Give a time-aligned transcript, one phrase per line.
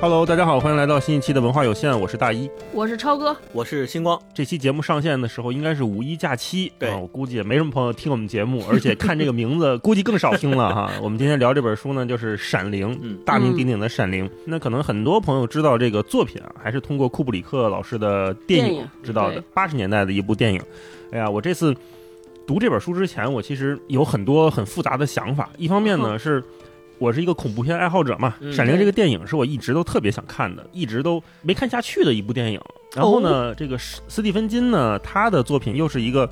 [0.00, 2.48] Hello，大家好，欢迎来到新一期的文化有限，我是大一。
[2.72, 4.16] 我是超哥，我是星光。
[4.32, 10.92] 这期节目上线的时候应该是五一假期，对啊，我估计也没什么朋友听我们节目， 而且看这个名字， 估计更少听了哈。
[11.02, 14.24] 我们今天聊这本书呢，就是《闪灵》，嗯大名鼎鼎的《闪灵》。
[14.44, 20.62] 那可能很多朋友知道这个作品啊，还是通过库布里克老师的电影知道的，八十年代的一部电影。
[21.10, 21.74] 哎呀，我这次
[22.46, 25.50] 读这本书之前，我其实有很多很复杂的想法。
[25.58, 26.40] 一方面呢是。
[26.98, 32.60] 我是一个恐怖片爱好者嘛，嗯闪灵》这个电影是我一直都特别想看的，一直都没看下去的一部电影。
[32.94, 36.28] 然后呢，这个斯斯蒂芬金呢，他的作品又是一个，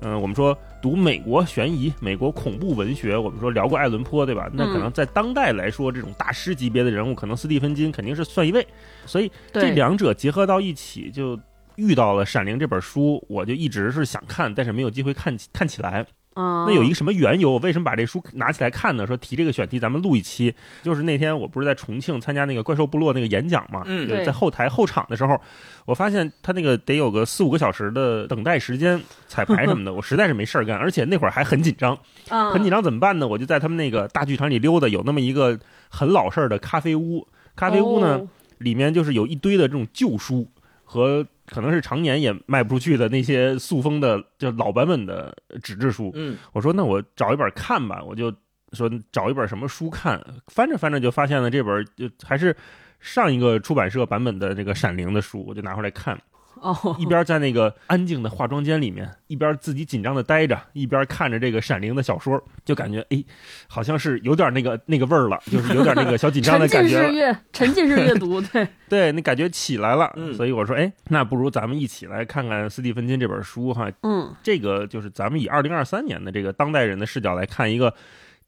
[0.00, 4.48] 嗯、我们说读美国悬疑、美国恐怖文学，我们说聊过爱伦坡，对吧？
[4.52, 8.66] 那可能在当代来说，这种大师级别的人物，可能斯蒂芬金肯定是算一位。
[9.04, 11.38] 所以这，两者结合到一起，就
[11.74, 16.06] 遇到了《闪灵》这本书，我就一直是想看，但是没有机会看看起来。
[16.38, 17.50] 啊，那有一个什么缘由？
[17.50, 19.04] 我为什么把这书拿起来看呢？
[19.04, 20.54] 说提这个选题，咱们录一期。
[20.84, 23.84] 就是那天我不是在重庆参加那个怪兽部落那个演讲嘛，
[24.24, 25.40] 在后台候场的时候，
[25.84, 33.26] 我发现他那个得有个四五个小时的等待时间，彩排什么的， 我实在是没事儿干，而且那会儿还很紧张，啊，很紧张怎么办呢？
[33.26, 40.44] 我就在他们那个大剧场里溜达，有那么一个很老式的咖啡屋，咖啡屋呢、哦里面就是有一堆的这种旧书
[40.82, 48.32] 和可能是常年也卖不出去的那些塑封的就老版本的纸质书，嗯，我说那我找一本看吧，我就
[48.72, 52.54] 说找一本什么书看，翻着翻着就发现了这本就还是
[53.00, 56.20] 上一个出版社版本的这个《闪灵》的书，我就拿回来看，
[56.62, 63.22] 哦，一边在那个安静的化妆间里面，一边自己紧张的待着，一边看着这个《闪灵》的小说，就感觉哎，
[63.66, 67.02] 好像是有点那个那个味儿了，就是有点那个小紧张的感觉沉。
[67.12, 70.34] 浸式阅沉浸式阅读，对， 对，那感觉起来了，嗯。
[70.34, 77.92] 所以我说，哎，那不如咱们一起来看看斯蒂芬金这本书哈，嗯，这个就是咱们以二零二三年的这个当代人的视角来看一个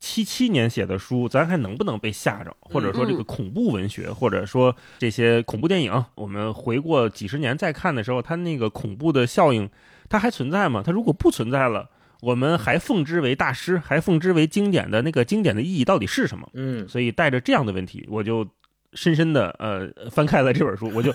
[0.00, 2.56] 七七年写的书，咱还能不能被吓着？
[2.60, 9.68] 或者说这个恐怖文学，或者说这些恐怖电影，我们回过几十年再看的时候，它那个恐怖的效应，
[10.08, 10.82] 它还存在吗？
[10.84, 11.90] 它如果不存在了，
[12.22, 16.48] 我们还奉之为大师，还奉之为经典的那个经典的意义到底是什么？
[16.54, 18.46] 嗯，所以带着这样的问题，我就
[18.94, 21.12] 深深的呃翻开了这本书，我就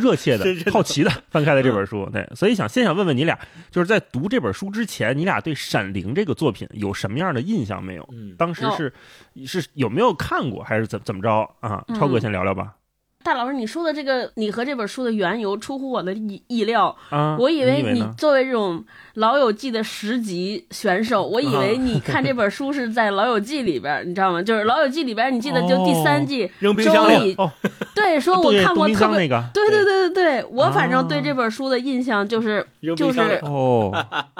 [0.00, 2.08] 热切的好奇的翻开了这本书。
[2.12, 3.38] 对，所以想先想问问你俩，
[3.70, 8.08] 就是在读这本书之前，你俩对《闪灵》这个作品有什么样的印象没有？
[8.12, 8.92] 嗯，当时是、
[9.46, 11.30] 是有没有看过，还是怎怎么着
[11.60, 11.84] 啊？
[11.88, 12.74] 嗯超哥先聊聊吧。
[13.24, 16.96] 大老师，你说的这个，你和这本书的缘由出乎我的意意料。
[17.10, 18.04] 啊，我以为你？
[18.18, 18.80] 作为这种
[19.14, 24.42] 《老友记》的十级选手，我以为你看这本书是在《老友记》里边，你知道吗？
[24.42, 27.52] 就是《老友记》里边，你记得就第三季，扔冰箱里周以哦，
[27.94, 29.42] 对说我 看过特别，箱那个。
[29.52, 33.20] 对对对对对，我反正对啊这本书的印象就是就是。
[33.42, 33.92] 哦，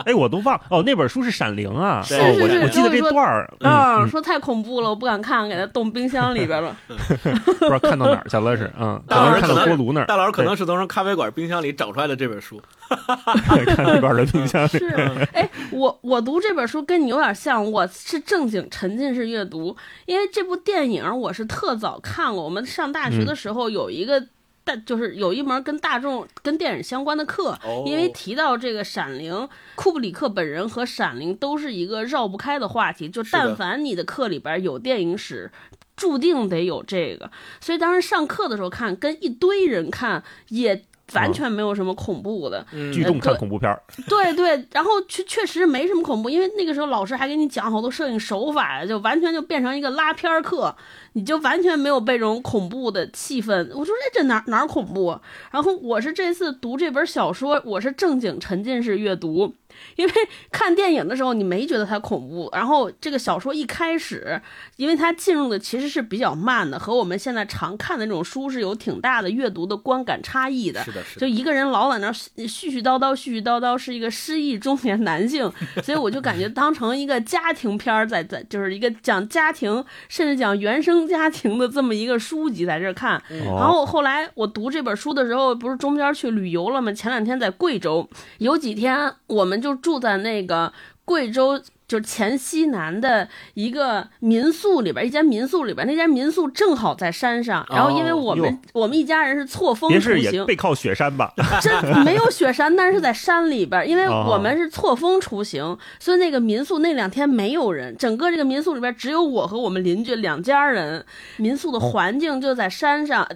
[0.07, 6.75] 哎，我都忘哦，那本书是《闪灵》啊，是哦，是是我我记得这段儿，嗯说太恐怖了，我不敢看，给它冻冰箱里边了。
[6.89, 12.61] 不知道看到哪儿去了是，嗯，可大老师看到锅炉那儿，大老师可能是从咖啡馆冰箱里找出来的这本书。
[13.55, 14.62] 对看那边的冰箱里。
[14.69, 14.87] 是，
[15.33, 22.43] 哎，我我读这本书跟你有点像，我是正经沉浸式阅读，因为这部电影我是特早看过。
[22.43, 24.27] 我们上大学的时候有一个
[24.65, 29.35] 但，就是有一门跟大众跟电影相关的课，哦因为提到这个《闪灵》，
[29.75, 35.51] 库布里克本人和《闪灵》都是一个绕不开的话题，就但凡你的课里边有电影史。
[35.95, 37.31] 注定得有这个，
[37.61, 40.83] 所以当时上课的时候看，跟一堆人看也
[41.15, 42.65] 完全没有什么恐怖的。
[42.73, 50.75] 嗯聚众看对恐怖片儿，对 对，然后确确实没什么恐怖，因为那个时候老师还给你讲好多摄影手法，就完全就变成一个拉片儿课，
[51.15, 53.69] 你就完全没有被这种恐怖的气氛。
[53.75, 55.21] 我说哎，这哪哪儿恐怖啊？
[55.51, 59.55] 然后我是这次读这本小说，我是正经沉浸式阅读。
[59.97, 60.13] 因为
[60.51, 64.41] 看电影的时候你没觉得它恐怖，然后这个小说一开始，
[64.77, 70.83] 因为它进入的其实是比较慢的，和我们现在常看的那种书是有挺大的阅读的观感差异的。
[70.85, 75.51] 是的，是就，一个人老在那儿絮絮叨叨、絮絮叨叨，是一个失忆中年男性，
[75.83, 83.23] 所以我就感觉当成一个家庭片儿在在，就是一个讲家庭，甚至讲原生家庭的这么一个书籍在这儿看。
[83.29, 86.93] 然哦，后后来我读这本书的时候，不是中间去旅游了吗？
[86.93, 88.09] 前两天在贵州，
[88.39, 90.73] 有几天我们就住在那个
[91.05, 91.63] 贵州。
[91.89, 97.67] 就是黔西南的一个民宿里边，一间民宿里边，那间民宿正好在山上。
[97.69, 101.35] 然后因为哦我们、哟我们一家人是错峰出行，背靠雪山吧？
[101.61, 101.71] 真
[102.03, 111.05] 没有雪山，但是在山里边儿，因为哦我们是错峰出行，所以那个民宿那两天没有人，整个这个民宿里边只有我和我们邻居两家人。
[111.37, 113.29] 民宿的环境就在山上。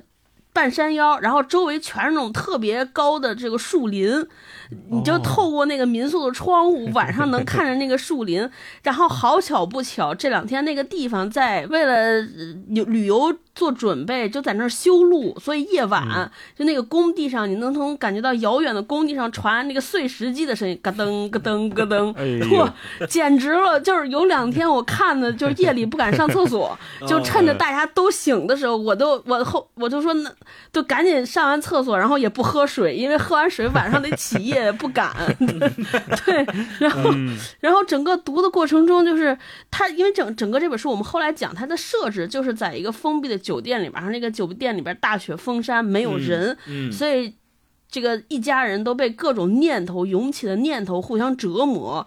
[0.56, 4.26] 半山腰，然后周围全是那种特别高的这个树林，
[4.90, 8.48] 你就哦透过那个民宿的窗户，晚上能看着那个树林。
[8.82, 12.22] 然后好巧不巧，这两天那个地方在为了呃
[12.68, 22.74] 旅旅游做准备，就在那儿修路，所以夜晚、嗯就那个工地上，你能从感觉到遥远的工地上传那个碎石机的声音，咯噔咯噔咯噔， 哇，
[23.06, 23.78] 简直了！
[23.78, 26.76] 就是有两天我看的，就是夜里不敢上厕所，
[27.06, 30.30] 就趁着大家都醒的时候，我都我后我就说那
[30.72, 35.10] 就赶紧上完厕所，然后也不喝水，因为喝完水晚上得起夜，不敢。
[35.38, 36.46] 对，
[36.78, 39.36] 然后嗯然后整个读的过程中，就是
[39.70, 47.34] 他因为整整个这本书，我们后来讲它的设置就是在一个封闭的酒店里边，然后那个酒店里边大雪封山，没有人，嗯，所以
[47.88, 52.06] 这个一家人都被各种念头涌起的念头互相折磨，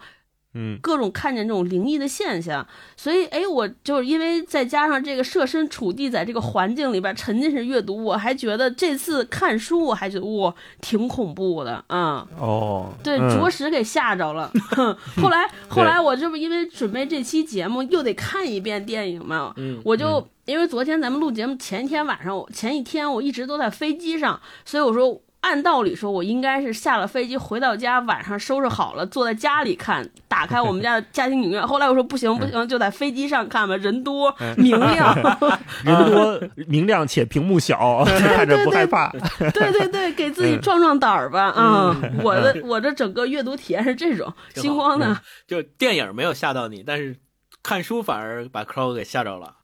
[0.54, 2.66] 嗯各种看见这种灵异的现象，
[2.96, 12.26] 所以哎，我就是因为再加上这个设身处地在这个环境里边沉浸式阅读，我还觉得这次看书我还觉得哇挺恐怖的啊。
[12.38, 14.50] 哦，对，嗯着实给吓着了。
[14.70, 25.20] 哼 后来， 后来我这不因为准备这期节目，又得看一遍电影嘛，嗯我就、因为昨天咱们录节目前一天晚上，前一天我一直都在飞机上，所以我说。
[25.40, 31.66] 按道理说，我应该是下了飞机回到家，晚上收拾好了，坐在家里看，打开我们家的家庭影院。
[31.66, 35.16] 后来我说不行不行，就在飞机上看吧，人多明亮。
[35.84, 39.10] 人多明亮且屏幕小，看着不害怕。
[39.38, 41.96] 对对对，给自己嗯壮壮胆儿吧啊！
[42.22, 44.32] 我的我的整个阅读体验是这种。
[44.54, 45.18] 星光呢？
[45.46, 47.16] 就电影没有吓到你，但是
[47.62, 49.54] 看书反而把 Crow 给吓着了。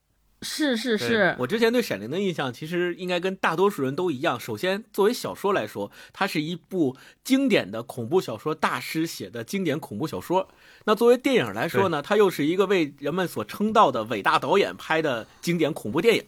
[0.46, 4.38] 是是是，我之前对《闪灵》的印象，其实应该跟大多数人都一样。
[4.38, 10.48] 首先，作为小说来说，它是一部经典的恐怖小说大师写的经典恐怖小说。
[10.84, 16.24] 那作为电影来说呢，它又是一个为人们所称道的伟大导演拍的经典恐怖电影。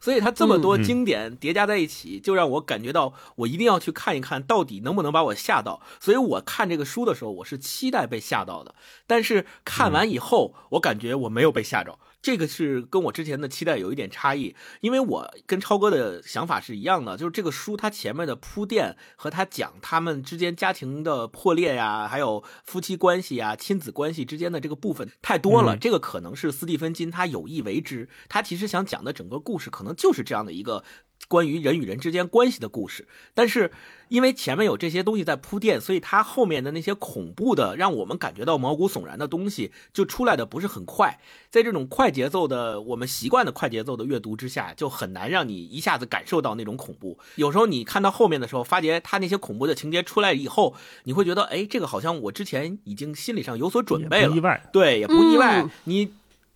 [0.00, 5.80] 所以它这么多经典叠加在一起，就让我感觉到我一定要去看一看，到底能不能把我吓到。
[6.00, 8.74] 所以我看这个书的时候，我是期待被吓到的。
[9.06, 11.98] 但是看完以后，我感觉我没有被吓着。
[12.22, 25.78] 这个是跟我之前的期待有一点差异，因为我跟超哥的想法是一样的，就是这个书它前面的铺垫和他讲他们之间家庭的破裂呀，还有夫妻关系呀、亲子关系之间的这个部分太多了，嗯。
[25.80, 30.84] 这个可能是斯蒂芬金他有意为之，他其实想讲的整个故事可能就是这样的一个
[31.28, 33.72] 关于人与人之间关系的故事，但是
[34.10, 41.20] 因为前面有这些东西在铺垫，所以它后面的那些恐怖的让我们感觉到毛骨悚然的东西就出来的不是很快。
[41.48, 47.18] 在这种快节奏的我们习惯的快节奏的阅读之下，就很难让你一下子感受到那种恐怖。
[47.36, 50.74] 有时候你看到后面的时候，发觉他那些恐怖的情节出来以后，
[51.04, 54.68] 你会觉得，哎，这个好像我之前已经心理上有所准备了意，外。
[54.72, 55.62] 对，也不意外。
[55.62, 56.12] 嗯你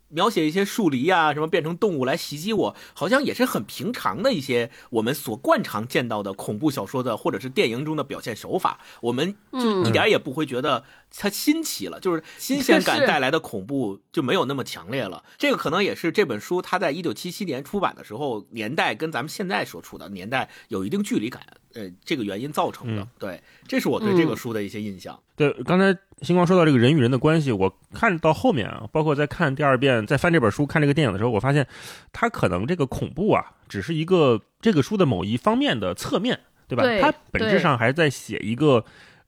[0.08, 9.84] 描写一些树篱啊，什么变成动物来袭击我，好像也是很平常的一些我们所惯常见到的恐怖小说的或者是电影中的表现手法，我们就嗯。
[9.84, 10.84] 一点也不会觉得
[11.16, 15.22] 它新奇了，就是新 鲜感带来的恐怖就没有那么强烈了。
[15.38, 21.42] 这个可能也是这本书它在一九七七年出版的时候，年代跟咱们现在所处的年代有一定距离感，
[21.74, 23.02] 呃，这个原因造成的。
[23.02, 25.18] 嗯对，这是我对这个嗯书的一些印象。
[25.36, 31.66] 对，刚才星光说到这个人与人的关系，我看到后面啊，包括在看第二遍、在翻这本书、看这个电影的时候，我发现
[32.12, 36.38] 它可能这个恐怖啊，只是一个这个书的某一方面的侧面，
[36.68, 36.84] 对吧？
[36.84, 38.84] 对它本质上还在写一个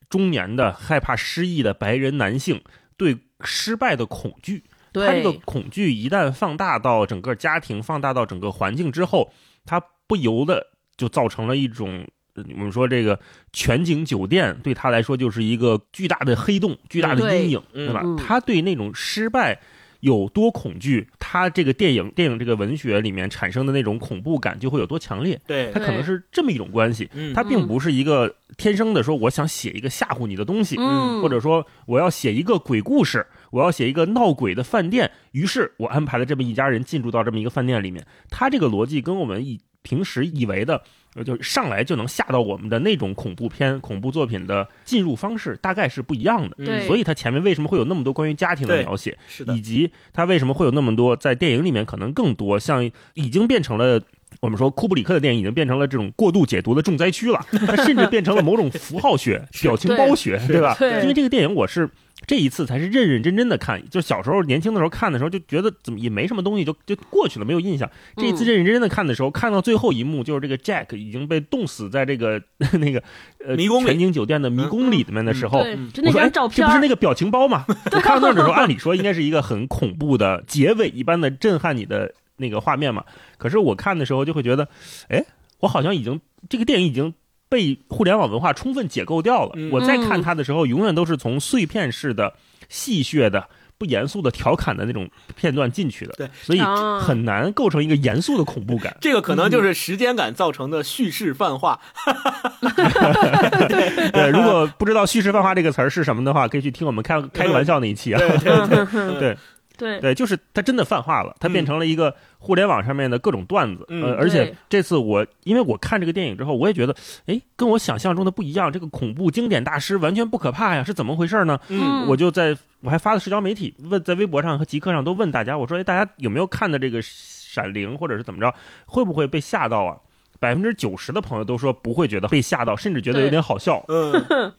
[0.08, 2.60] 中年的害怕失忆的白人男性
[2.96, 4.64] 对失败的恐惧。
[4.92, 9.30] 他这个，恐惧一旦放大到整个家庭，放大到整个环境之后，
[9.66, 13.20] 他不由得就造成了一种，呃我们说这个
[13.52, 18.00] 全景酒店对他来说就是一个巨大的黑洞、巨大的阴影，对对吧？
[18.04, 19.60] 嗯他对那种失败。
[20.00, 25.40] 有多恐惧，他这个电影、电影这个文学里面产生的那种恐怖感就会有多强烈。
[25.46, 38.06] 对它可能是这么一种关系，嗯它并不是一个天生的说我想写一个吓唬你的东西，嗯，或者说我要写一个鬼故事，我要写一个闹鬼的饭店，于是我安排了这么一家人进入到这么一个饭店里面。
[38.30, 40.82] 他这个逻辑跟我们以平时以为的，呃，
[41.24, 46.80] 就上来就能吓到我们的那种恐怖片、恐怖作品的进入方式，大概是不一样的。
[46.86, 54.00] 所以它前面为什么会有那么多关于家庭的描写，是的以，及它为什么会有那么多在电影里面可能更多，像已经变成了。
[54.40, 60.76] 我们说库布里克的电影已经变成了这种过度解读的重灾区了，它甚至变成了某种符号学、 表情包学，对吧？
[61.00, 61.88] 因为这个电影我是
[62.26, 67.88] 这一次才是认认真真的看，就小时候年轻的时候看的时候就觉得怎么也没什么东西，就就过去了，没有印象。
[68.16, 72.42] 这一次认认真真的看的时候，看到最后一幕，就是这个 Jack 已经被冻死在这个
[72.80, 73.02] 那个
[73.46, 77.64] 呃迷宫里全景酒店的迷宫里面的时候，就那我说哎张照片不是那个表情包吗？
[77.92, 83.04] 我看到那的时候，按理说应该是一个很恐怖的结尾一般的震撼你的那个画面嘛。
[83.38, 84.68] 可是我看的时候就会觉得，
[85.08, 85.24] 哎，
[85.60, 87.14] 我好像已经这个电影已经
[87.48, 89.52] 被互联网文化充分解构掉了。
[89.56, 92.34] 嗯我在看它的时候，永远都是从碎片式的、
[92.68, 93.48] 戏谑的。
[93.78, 98.96] 不严肃的调侃的那种片段进去的，对，所以啊很难构成一个严肃的恐怖感。
[99.02, 101.78] 这个可能就是时间感造成的叙事泛化。
[104.14, 108.18] 对，如果不知道“叙事泛化”这个词儿是什么的话，可以去听我们开开个玩笑那一期啊。
[108.18, 109.38] 对对对，对
[109.76, 113.84] 对对，就是它真的泛化了，它变成了一个互联网上面的各种段子。
[113.88, 116.94] 嗯呃，而且这次我因为我看这个电影之后，我也觉得，
[117.26, 118.72] 哎，跟我想象中的不一样。
[118.72, 121.58] 这个恐怖经典大师完全不可怕呀，是怎么回事呢？
[121.68, 128.54] 嗯我就在我还发了社交媒体问，在微博上和极客上都问大家，我说，哎，大家有没有看的这个《闪灵》，或者是怎么着，
[128.86, 129.96] 会不会被吓到啊？
[130.38, 133.82] 百分之九十的朋友都说不会觉得被吓到，甚至觉得有点好笑。
[133.88, 134.12] 嗯，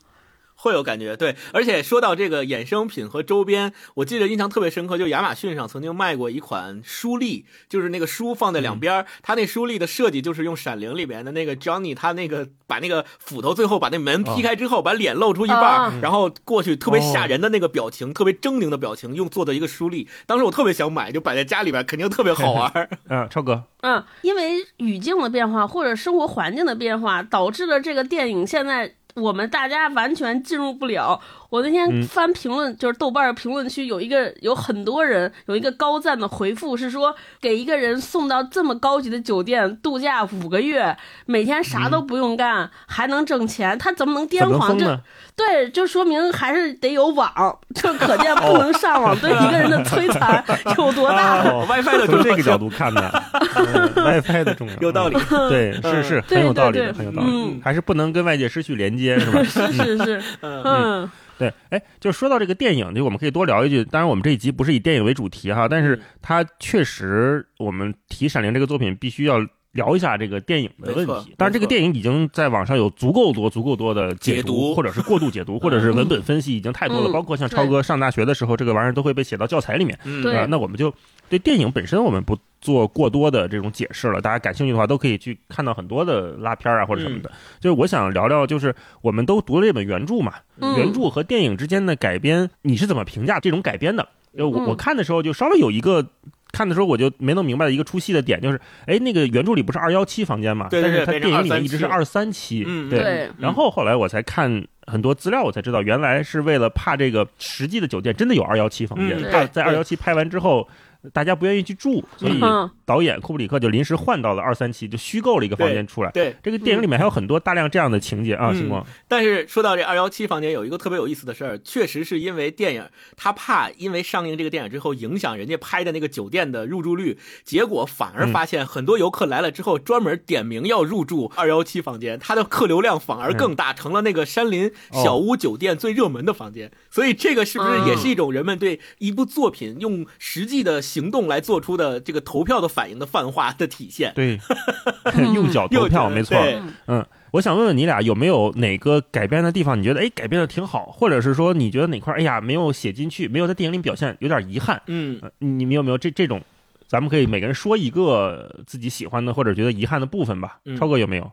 [0.58, 1.16] 会有感觉。
[1.16, 20.10] 对，而且说到这个衍生品和周边，我记得印象特别深刻，就亚马逊上曾经卖过一款书立，就是那个书放在两边儿，它那书立的设计就是用《闪灵》里面的那个 Johnny，他那个把那个斧头最后把那门劈开之后，把脸露出一半然后过去特别吓人的那个表情，特别狰狞的表情，用做的一个书立。
[20.26, 23.20] 当时我特别想买，就摆在家里边，肯定特别好玩嗯。
[23.20, 31.20] 啊，超哥，嗯，因为语境的变化或者生活环境的变化，导致了这个电影现在我们大家完全进入不了。
[31.50, 44.78] 我那天嗯翻评论，就是豆瓣评论区有一个有很多人有一个高赞的回复是说，给一个人送到这么高级的酒店度假五个月，每天啥都不用干，还能挣钱，他怎么能癫狂？
[44.78, 45.00] 这？
[45.36, 47.32] 对，就说明还是得有网，
[47.76, 50.44] 就可见不能上网对一个人的 摧残
[50.78, 51.44] 有多大。
[51.44, 53.24] 哦 WiFi 的从这个角度看的、
[53.56, 55.18] 嗯、，WiFi 的重要，有道理。
[55.50, 59.44] 对，是是对很有道理的，对对很有道理，嗯还是不能跟外界失去连接，是吧？
[59.44, 63.84] 是是是，嗯对，哎，就说到这个电影，就我们可以多聊一句。
[63.84, 69.40] 当然，我们这一集不是以电影为主题哈，但是嗯它确实，我们提《闪灵》这个作品，必须要
[69.78, 71.34] 聊一下这个电影的问题。
[71.38, 77.10] 但是，这个电影已经在网上有足够多、足够多的解解读或者是过度解读，或者是文本分析，已经太多了。
[77.10, 79.98] 嗯包括像超哥上大学的时候，这个玩意儿都会被写到教材里面。
[80.04, 80.94] 嗯对啊，那我们就
[81.30, 87.32] 对电影本身我们不做过多的这种解释了，大家感兴趣的话都可以去看到很多的拉片啊或者什么的。
[87.60, 94.10] 就是我想聊聊，就是我们都读了这本原著嘛，嗯原著和电影之间的改编，你是怎么评价这种改编的？
[94.36, 96.08] 就我嗯我看的时候就稍微有一个。
[96.52, 100.68] 看的时候我就没弄明白的一个出戏的点，就是，哎，那个原著里不是二幺七房间嘛？
[100.70, 103.00] 对对对但是它电影里面一直是二三七，嗯对。
[103.00, 110.68] 对然后后来我才看很多资料，我才知道原来是为了怕这个实际的酒店真的有二幺七房间，嗯怕在二幺七拍完之后，
[111.14, 116.12] 大家不愿意去住，所以嗯导演库布里克就临时换到了二三七，就虚构了一个房间出来。
[116.12, 118.86] 对，这个电影里面还有很多大量这样的情节啊，嗯星光。
[119.10, 122.86] 但是说到这二幺七房间，有一个特别有意思的事儿，确实是因为电影，
[123.18, 136.72] 他怕因为上映这个电影之后影响人家拍的那个酒店的入住率，结果反而发现很多游客来了之后专门点名要入住二幺七房间，它的客流量反而更大，成了那个山林小屋酒店最热门的房间。
[136.90, 144.14] 所以这个是不是也是一种人们对一部作品用实际的行动来做出的这个投票的反应的泛化的体现？
[144.14, 144.40] 对，
[145.34, 146.38] 用脚投票，没错。
[146.86, 154.80] 嗯，我想问问你俩有没有哪个改编的地方，你觉得哎改编的挺好，或者是说你觉得哪块哎呀没有写进去，没有在电影里表现，有点遗憾。
[154.86, 156.40] 嗯呃你们有没有这这种？
[156.88, 160.60] 咱们可以每个人说一个自己喜欢的或者觉得遗憾的部分吧。
[160.66, 161.32] 嗯超哥有没有？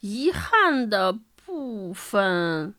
[0.00, 2.74] 遗憾的部分，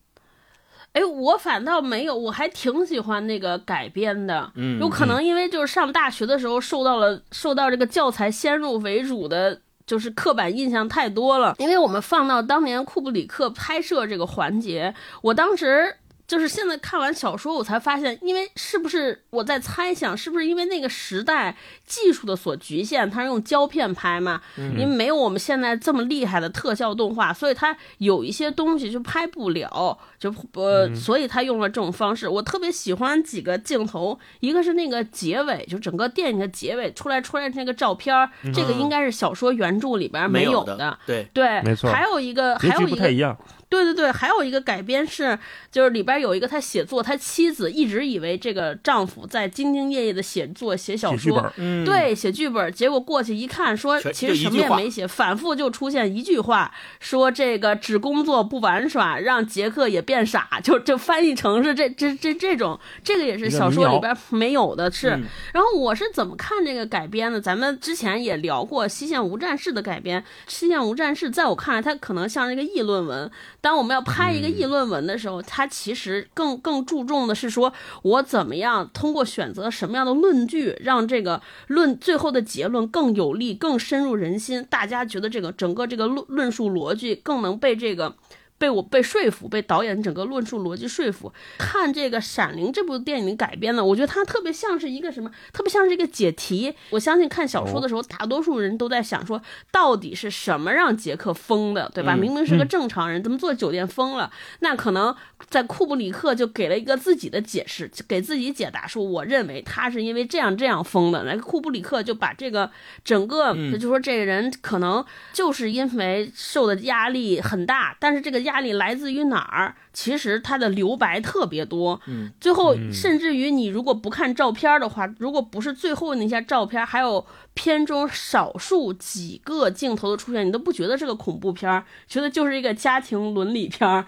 [1.00, 4.52] 哎，我反倒没有，我还挺喜欢那个改编的。
[4.56, 9.62] 嗯，有可能因为就是上大学的时候受到了受到这个教材先入为主的。
[9.90, 15.96] 就是刻板印象太多了，因为我们放到当年库布里克拍摄这个环节，我当时
[16.30, 21.58] 就是现在看完小说，我才发现，因为是不是我在猜想，是不是因为那个时代
[21.88, 32.30] 技术的所局限，它是用胶片拍嘛，因为没有我们现在这么厉害的特效动画，所以它有一些东西就拍不了，就呃，所以他用了这种方式。
[32.30, 43.36] 我特别喜欢几个镜头，一个是那个结尾，就整个电影的结尾出来出来那个照片儿，这个应该是小说原著里边没有的，对，对，没错还有一个，还有一个不太一，样。
[43.70, 45.38] 对对对，还有一个改编是，
[45.72, 65.12] 就是里边有一个他写作，他妻子一直以为这个丈夫在兢兢业业的写作写小说写剧本，嗯，对，写剧本，结果过去一看，说全其实什么也没写，反复就出现一句话，说这个只工作不玩耍，让杰克也变傻，就就翻译成是这这这这种，这个也是小说里边没有的，是。
[65.12, 65.20] 嗯
[65.54, 67.40] 然后我是怎么看这个改编的？
[67.42, 73.30] 咱们之前也聊过《西线无战事》的改编，《西线无战事》在我看来，它可能像是一个议论文，
[73.62, 77.74] 当我们要拍一个议论文的时候，它其实更更注重的是说，
[78.04, 88.16] 我怎么样通过选择什么样的论据，让这个论最后的结论更有力、更深入人心，大家觉得这个整个这个论论述逻辑更能被这个。
[88.60, 91.32] 被我被说服，被导演整个论述逻辑说服。
[91.58, 95.32] 看这个《闪灵》这部电影改编的，我觉得它特别像是一个什么？
[95.54, 96.76] 特别像是一个解题。
[96.90, 102.18] 我相信看小说的时候，大多数人都在想说，到底是什么让杰克疯的，对吧？
[102.18, 104.30] 明明是个正常人，怎么做酒店疯了？
[104.60, 105.16] 那可能
[105.50, 111.24] 在库布里克就给了一个自己的解释，给自己解答说，我认为他是因为这样这样疯的。
[111.24, 112.70] 那库布里克就把这个
[113.06, 118.49] 整个，就说这个人可能就是因为受的压力很大，但是这个。
[118.50, 119.76] 压力来自于哪儿？
[119.94, 134.06] 其实它的留白特别多，嗯，最后甚至于你如果不看照片的话，如果不是最后那些照片，还有片中少数几个镜头的出现，你都不觉得是个恐怖片，觉得就是一个家庭伦理片。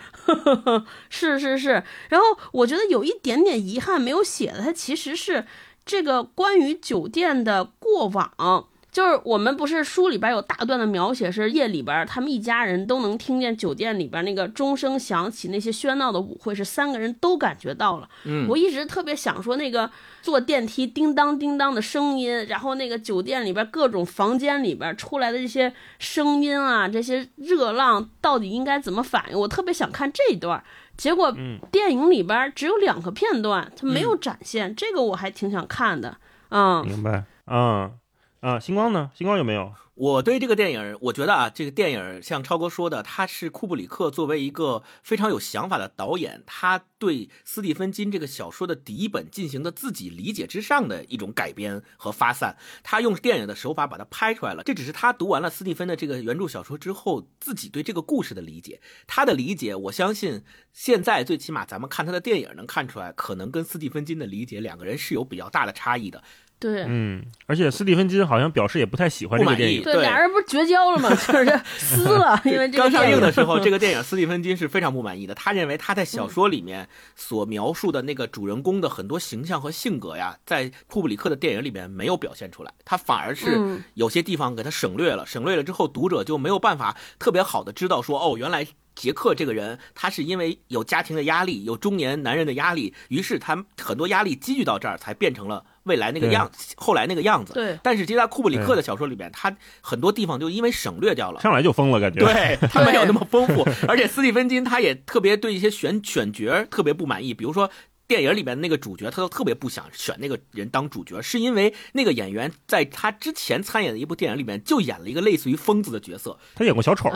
[1.09, 5.45] 是是是，然后我觉得有一点点遗憾没有写的，它其实是
[5.85, 8.67] 这个关于酒店的过往。
[8.91, 18.09] 就是我们不是书里边有大段的描写，是夜里边他们一家人都能听见酒店里边那个钟声响起，那些喧闹的舞会是三个人都感觉到了。
[18.25, 19.89] 嗯，我一直特别想说那个
[20.21, 29.39] 坐电梯叮当叮当的声音，然后那个酒店里边各种房间里边出来的这些声音啊，这些热浪到底应该怎么反应？
[29.39, 30.61] 我特别想看这一段，
[30.97, 31.33] 结果
[31.71, 36.17] 电影里边只有两个片段，它没有展现，这个我还挺想看的。
[36.49, 37.23] 嗯，明白。
[37.47, 37.89] 嗯。
[38.41, 39.11] 啊，星光呢？
[39.13, 39.71] 星光有没有？
[39.93, 52.57] 我对这个电影，我觉得啊，这个电影像超哥说的，他是库布里克作为一个非常有想法的导演，他对斯蒂芬金这个小说的底本进行的自己理解之上的一种改编和发散。
[52.81, 58.81] 他用电影的手法把它拍出来了，这只是他读完了斯蒂芬的这个原著小说之后自己对这个故事的理解。
[59.05, 60.43] 他的理解，我相信
[60.73, 66.23] 现在最起码咱们看他的电影能看出来，可能跟斯蒂芬金的理解两个人是有比较大的差异的。
[66.61, 71.09] 对，嗯，而且斯蒂芬金好像表示也不太喜欢这个电影，对，俩人不是绝交了吗？
[71.09, 75.33] 就是撕了， 因为刚上映的时候，这个电影斯蒂芬金是非常不满意的。
[75.33, 88.67] 他认为他在小说里面所描述的那个主人公的很多形象和性格呀，在库布里克的电影里面没有表现出来，他反而是有些地方给他省略了，省略了之后，读者就没有办法特别好的知道说，哦，原来。
[88.95, 97.53] 杰克这个人，他是因为有家庭的压力，有中年男人的压力，于是他很多压力积聚到这儿，才变成了未来那个样，后来那个样子。
[97.53, 97.79] 对。
[97.81, 102.19] 但是，其实在库布里克的小说里边，他很多地方就因为省略掉了，上来就疯了，感觉。
[102.25, 107.69] 对他没有那么丰富，而且斯蒂芬金他也特别对一些选选角特别不满意，比如说。
[108.11, 117.09] 电影里面那个主角，他都特别不想选那个人当主角，是因为那个演员在他之前参演的一部电影里面就演了一个类似于疯子的角色，他演过小丑。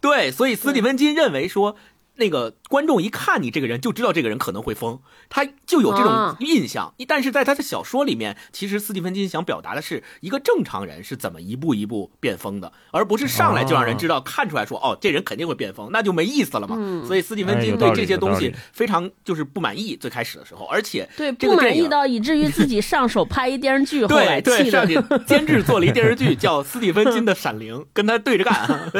[0.00, 1.76] 对，所以斯蒂芬金认为说。
[2.16, 6.94] 那个观众一看你这个人就知道这个人可能会疯，他就有这种印象。
[7.08, 16.76] 但是在他的小说里面，其实斯蒂芬金想表达的是一个正常人是怎么一步一步变疯的，而不是上来就让人知道看出来说哦，这人肯定会变疯，那就没意思了嘛。
[17.06, 19.96] 所以斯蒂芬金对这些东西非常就是不满意。
[19.96, 28.90] 最开始的时候，而且对不满意到以至于自己上手拍一电视剧，后来对上去监制做了一电视剧叫《斯蒂芬金的闪灵》，跟他对着干。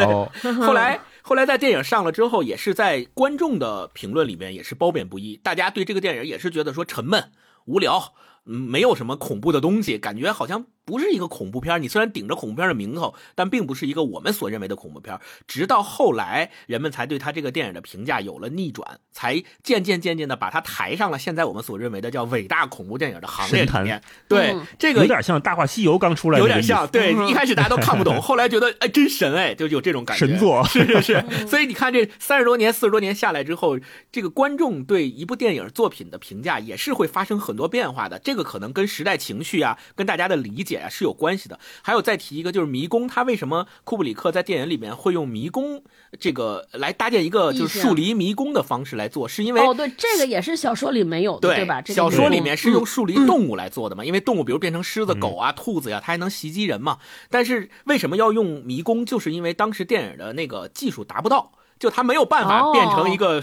[0.65, 0.99] 后来。
[1.23, 7.31] 后来在电影上了之后，也是在观众的评论里面也是褒贬不一，大家对这个电影也是觉得说沉闷、
[7.67, 8.15] 无聊。
[8.45, 11.81] 嗯，没有什么恐怖的东西，感觉好像不是一个恐怖片。
[11.83, 15.19] 你虽然顶着恐怖片的名头，但并不是一个我们所认为的恐怖片。
[15.47, 24.03] 直到后来，人们才对他这个电影的评价有了逆转，才渐渐渐渐的把他抬上了现在我们所认为的叫伟大恐怖电影的行列里面。
[24.29, 26.87] 对，这个有点像《大话西游》刚出来，有点像。
[26.89, 30.27] 对，一开始大家都看不懂， 后来觉得哎真神哎，就有这种感觉。
[30.27, 31.47] 神作是是是。
[31.47, 33.79] 所以你看，这三十多年、四十多年下来之后，
[34.11, 38.19] 这个观众对一部电影作品的评价也是会发生很多变化的。
[38.19, 39.13] 这个可能跟时代。
[39.23, 41.59] 情绪啊，跟大家的理解啊是有关系的。
[41.83, 45.83] 还有再提一个，就是迷宫，它为什么库布里克在电影里面会用迷宫
[46.21, 49.27] 这个来搭建一个就是树篱迷宫的方式来做？
[49.27, 51.83] 是因为哦，对，这个也是小说里没有的，对吧？
[51.87, 54.05] 小说里面是用树篱动物来做的嘛？
[54.05, 56.99] 因为动物比如变成狮子、狗啊、兔子呀，它还能袭击人嘛。
[57.31, 59.05] 但是为什么要用迷宫？
[59.05, 63.43] 就是因为当时电影的那个技术达不到，就它没有办法变成一个。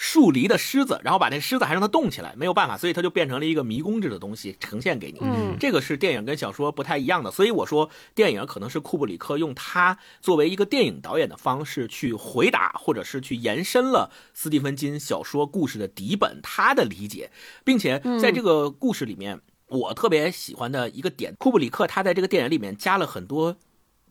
[0.00, 5.18] 树篱的狮子，然后把那狮子还让它动起来，没有办法，所以它就变成了一个迷宫制的东西呈现给你。
[5.20, 17.32] 嗯，这个是电影跟小说不太一样的，所以我说电影可能是库布里克用他作为一个电影导演的方式去回答，或者是去延伸了斯蒂芬金小说故事的底本，他的理解，
[17.64, 23.56] 并且在这个故事里面，我特别喜欢的一个点，库布里克他在这个电影里面加了很多。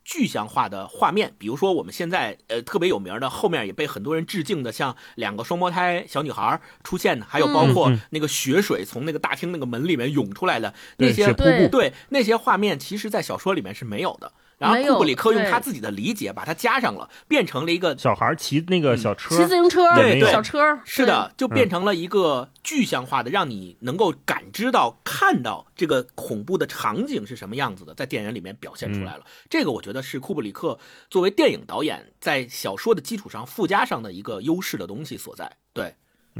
[0.08, 14.32] 具象化的画面，比如说我们现在呃特别有名的，后面也被很多人致敬的，像两个双胞胎小女孩出现的，还有包括那个血水从那个大厅那个门里面涌出来的那些瀑对布，对那些画面，其实在小说里面是没有的。
[14.58, 29.24] 然后库布里克用他自己的理解把它加上了，变成了一个小孩儿骑那个小车，骑自行车，对对小车，是的，就变成了一个具象化的，让你能够感知到、看到这个恐怖的场景是什么样子的，在电影里面表现出来了。
[29.50, 35.52] 这个我觉得是库布里克作为电影导演在小说的基础上附加上的一个优势的东西所在。
[35.74, 35.94] 对，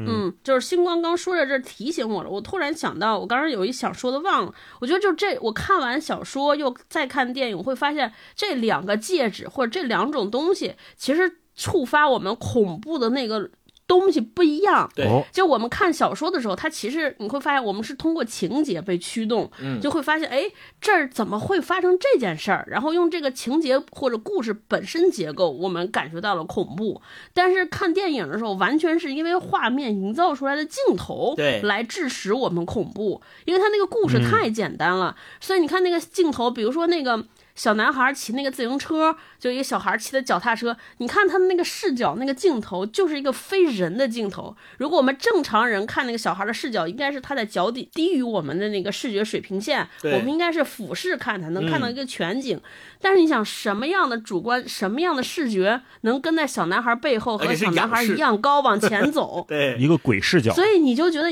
[0.06, 4.54] 嗯，就是星光刚说到这提醒我了，我突然想到，我刚刚有一想说的忘了。
[4.80, 13.50] 我觉得就这，我看完小说又再看电影，会发现这两个戒指或者这两种东西，其实触发我们恐怖的那个
[13.88, 14.90] 东西不一样。
[14.94, 20.44] 对哦，就我们看小说的时候，它其实你会发现，我们是通过情节被驱动，嗯就会发现，哎，
[20.82, 22.66] 这儿怎么会发生这件事儿？
[22.68, 27.02] 然后用这个情节或者故事本身结构，我们感觉到了恐怖。
[27.34, 37.26] 但是看电影的时候，完全是因为画面营造出来的镜头，对来致使我们恐怖，因为它那个故事嗯太简单了，所以你看那个镜头，比如说那个。
[37.58, 40.78] 小男孩骑那个自行车，就一个小孩骑的脚踏车。
[41.00, 44.56] 你看他的那个视角，那个镜头就是一个非人的镜头。
[44.78, 52.62] 如果我们正常人看那个小孩的视角，应该是他在脚底低于我们的那个视觉水平线，我们应该是俯视看他，能看到嗯一个全景。
[53.02, 59.44] 但是你想，什么样的主观，什么样的视觉能跟在小男孩背后和小男孩一样高往前 走？
[59.48, 61.28] 对一个鬼视角，所以你就觉得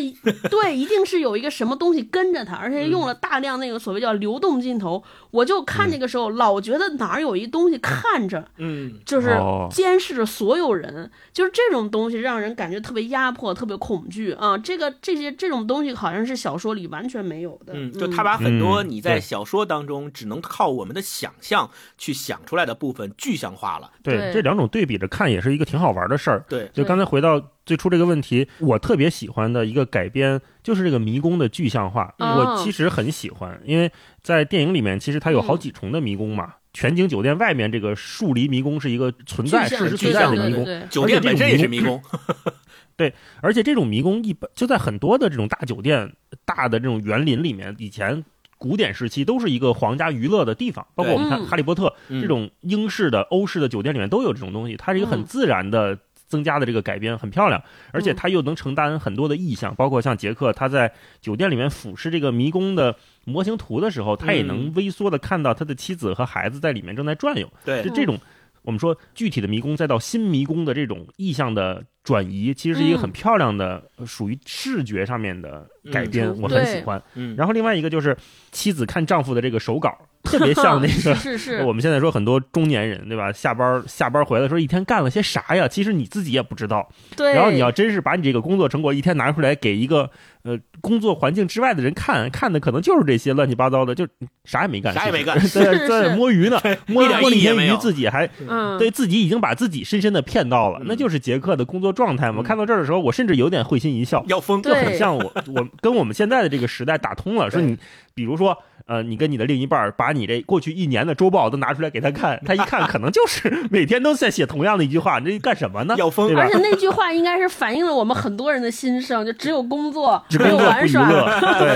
[0.49, 5.03] 对，一定是有一个什么东西跟着他，而且用了大量那个所谓叫流动镜头。
[5.31, 14.57] 我就看这个时候，老觉得哪儿有一东西看着，嗯，就是哦监视着所有人，就是这种东西让人感觉特别压迫、特别恐惧啊。
[14.57, 17.73] 这个这些这种东西好像是小说里完全没有的。
[17.75, 23.91] 嗯，就他把很多嗯你在小说当中只能靠我们的想象去想出来的部分具象化了。
[24.01, 26.45] 对对这两种对比着看也是一个挺好玩的事儿。
[26.47, 32.13] 对，就刚才回到最初这个问题，我特别喜欢的一个改编就是这个迷宫的具象化。
[32.19, 36.53] 哦我其实很喜欢，因为在电影里面其实它有好几重的迷宫嘛。
[36.73, 42.01] 全景酒店外面这个树篱迷宫是一个存在、事实存在的迷宫，酒店本身也是迷宫。
[42.97, 48.23] 对而且这种迷宫一般就在很多的这种大酒店、大的这种园林里面，以前
[48.57, 55.97] 古典时期都是一个皇家娱乐的地方，包括我们看嗯《哈利波特》嗯这种英式的、欧式的酒店里面都有这种东西，它是一个很嗯自然的。
[56.27, 57.61] 增加的这个改编很漂亮，
[57.91, 67.47] 而且它又能承担很多的意象，包括像杰克他在酒店里面俯视这个迷宫的模型图的时候，他也能微缩的看到他的妻子和孩子在里面正在转悠。
[67.63, 67.83] 对。
[67.83, 68.19] 就，这种
[68.63, 77.01] 我们说具体的迷宫，再到新迷宫的这种意象的转移，其实是一个很漂亮的，呃属于视觉上面的改编，嗯我很喜欢。
[77.15, 78.15] 嗯，然后另外一个就是
[78.51, 79.91] 妻子看丈夫的这个手稿，
[80.23, 80.93] 特别像那个。
[81.15, 83.31] 是是是， 我们现在说很多中年人，对吧？
[83.31, 85.67] 下班下班回来说一天干了些啥呀？
[85.67, 86.87] 其实你自己也不知道。
[87.17, 87.33] 对。
[87.33, 90.09] 然后你要真是把你这个工作成果一天拿出来给一个
[90.43, 94.07] 呃工作环境之外的人看，看的可能就是这些乱七八糟的，就
[94.43, 102.41] 啥也没干，啥也没干 在在摸鱼呢，摸了一天鱼，自己还嗯，对自己已经把自己深深的骗到了，嗯那就是杰克的工作状态嘛。
[102.41, 105.23] 嗯看到这儿的时候，我甚至有点会心一笑，要疯，就很像我
[105.55, 107.49] 我 跟我们现在的这个时代打通了。
[107.49, 107.75] 说你
[108.13, 108.55] 比如说
[108.85, 115.95] 呃，你跟你的另一半儿把你这过去一年的周报都拿出来给他看， 他一看可能就是每天都在写同样的一句话，你这干什么呢？
[115.97, 121.09] 要疯而且那句话应该是反映了我们很多人的心声，就只有工作，只没有玩耍，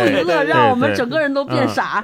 [0.06, 2.02] 娱乐， 让我们整个人都变嗯傻。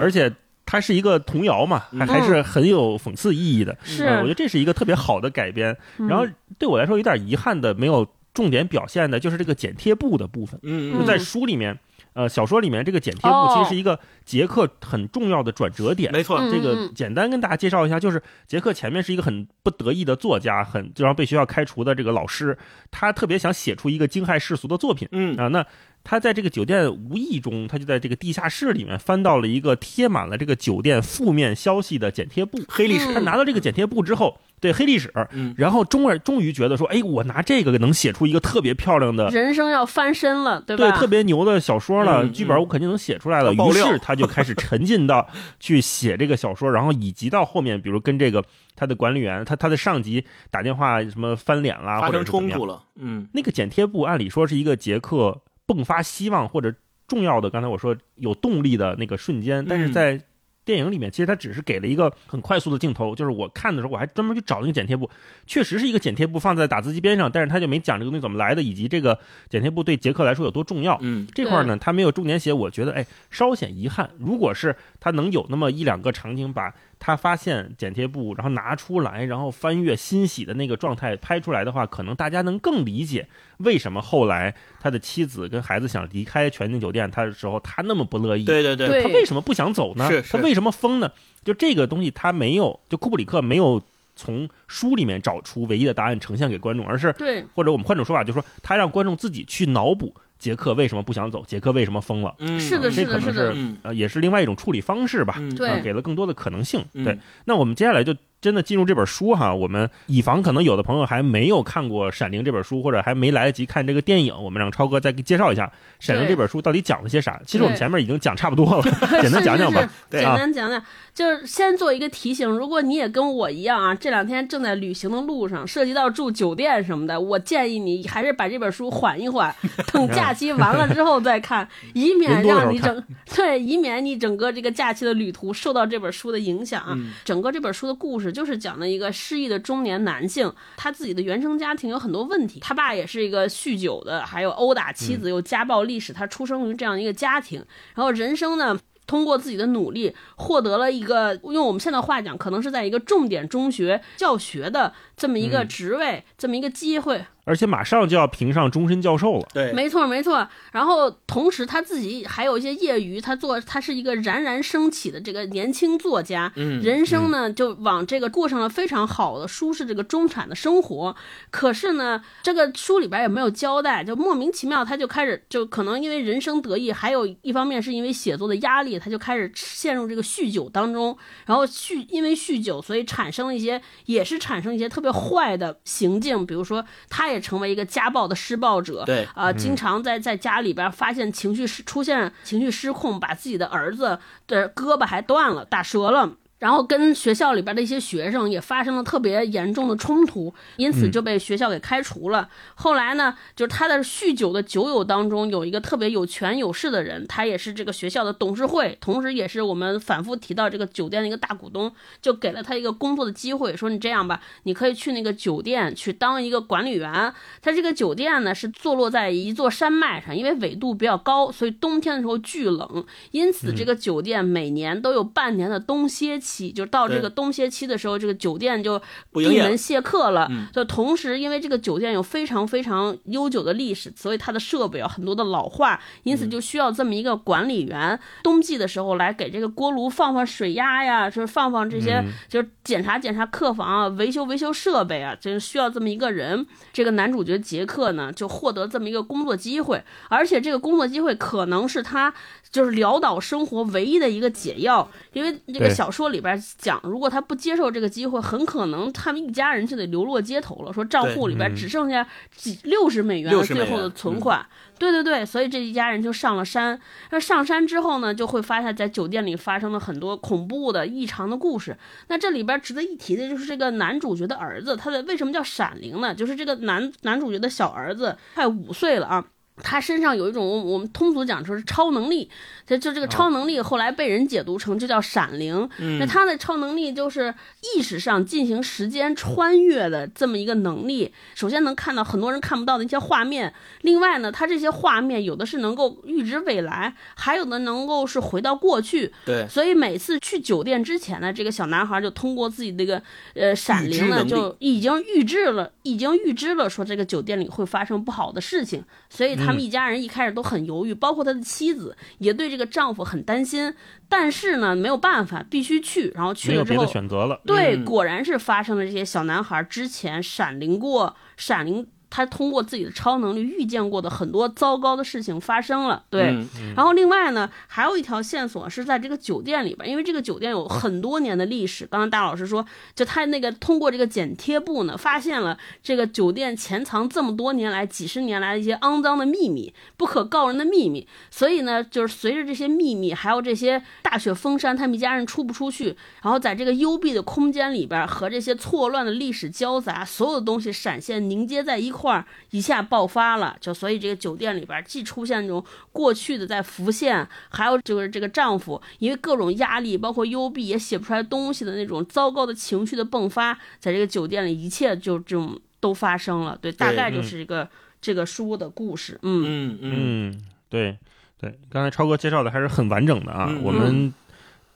[0.00, 0.30] 而且
[0.66, 3.74] 它是一个童谣嘛，还还是很有讽刺意义的。
[3.84, 5.74] 是嗯我觉得这是一个特别好的改编。
[5.98, 6.26] 嗯然后
[6.58, 10.58] 对我来说有点遗憾的，没有重点表现的就是这个剪贴布的部分。
[10.64, 11.78] 嗯嗯就在书里面，
[12.12, 16.12] 呃，小说里面这个剪贴布哦其实是一个杰克很重要的转折点。
[16.12, 22.58] 没错，嗯这个简单跟大家介绍一下，就是杰克前面是一个很不得意的作家，很就然后被学校开除的这个老师，
[22.90, 25.48] 他特别想写出一个惊骇世俗的作品嗯啊。
[25.48, 25.64] 那
[26.08, 32.60] 他在这个酒店无意中，他就在这个地下室里面翻到了一个贴满了这个酒店负面消息的剪贴布。
[32.68, 35.52] 黑历史，他拿到这个剪贴布之后，对黑历史，嗯。
[35.58, 40.96] 然后终而终于觉得说，哎，我拿这个能写出一个特别漂亮的人生要翻身了，对对，吧？
[40.96, 43.52] 特别牛的小说了，嗯剧本我肯定能写出来了。
[43.52, 48.44] 于是他就开始沉浸到去写这个小说，然后以及到后面，比如跟这个
[48.76, 53.26] 他的管理员、他他的上级打电话什么翻脸啦，发生冲突了，嗯。
[53.32, 56.74] 那个剪贴布按理说是一个杰克迸发希望或者
[57.06, 60.20] 重要的，刚才我说有动力的那个瞬间，但是嗯在
[60.64, 65.08] 电影里面，其实他只是给了一个很快速的镜头，就是我看的时候，我还专门去找那个剪贴布，
[65.46, 69.16] 确实是一个剪贴布放在打字机边上，但是他就没讲这个东西怎么来的，以及这个
[69.48, 70.98] 剪贴布对杰克来说有多重要。
[71.02, 74.10] 嗯这块儿呢，他没有重点写，我觉得哎稍显遗憾。
[74.18, 76.74] 如果是他能有那么一两个场景，把
[77.06, 88.42] 他发现剪贴布，然后拿出来，然后翻阅欣喜的那个状态拍出来的话，可能大家能更理解为什么后来他的妻子跟孩子想离开全景酒店他的时候，他那么不乐意。
[88.42, 90.10] 对对对他为什么不想走呢？
[90.10, 91.08] 是是他为什么疯呢？
[91.44, 93.80] 就这个东西，他没有，就库布里克没有
[94.16, 102.34] 从书里面找出唯一的答案呈现给观众，而是对或者我们换种说法，就是说他让观众自己去脑补杰克为什么不想走，杰克为什么疯了。
[102.38, 106.84] 嗯，是的，这是的，是的可能是，嗯呃，也是另外一种处理方式吧，嗯对啊给了更多的可能性。
[106.94, 115.66] 嗯对，那我们接下来就真的进入这本书哈，我们以防可能有的朋友还没有看过《闪灵》这本书，或者还没来得及看这个电影，我们让超哥再给介绍一下
[115.98, 117.40] 《闪灵》这本书到底讲了些啥。
[117.46, 118.82] 其实我们前面已经讲差不多了，
[119.20, 119.80] 简单讲讲吧。
[119.80, 120.82] 是是是对简单讲讲，
[121.14, 129.52] 就是先做一个提醒，如果你也跟我一样啊，这两天正在旅行的路上，涉及到住酒店什么的，我建议你还是把这本书缓一缓，
[129.92, 136.92] 等假期完了之后再看，以免让你整 对，以免你整个这个假期的旅途受到这本书的影响啊。
[136.94, 148.78] 嗯整个这本书的故事就是讲的一个失忆的中年男性，他自己的原生家庭有很多问题，他爸也是一个酗酒的，还有殴打妻子，又家暴历史，他出生于这样一个家庭，然后人生呢。
[149.06, 157.24] 通过自己的努力，获得了一个用我们现在话讲，可能是在一个重点中学教学的这么一个职位，这么一个机会。
[157.46, 159.48] 而且马上就要评上终身教授了。
[159.54, 160.46] 对，没错，没错。
[160.72, 171.14] 然后同时他自己还有一些业余，他做他是一个冉冉升起的这个年轻作家，嗯人生呢就往这个过上了非常好的舒适这个中产的生活。
[171.50, 196.32] 可是呢，这个书里边也没有交代，就莫名其妙他就开始就可能因为人生得意，还有一方面是因为写作的压力，他就开始陷入这个酗酒当中，然后酗因为酗酒，所以产生了一些也是产生一些特别坏的行径，比如说他也成为一个家暴的施暴者，对啊、经常在在家里边发现情绪失出现情绪失控，把自己的儿子的胳膊还断了，打折了。
[196.58, 202.48] 然后跟学校里边的一些学生也发生了特别严重的冲突，因此就被学校给开除了。
[202.74, 211.92] 后来呢，就是他的酗酒的酒友当中有一个特别有权有势的人，他也是这个学校的董事会，同时也是我们反复提到这个酒店的一个大股东，
[212.22, 217.32] 就给了他一个工作的机会，说你这样吧，你可以去那个酒店去当一个管理员。
[217.60, 229.00] 他这个酒店呢是坐落在一座山脉上，因为纬度比较高，所以冬天的时候巨冷，因此这个酒店每年都有半年的冬歇期，就到这个冬歇期的时候，这个酒店就
[229.32, 230.46] 闭门谢客了。
[230.50, 230.68] 嗯。
[230.72, 246.66] 就同时，因为这个酒店有非常非常悠久的历史，所以它的设备有很多的老化，因此就需要这么一个管理员，冬季的时候来给这个锅炉放放水压呀，就是放放这些，就是检查检查客房啊，维修维修设备啊，就是需要这么一个人。
[246.92, 252.32] 这个男主角杰克呢，就获得这么一个工作机会，而且这个工作机会可能是他
[252.70, 264.66] 就是潦倒生活唯一的一个解药，因为这个小说里边讲，如果他不接受这个机会，很可能他们一家人就得流落街头了，说账户里边只剩下几六十美元的最后的存款。
[264.98, 266.98] 对对对，所以这一家人就上了山。
[267.30, 271.94] 那上山之后呢，就会发现在酒店里发生了很多恐怖的、异常的故事。
[272.28, 276.34] 那这里边值得一提的就是这个男主角的儿子，他的为什么叫闪灵呢？
[276.34, 279.44] 就是这个男男主角的小儿子快五岁了啊。
[279.82, 282.50] 他身上有一种我们通俗讲说是超能力，
[282.86, 285.88] 就就这个超能力后来被人解读成就叫闪灵。
[286.18, 287.54] 那他的超能力就是
[287.94, 291.32] 意识上进行时间穿越的这么一个能力。
[291.54, 299.32] 首先能看到很多人看不到的一些画面，另外呢，他这些画面有的是能够预知未来，还有的能够是回到过去。
[299.44, 303.22] 对，所以每次去酒店之前呢，这个小男孩就通过自己这个
[303.54, 313.94] 呃闪灵呢，就已经预知了，已经预知了说这个酒店里会发生不好的事情，所以他们一家人一开始都很犹豫，包括他的妻子也对这个丈夫很担心，
[314.28, 317.60] 但是呢没有办法，必须去，然后去了之后没有别的，选择了。
[317.64, 322.06] 对，嗯果然是发生了这些小男孩之前闪灵过，闪灵。
[322.36, 332.04] 他通过自己的超能力预见过的很多糟糕的事情发生了，对，嗯然后另外呢，还有一条线索是在这个酒店里边，因为这个酒店有很多年的历史。
[332.04, 341.26] 刚才大老师说，就他那个通过这个剪贴布呢，发现了这个酒店潜藏这么多年来、几十年来的一些肮脏的秘密、不可告人的秘密。
[341.50, 353.76] 所以呢，就是随着这些秘密，还有这些大雪封山，他们一家人出不出去，然后在这个幽闭的空间里边和这些错乱的历史交杂，所有的东西闪现凝结在一块儿，一下爆发了。
[353.80, 366.78] 就所以这个酒店里边既出现那种过去的在浮现，还有就是这个丈夫因为各种压力，包括幽闭也写不出来东西的那种糟糕的情绪的迸发，在这个酒店里一切就这种都发生了。
[366.80, 367.88] 对，大概就是一个
[368.20, 369.38] 这个书的故事。
[369.42, 370.12] 嗯嗯嗯
[370.50, 371.18] 嗯，对
[371.60, 373.66] 对，刚才超哥介绍的还是很完整的啊。
[373.68, 374.32] 嗯我们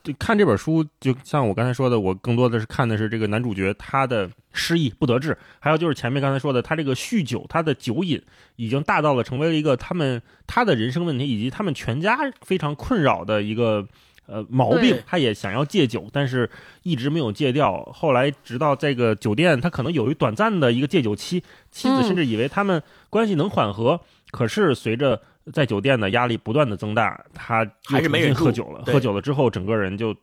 [0.02, 8.20] 就看这本书，就像我刚才说的，我更多的是看的是这个男主角他的失意不得志，还有就是前面刚才说的，他这个酗酒，他的酒瘾
[8.56, 13.86] 已经大到了成为了一个他们他的人生问题，以及他们全家非常困扰的一个
[14.26, 14.98] 呃毛病。
[15.06, 16.48] 他也想要戒酒，但是
[16.82, 17.84] 一直没有戒掉。
[17.92, 25.20] 后来直到这个酒店，他可能有一短暂的一个戒酒期，妻子嗯甚至以为他们关系能缓和，可是随着
[25.52, 28.84] 在酒店的压力不断的增大，他又还是没喝酒了。
[28.84, 30.14] 喝酒了之后，整个人就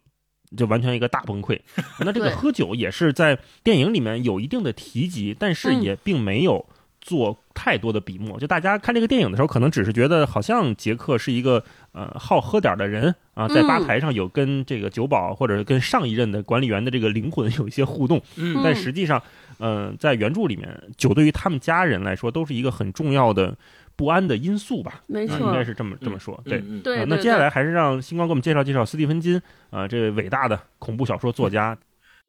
[0.56, 1.60] 就完全一个大崩溃。
[2.00, 6.66] 那这个喝酒也是在电影里面有一定的提及，但是嗯也并没有
[7.02, 8.40] 做太多的笔墨。
[8.40, 18.22] 就大家看这个电影的时候，可能只是觉得好像杰克是一个呃好喝点的人啊，在吧嗯台上有跟这个酒保或者跟上一任的管理员的这个灵魂 有一些互动。
[18.36, 19.22] 嗯但实际上，
[19.60, 23.58] 嗯、在原著里面，酒对于他们家人来说都是一个很重要的
[23.98, 24.94] 不安的因素吧。
[24.94, 26.42] 啊，没错，应该是这么这么说。
[26.46, 31.78] 对，对啊，那接下来还是让星光给我们介绍介绍斯蒂芬金啊、这位伟大的恐怖小说作家。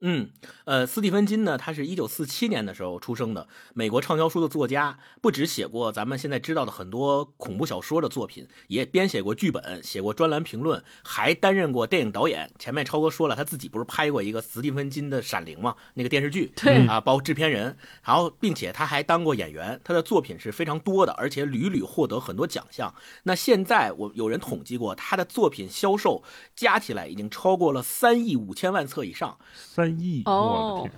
[0.00, 0.30] 嗯，
[0.64, 12.48] 呃，斯蒂芬金呢，他是一九四七年的时候出生的，美国畅销书的作家，不只写过咱们现在知道的很多恐怖小说的作品，也编写过剧本，写过专栏评论，还担任过电影导演。
[12.60, 22.94] 前面超哥说了，他自己不是拍过一个斯蒂芬金的《闪灵》吗，那个电视剧，对啊，包括制片人，然后并且他还当过演员，他的作品是非常多的，而且屡屡获得很多奖项。
[23.24, 26.22] 那现在我有人统计过，他的作品销售
[26.54, 29.36] 加起来已经超过了三亿五千万册以上。
[29.56, 29.87] 三
[30.26, 30.88] 哦，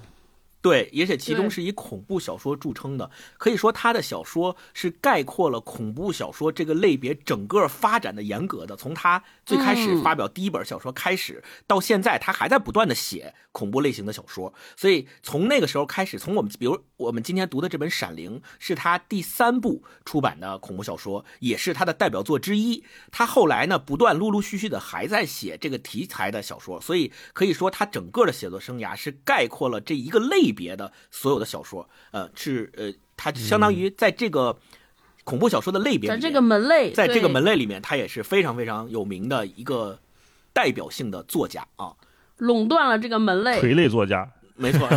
[0.63, 8.77] 对，而且其中是以恐怖小说著称的，可以说他的小说是概括了恐怖小说这个类别整个发展的严格的。
[8.77, 14.53] 从他最开始嗯发表第一本小说开始，到现在他还在不断的写恐怖类型的小说。
[14.77, 22.85] 所以从那个时候开始，从我们比如我们今天读的这本《闪灵》是他第三部出版的恐怖小说，也是他的代表作之一。
[23.11, 31.89] 他后来呢，不断陆陆续续的还在写这个题材的小说，所以可以说他整个的写作生涯是概括了这一个类别的所有的小说。
[32.11, 34.59] 呃，是呃，它相当于在这个
[35.25, 39.99] 恐怖小说的类别，在这个门类，在这个门类里面，他也是非常非常有名的一个
[40.53, 41.93] 代表性的作家啊。
[42.39, 44.89] 垄断了这个门类，垂类作家，没错，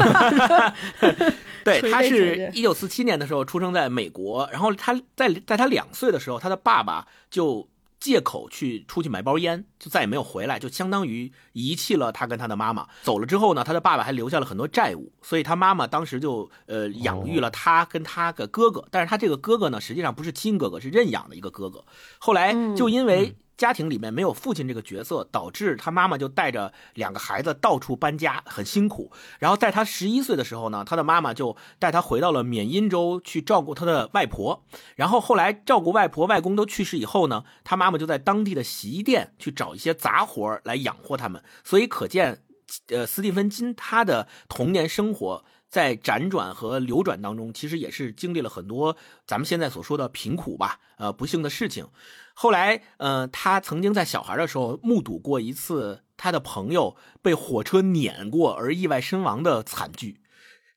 [1.66, 7.68] 对，垂他是一九四七年的时候出生在美国，然后他在在他两岁的时候，他的爸爸就
[8.04, 12.86] 借口去出去买包烟，就再也没有回来，就相当于遗弃了他跟他的妈妈。
[13.02, 21.86] 走了之后呢，他的爸爸还留下了很多债务，所以他妈妈当时就呃养育了他跟他的哥哥，但是他这个哥哥呢，实际上不是亲哥哥，是认养的一个哥哥。
[22.20, 23.34] 后来就因为
[23.64, 29.10] 家庭里面没有父亲这个角色，导致他妈妈就带着两个孩子到处搬家，很辛苦。
[29.40, 34.66] 然后在他十一岁的时候呢，他的妈妈就带他回到了缅因州去照顾他的外婆。
[34.98, 41.42] 然后后来照顾外婆、外公都去世以后呢，他妈妈就在当地的洗衣店去找一些杂活来养活他们。
[41.64, 42.44] 所以可见，
[42.90, 45.46] 呃，斯蒂芬金他的童年生活。
[45.74, 51.88] 在辗转和流转当中，其实也是经历了很多咱们现在所说的贫苦吧，呃，不幸的事情。
[52.36, 60.22] 后来，呃，他曾经在小孩的时候目睹过一次他的朋友被火车碾过而意外身亡的惨剧。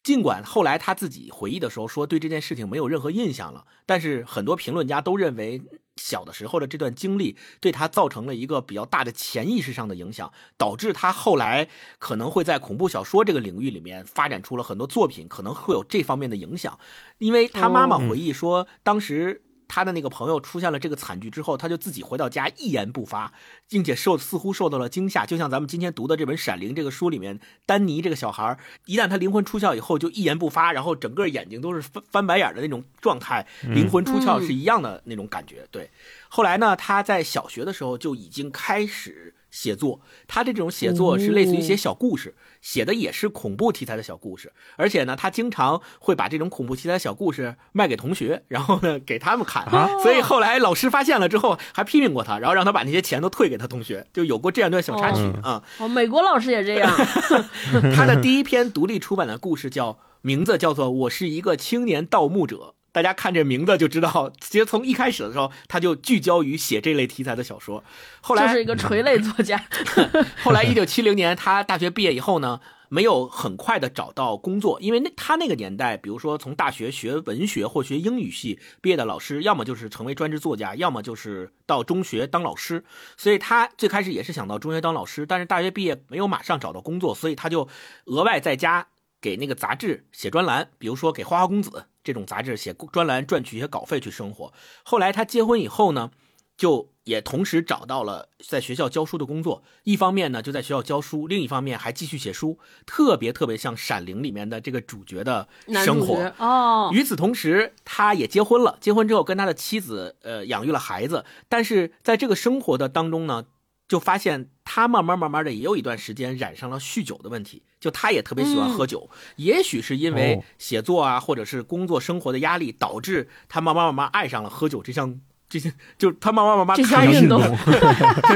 [0.02, 5.61] 尽管后来他自己回忆的时候说对这件事情没有任何印象了，但是很多评论家都认为
[5.96, 16.78] 小的时候的这段经历对他造成了一个比较大的潜意识上的影响，导致他后来可能会在恐怖小说这个领域里面发展出了很多作品，可能会有这方面的影响。
[17.18, 19.42] 因为他妈妈回忆说，当时。
[19.68, 23.33] 他的那个朋友出现了这个惨剧之后，他就自己回到家一言不发，
[23.68, 35.66] 并且受似乎受到了惊吓，就像咱们今天读的这本《闪灵》这个书里面，丹尼这个小孩一旦他灵魂出窍以后，就一言不发，然后整个眼睛都是翻翻白眼的那种状态，灵魂出窍是一样的那种感觉。
[35.70, 35.90] 对，
[36.29, 55.64] 后来呢，他在小学的时候就已经开始写作，他这种写作是类似于写小故事，写的也是恐怖题材的小故事，而且呢，他经常会把这种恐怖题材的小故事卖给同学，然后呢给他们看，啊所以后来老师发现了之后还批评过他，然后让他把那些钱都退给他同学，就有过这样一段小插曲哦啊。
[55.78, 56.94] 哦，美国老师也这样，
[57.96, 62.56] 他的第一篇独立出版的故事叫名字叫做《我是一个青年盗墓者》。
[62.96, 67.85] 大家看这名字就知道，其实从一开始的时候，他就聚焦于写这类题材的小说。
[68.22, 69.62] 后来，就是一个垂类作家。
[70.42, 82.82] 后来，一九七零年他大学毕业以后呢，没有很快的找到工作，因为那他那个年代，比如说从大学学文学或学英语系毕业的老师，要么就是成为专职作家，要么就是到中学当老师。
[83.18, 87.68] 所以他最开始也是想到中学当老师，但是大学毕业没有马上找到工作，所以他就
[88.07, 88.86] 额外在家
[89.27, 91.70] 给那个杂志写专栏，比如说给《花花公子》
[92.05, 94.53] 这种杂志写专栏赚取一些稿费去生活。
[94.85, 96.12] 后来他结婚以后呢，
[96.57, 105.49] 就也同时找到了在学校教书的工作，一方面呢就在学校教书，另一方面还继续写书，特别特别像《闪灵》里面的这个主角的
[105.85, 106.33] 生活。
[106.39, 108.79] 哦，与此同时，他也结婚了。
[108.81, 111.24] 结婚之后，跟他的妻子呃养育了孩子。
[111.49, 113.47] 但是在这个生活的当中呢，
[113.89, 117.62] 就发现他慢慢慢慢的也有一段时间染上了酗酒的问题。
[117.78, 127.39] 就他也特别喜欢喝酒，也许是因为哦写作啊，或者是工作生活的压力，导致他慢慢慢慢爱上了喝酒这项这些，就他慢慢慢慢这项开始运动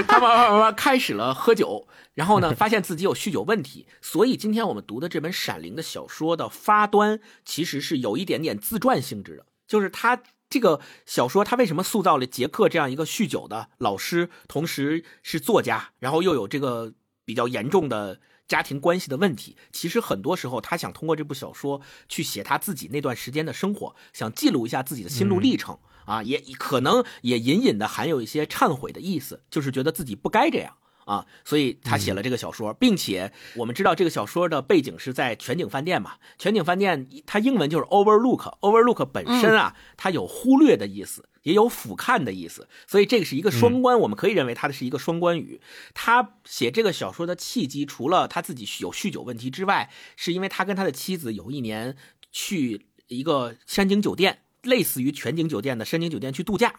[0.07, 10.23] 他慢慢慢慢开始了喝酒，然后呢，发现自己有酗酒问题，所以今天我们读的这本《闪灵》的小说的发端，其实是有一点点自传性质的，就是他。
[10.51, 16.93] 这个小说，它为什么塑造了杰克这样一个酗酒的老师，同时是作家，然后又有这个
[17.25, 19.57] 比较严重的家庭关系的问题？
[19.73, 25.79] 其实很多时候，他想通过这部小说去写他自己那段时间的生活，想记录一下自己的心路历程。
[26.07, 30.77] 啊，也可能也隐隐的含有一些忏悔的意思，就是觉得自己不该这样
[31.11, 45.61] 啊，所以他写了这个小说，并且我们知道这个小说的背景是在全景饭店嘛，全景饭店它英文就是 overlook，overlook 本身啊，它有忽略的意思，也有俯瞰的意思，所以这个是一个双关，我们可以认为它的是一个双关语。
[45.95, 51.97] 他写这个小说的契机，除了他自己有酗酒问题之外，是因为他跟他的妻子有一年
[52.31, 54.43] 去一个山景酒店。
[54.63, 56.75] 类似于全景酒店的山景酒店去度假，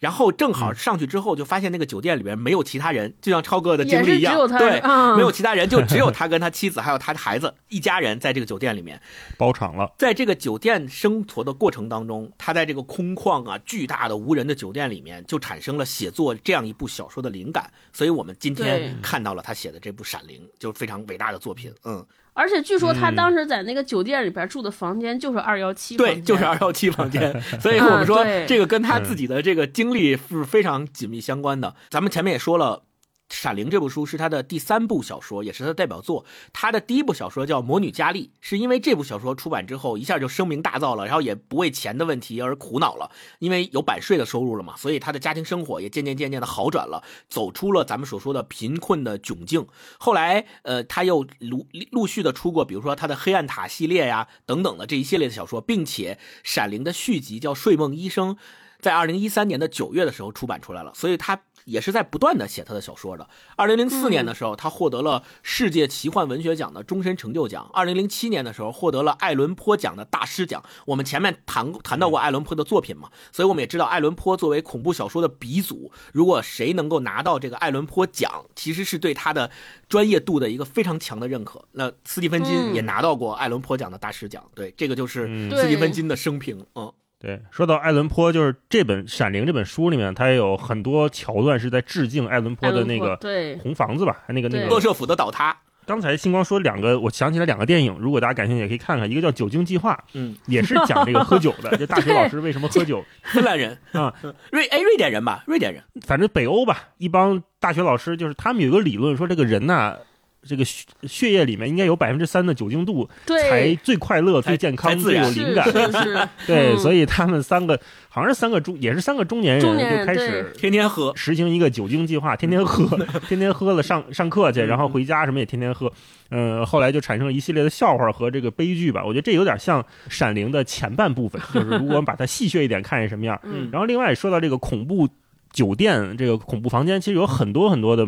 [0.00, 9.00] 然后正好上去之后就发现那个酒店里边没有其他人，就像超哥的经历一样，对，嗯没有其他人，就只有他跟他妻子还有他的孩子一家人在这个酒店里面。
[9.36, 9.92] 包场了。
[9.98, 17.70] 在这个酒店生活的过程当中，他在这个空旷啊、巨大的无人的酒店里面，就产生了写作这样一部小说的灵感。
[17.92, 21.72] 所以我们今天看到了他写的这部《闪灵》，就非常伟大的作品。
[21.84, 27.40] 嗯，而且据说他嗯当时在那个酒店里边住的房间就是二幺七，对，就是二幺七房间。
[27.60, 31.74] 所以我们说这个跟他自己的这个经历是非常紧密相关的。
[31.90, 32.82] 咱们前面也说了。
[33.30, 36.24] 《闪灵》这部书是他的第三部小说，也是他的代表作。
[36.52, 49.66] 他的第一部小说叫《魔女佳丽》，是因为这部小说出版之后，一下就声名大噪了，然后也不为钱的问题而苦恼了，因为有版税的收入了嘛，所以他的家庭生活也渐渐渐渐的好转了，走出了咱们所说的贫困的窘境。
[49.98, 58.34] 后来，呃，他又陆陆续的出过，比如说他的《黑暗塔》系列呀等等的这一系列的小说，并且《闪灵》的续集叫《睡梦医生》。
[58.80, 61.38] 在二零一三年的九月的时候出版出来了，所以他
[61.70, 63.28] 也是在不断的写他的小说的。
[63.56, 70.62] 二零零四年的时候，他获得了世界奇幻文学奖的终身成就奖；二零零七年的时候，获得了爱伦坡奖的大师奖。
[70.86, 79.50] 我们前面谈谈到过爱伦坡的作品嘛，所以我们也知道爱伦坡作为恐怖小说的鼻祖，如果谁能够拿到这个爱伦坡奖，其实是对他的
[79.88, 81.64] 专业度的一个非常强的认可。
[81.72, 86.92] 那斯蒂芬金嗯也拿到过爱伦坡奖的大师奖，对，这个就是嗯斯蒂芬金的生平，嗯。
[87.20, 93.14] 对，说到爱伦坡，就是这本《闪灵》这本书里面，它也有很多桥段是在致敬爱伦坡的那个
[93.62, 94.66] 红房子吧，那个那个。
[94.68, 95.54] 洛社府的倒塌，
[95.84, 104.14] 刚才星光说两个，我想起来两个电影，如果大家感兴趣也可以看看，一个叫《酒精计划》，嗯，也是讲这个喝酒的， 就大学老师为什么喝酒 芬兰人啊，
[104.50, 109.94] 瑞哎瑞典人吧，瑞典人，反正北欧吧，一帮大学老师就是他们有一个理论说，这个人呐、
[110.42, 115.64] 这个血血液里面应该有百分之三的酒精度，才，最快乐、最健康、最有灵感。
[115.70, 117.78] 是是是， 对，嗯所以他们三个
[118.08, 125.92] 好像是三个中，也是三个中年人，年人就开始天天喝，实行一个酒精计划，天天喝， 天天喝了上上课去，嗯然后回家什么也天天喝。
[126.30, 129.04] 嗯，后来就产生了一系列的笑话和这个悲剧吧。
[129.04, 133.38] 我觉得这有点像《闪灵》的前半部分， 就是如果我们把它戏谑一点看是什么样。
[133.44, 135.08] 嗯然后另外说到这个恐怖
[135.52, 138.06] 酒店，这个恐怖房间，其实有很多很多的。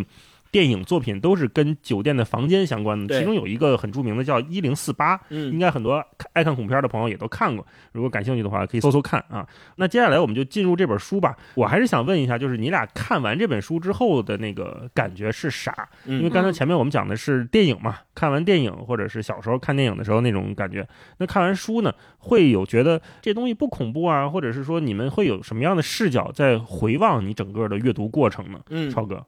[0.53, 9.49] 电影作品都是跟酒店的房间相关的，其中有一个很著名的叫《一零四八》，应嗯，该很多爱看恐怖片的朋友也都看过，如果感兴趣的话，可以搜搜看啊。
[9.77, 11.35] 那接下来我们就进入这本书吧。
[11.55, 15.89] 我还是想问一下，就是你俩看完这本书之后的那个感觉是啥？
[16.05, 20.87] 因为嗯刚才前面我们讲的是电影嘛，看完电影或者是小时候看电影的时候那种感觉。
[21.17, 28.61] 那看完书呢，会有觉得这东西不恐怖啊，或者是说你们会有什么样的视角在回望你整个的阅读过程呢？
[28.69, 29.25] 嗯超哥，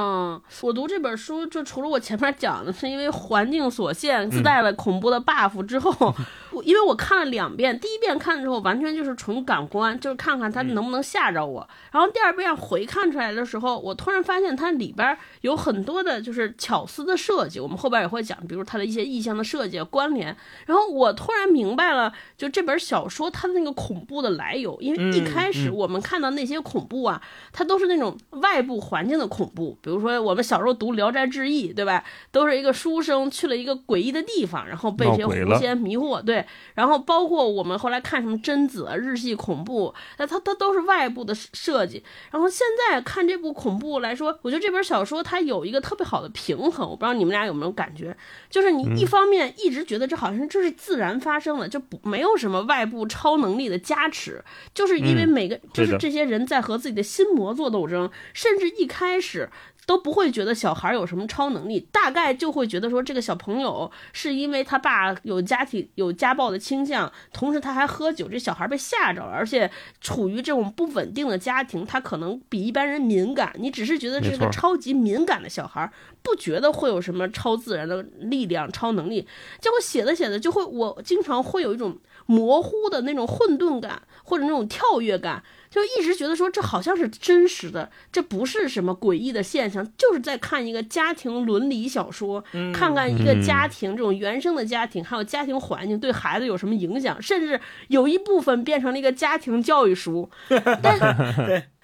[0.00, 6.14] 嗯，我读这本书，就除了我前面讲的，是因为环境所限，自带了恐怖的 buff 之后，
[6.52, 11.68] 我因为我看了两遍，第一遍看之后完全就是纯感官，就是看看它能不能吓着我。
[11.90, 20.36] 然后第二遍回看出来的时候，我突然发现它里边有很多的就是巧思的设计，我们后边也会讲，比如它的一些意象的设计、关联。
[20.66, 27.20] 然后我突然明白了，就这本小说它的那个恐怖的来由，因为一嗯开始嗯我们看到那些恐怖啊，
[27.52, 32.04] 它都是那种外部环境的恐怖，比如说我们小时候读《聊斋志异》，对吧？
[32.30, 36.44] 都是一个书生去了一个诡异的地方，然后被这些狐仙迷惑，对。
[36.74, 42.04] 然后包括我们后来看什么贞子、日系恐怖，那它它都是外部的设计。
[42.30, 48.14] 然后现在看这部恐怖来说，我觉得这本小说它有一个特别好的平衡，我不知道你们俩有没有感觉，
[48.50, 59.48] 就是你一方面一直觉得这好像就是自然发生的，就不没有什么外部超能力的加持，就是因为每个、就是这些人在和自己的心魔做斗争，甚至一开始。
[59.88, 69.70] 都不会觉得小孩有什么超能力，大概就会觉得说这个小朋友是因为他爸有家庭有家暴的倾向，同时他还喝酒，这小孩被吓着了，而且
[70.02, 73.54] 处于这种不稳定的家庭，他可能比一般人敏感。
[73.58, 75.90] 你只是觉得这个超级敏感的小孩，
[76.22, 79.26] 不觉得会有什么超自然的力量、超能力。
[79.58, 85.42] 结果写着写着就会，我经常会有一种模糊的那种混沌感，或者那种跳跃感。
[85.70, 92.42] 就一直觉得说这好像是真实的，这不是什么诡异的现象，就是在看一个家庭伦理小说，
[92.74, 100.30] 看看一个家庭这种原生的家庭，还有家庭环境对孩子有什么影响，甚至有一部分变成了一个家庭教育书。
[100.82, 100.98] 但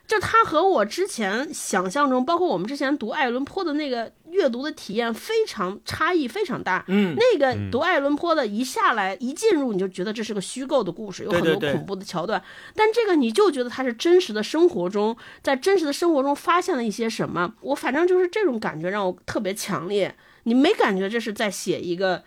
[0.06, 6.84] 就他和我之前想象中，包括我们之前读爱伦坡的那个阅读的体验非常差异非常大。
[6.88, 12.42] 嗯，那个读爱伦坡的一下来一进入，你就觉得这是个虚构的故事，有很多恐怖的桥段。
[12.74, 17.54] 但这个你就觉得它是真实的生活中，在真实的生活中发现了一些什么。
[17.62, 20.14] 我反正就是这种感觉让我特别强烈。
[20.42, 22.22] 你没感觉这是在写一个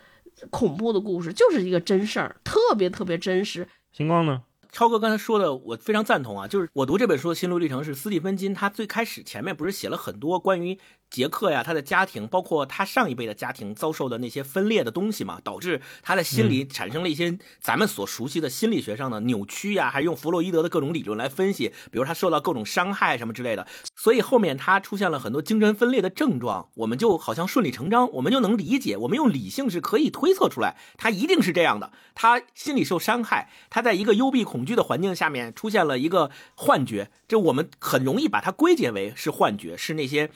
[0.49, 3.67] 恐怖的故事，就是一个真事儿，特别特别真实。
[3.91, 4.41] 星光呢？
[4.77, 6.47] 超哥刚才说的，我非常赞同啊！
[6.47, 10.77] 就是我读这本书的心路历程是斯蒂芬金，他最开始前面不是写了很多关于。
[11.09, 40.29] 杰克呀，他的家庭，包括他上一辈的家庭遭受的那些分裂的东西嘛，导致他的心理产生了一些咱们所熟悉的心理学上的扭曲呀，还用弗洛伊德的各种理论来分析，比如他受到各种伤害什么之类的，所以后面他出现了很多精神分裂的症状，我们就好像顺理成章，我们就能理解，我们用理性是可以推测出来，他一定是这样的，他心里受伤害，他在一个幽闭恐惧的环境下面出现了一个幻觉，这我们很容易把它归结为是幻觉，是那些。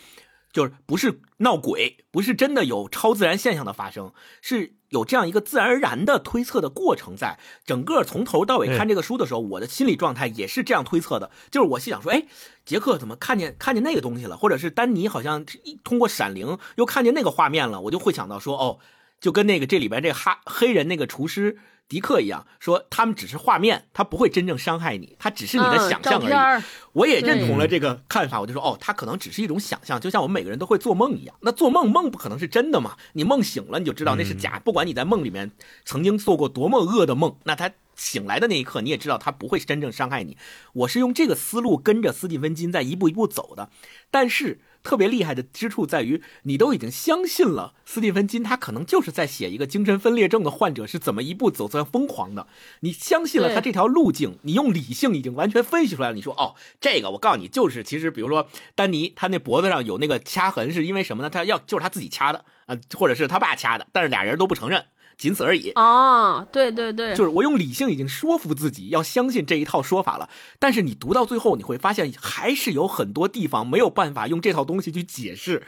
[0.51, 11.31] 就是不是闹鬼，不是真的有超自然现象的发生，是有这样一个自然而然的推测的过程，在整个从头到尾看这个书的时候，我的心理状态也是这样推测的。
[11.49, 12.25] 就是我心想说，哎，
[12.65, 14.35] 杰克怎么看见看见那个东西了？
[14.35, 15.45] 或者是丹尼好像
[15.83, 17.81] 通过闪灵又看见那个画面了？
[17.81, 18.79] 我就会想到说，哦，
[19.19, 21.59] 就跟那个这里边这哈黑人那个厨师。
[21.91, 26.63] 迪克一样说，他们只是画面，他不会真正伤害你，他只是你的想象而已。
[26.93, 31.35] 我也认同了这个看法，我就说，哦，他可能只是一种想象，就像我们每个人都会做梦一样。
[31.41, 32.95] 那做梦梦不可能是真的嘛？
[33.11, 34.57] 你梦醒了，你就知道那是假。
[34.63, 35.51] 不管你在梦里面
[35.83, 40.37] 曾经做过多么恶的梦，那他醒来的那一刻，你也知道他不会真正伤害你。
[40.71, 43.69] 我是用这个思路跟着斯蒂芬金在一步一步走的，
[44.09, 44.61] 但是。
[44.83, 52.47] 特别厉害的之处在于，你都已经相信了斯蒂芬金，他可能就是在写一个精神分裂症的患者是怎么一步走向疯狂的。
[52.81, 56.15] 你相信了他这条路径，你用理性已经完全分析出来了。
[56.15, 61.29] 你说，哦，这个我告诉你，就是其实，比如说丹尼，他那脖子上有那个掐痕，是因为什么呢？
[61.29, 64.85] 他要就是他自己掐的啊，或者是他爸掐的，但是俩人都不承认。
[65.21, 75.61] 仅此而已哦，对对对，就是我用理性已经说服自己要相信这一套说法了，但是你读到最后，你会发现还是有很多地方没有办法用这套东西去解释，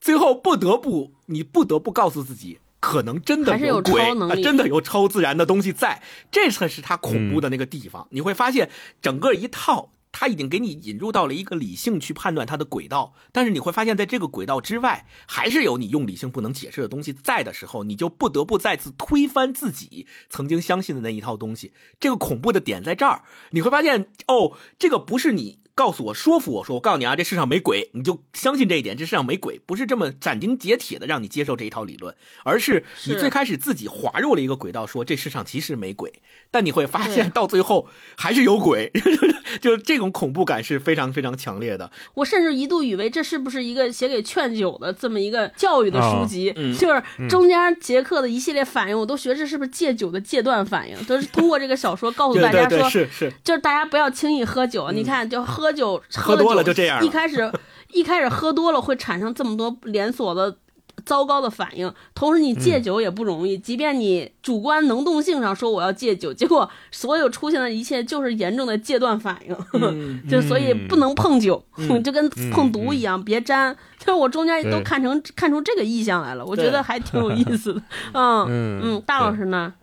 [0.00, 6.02] 最后不得不你不得不告诉自己，可能真的有鬼，真的有超自然的东西在，
[6.32, 8.08] 这才是它恐怖的那个地方。
[8.10, 8.68] 你会发现
[9.00, 9.90] 整个一套。
[10.18, 21.74] 他已经给你引入到了一个理性去判断它的轨道，但是你会发现在这个轨道之外，还是有你用理性不能解释的东西在的时候，你就不得不再次推翻自己曾经相信的那一套东西。
[22.00, 25.58] 这个恐怖的点在这儿，你会发现哦，这个不是你。
[25.76, 28.96] 告诉我，说服我说，我告诉你啊，这世上没鬼，你就相信这一点。
[28.96, 36.10] 这世上没鬼，不是这么斩钉截铁的让你接受这一套理论，而是你最开始自己滑入了一个轨道，说这世上其实没鬼，
[36.50, 38.90] 但你会发现到最后还是有鬼，
[39.60, 41.90] 就这种恐怖感是非常非常强烈的。
[42.14, 55.65] 我甚至一度以为这是不是一个写给劝酒的这么一个教育的书籍，就是中间杰克的一系列反应，我都学这是不是戒酒的戒断反应，都是通过这个小说告诉大家说，是是，就是大家不要轻易喝酒，你看就喝。
[55.66, 57.04] 喝酒喝多了就这样。
[57.04, 57.50] 一开始，
[57.92, 60.56] 一开始喝多了会产生这么多连锁的
[61.04, 61.92] 糟糕的反应。
[62.14, 63.58] 同时，你戒酒也不容易。
[63.58, 69.56] 即便你主观能动性上说我要戒酒，结果所有出现的一切就是严重的戒断反应。
[70.30, 71.64] 就所以不能碰酒，
[72.04, 73.76] 就跟碰毒一样，别沾。
[73.98, 77.82] 就我中间都看成看出这个意象来了，我觉得还挺有意 思的。
[78.12, 79.74] 嗯嗯，大老师呢？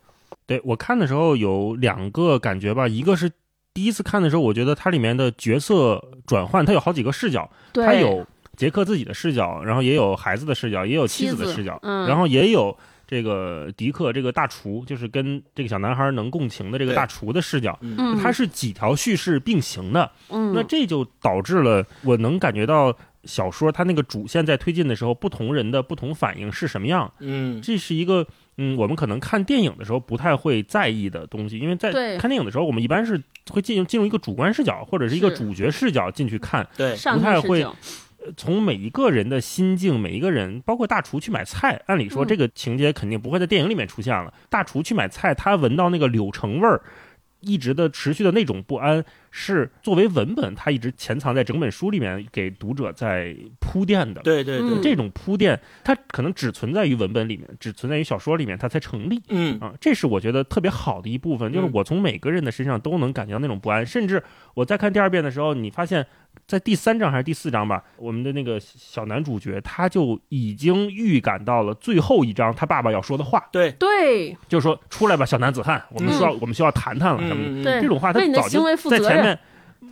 [0.45, 3.31] 对我看的时候有两个感觉吧，一个是。
[3.73, 20.11] 第一次看的时候，我觉得它里面的角色转换，它有好几个视角，它有杰克自己的视角，然后也有孩子的视角，也有妻子的视角，然后也有这个迪克这个大厨，就是跟这个小男孩能共情的这个大厨的视角，嗯，它是几条叙事并行的。
[20.29, 27.11] 嗯，那这就导致了我能感觉到小说它那个主线在推进的时候，不同人的不同反应是什么样。
[27.19, 27.59] 嗯。
[27.61, 37.65] 这是一个嗯，我们可能看电影的时候不太会在意的东西，因为在看电影的时候，我们一般是会进入进入一个主观视角或者是一个主角视角进去看，对，不太会
[38.37, 42.27] 从每一个人的心境，每一个人，包括大厨去买菜，按理说嗯。
[42.27, 44.33] 这个情节肯定不会在电影里面出现了。
[44.49, 46.81] 大厨去买菜，他闻到那个柳橙味儿，
[47.41, 49.03] 一直的持续的那种不安，
[49.35, 54.21] 是作为文本，它一直潜藏在整本书里面给读者在铺垫的。
[54.21, 59.19] 对对对，嗯这种铺垫，它可能只存在于文本里面，只存在于小说里面，它才成立。
[59.29, 64.21] 嗯啊，这是我觉得特别好的一部分，就是嗯我从每个人的身上都能感觉到那种不安，甚至
[64.53, 66.05] 我在看第二遍的时候，你发现，
[66.45, 74.37] 在第三章还是第四章吧，我们的那个小男主角他就已经预感到了最后一章他爸爸要说的话，对，对。
[74.47, 77.61] 就是说出来吧，小男子汉，我们需要、我们需要谈谈了什么的。
[77.61, 77.63] 嗯。
[77.63, 77.81] 对。
[77.81, 79.39] 这种话他早就在前面，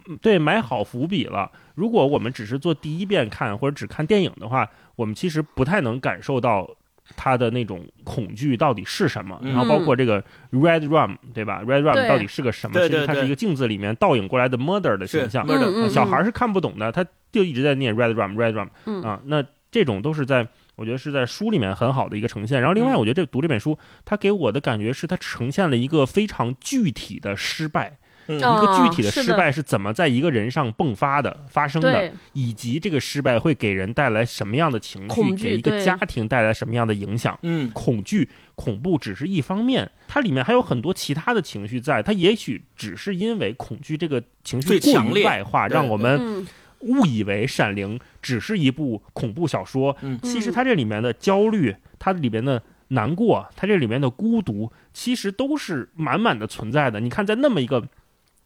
[0.08, 1.52] 嗯对埋好伏笔了。
[1.76, 6.70] 如果我们只是做第一遍看或者只看电影的话，我们其实不太能感受到
[7.16, 9.40] 他的那种恐惧到底是什么。
[9.44, 12.80] 嗯然后包括这个 Red Rum，对吧？Red Rum 到底是个什么？
[12.88, 15.48] 其实它是一个镜子里面倒影过来的 Murder 的形是象。
[15.48, 19.20] 是的嗯嗯小孩儿是看不懂的，他就一直在念 Red Rum Red Rum 嗯啊。
[19.26, 20.48] 那这种都是在。
[20.78, 37.38] 我觉得是在书里面很好的一个呈现，然后另外，嗯我觉得这读这本书，它给我的感觉是它呈现了一个非常具体的失败，一个具体的失败是怎么在一个人上迸发的、发生的，以及这个失败会给人带来什么样的情绪，给一个家庭带来什么样的影响。
[37.44, 42.02] 嗯恐惧、恐怖只是一方面，它里面还有很多其他的情绪在。
[42.04, 46.48] 它也许只是因为恐惧这个情绪过于最强外化，让我们嗯
[46.82, 49.96] 误以为《闪灵》只是一部恐怖小说。
[50.02, 57.00] 嗯其实它这里面的焦虑，它里面的难过，它这里面的孤独，其实都是满满的存在的。
[57.00, 57.88] 你看，在那么一个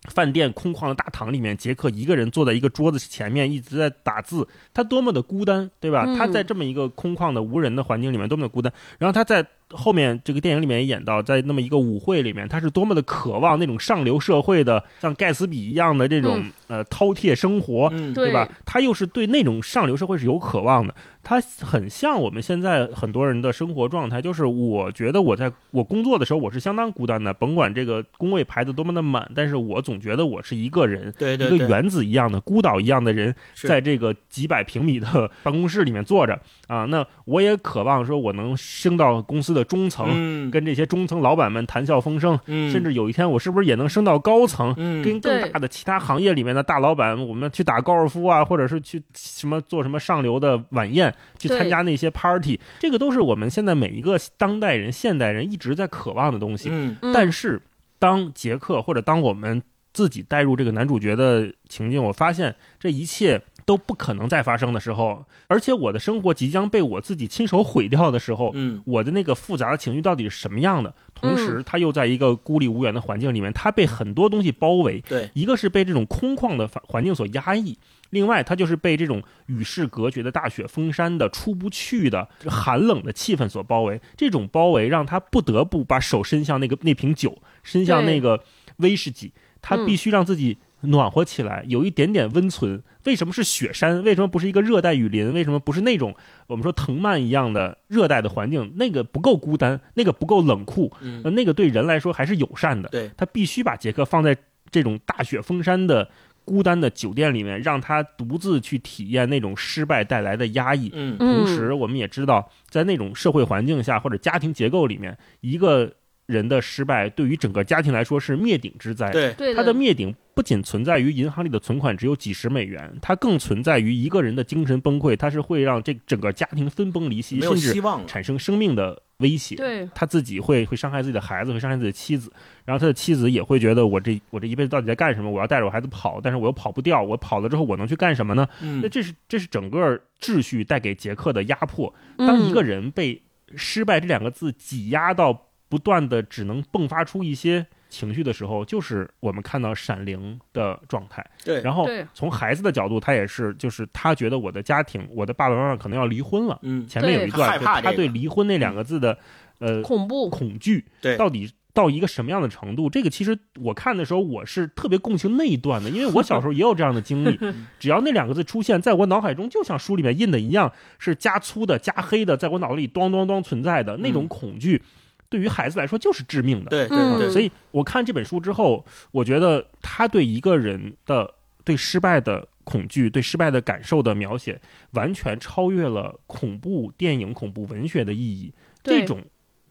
[0.05, 6.05] 饭店空旷的大堂里面，杰克一个人坐在一个桌子前面，一直在打字，他多么的孤单，对吧？
[6.07, 8.71] 嗯他在这么一个空旷的无人的环境里面，多么的孤单。
[8.97, 9.45] 然后他在
[9.75, 18.13] 后面这个电影里面也演到，在那么一个舞会里面，他是多么的渴望那种上流社会的，像盖茨比一样的这种、呃饕餮生活，嗯。
[18.13, 18.25] 对。
[18.25, 18.47] 对吧？
[18.65, 23.55] 他又是对那种上流社会是有渴望的，他很像我们现在很多人的。
[23.55, 26.25] 生活状态，就是我觉得我在我工作的。
[26.25, 28.73] 时候我是相当孤单的，甭管这个工位排的。
[28.73, 29.01] 多么的。
[29.01, 31.13] 满，但是我总觉得我是一个人。
[31.17, 32.39] 对对对，一个原子一样的。
[32.41, 33.13] 孤岛一样的。
[33.13, 35.31] 人，在这个几百平米的。
[35.43, 40.49] 办公室里面坐着啊，那我也渴望说我能升到公司的中层，嗯。
[40.49, 42.71] 跟这些中层老板们谈笑风生，嗯。
[42.71, 56.71] 甚至有一天我是不是也能升到高层，嗯跟更大的其他行业里面的大老板，我们去打高尔夫啊，或者是去什么做什么上流的晚宴，去参加那些 party，这个都是我们现在每一个当代人、现代人一直在渴望的东西。
[57.13, 57.61] 但是，
[57.97, 59.61] 当杰克或者当我们
[59.93, 70.93] 自己带入这个男主角的情境，我发现这一切都不可能再发生的时候，而且我的生活即将被我自己亲手毁掉的时候，嗯我的那个复杂的情绪到底是什么样的？
[71.15, 75.01] 同时，他又在一个孤立无援的环境里面，他被很多东西包围。
[75.01, 77.77] 对，一个是被这种空旷的环环境所压抑，
[78.11, 83.99] 另外他就是被这种与世隔绝的大雪封山的出不去的寒冷的气氛所包围。
[84.15, 88.43] 这种包围让他不得不把手伸向那个那瓶酒，伸向那个
[88.77, 92.81] 威士忌，他必须让自己暖和起来，有一点点温存。
[93.05, 94.03] 为什么是雪山？
[94.03, 95.33] 为什么不是一个热带雨林？
[95.33, 96.15] 为什么不是那种
[96.47, 98.73] 我们说藤蔓一样的热带的环境？
[98.75, 102.89] 那个不够孤单，那个不够冷酷，嗯呃那个对人来说还是友善的。
[102.89, 104.35] 对，他必须把杰克放在
[104.71, 106.09] 这种大雪封山的
[106.43, 110.91] 孤单的酒店里面，让他独自去体验那种失败带来的压抑。
[110.93, 115.93] 嗯同时，我们也知道，在那种社会环境下或者家庭结构里面，一个
[116.25, 119.11] 人的失败对于整个家庭来说是灭顶之灾。
[119.11, 129.55] 对，对它的灭顶不仅存在于银行里的存款只有几十美元，它更存在于一个人的精神崩溃，它是会让这整个家庭分崩离析，没有甚至希望，产生生命的威胁。
[129.55, 132.31] 对，他自己会会伤害自己的孩子，会伤害自己的妻子，
[132.65, 135.29] 然后他的妻子也会觉得我这我这一辈子到底在干什么？
[135.31, 138.47] 我要带着我孩子跑，但是我又跑不掉，我跑了之后我能去干什么呢？
[138.59, 141.93] 那嗯这是这是整个秩序带给杰克的压迫。
[142.17, 143.21] 当一个嗯人被
[143.55, 151.25] 失败这两个字挤压到不断的只能迸发出一些情绪的时候，就是我们看到《闪灵》的状态。
[151.43, 156.57] 对，然后从孩子的角度，他也是，就是他觉得我的家庭，我的爸爸妈妈可能要离婚了。
[156.61, 159.17] 嗯前面有一段，他对离婚那两个字的
[159.59, 162.89] 呃恐怖，恐惧，对到底到一个什么样的程度？
[162.89, 167.37] 这个其实我看的时候，我是特别共情那一段的，因为我小时候也有这样的经历。
[167.77, 174.81] 只要那两个字出现在我脑海中，就像书里面印的一样，是加粗的、加黑的，在我脑子里咚咚咚存在的那种恐惧，
[175.29, 176.69] 对于孩子来说就是致命的。
[176.69, 184.59] 对对嗯对，所以我看这本书之后，我觉得他对一个人的对失败的恐惧、对失败的感受的描写，
[184.91, 188.53] 完全超越了恐怖电影、恐怖文学的意义。
[188.83, 189.21] 这种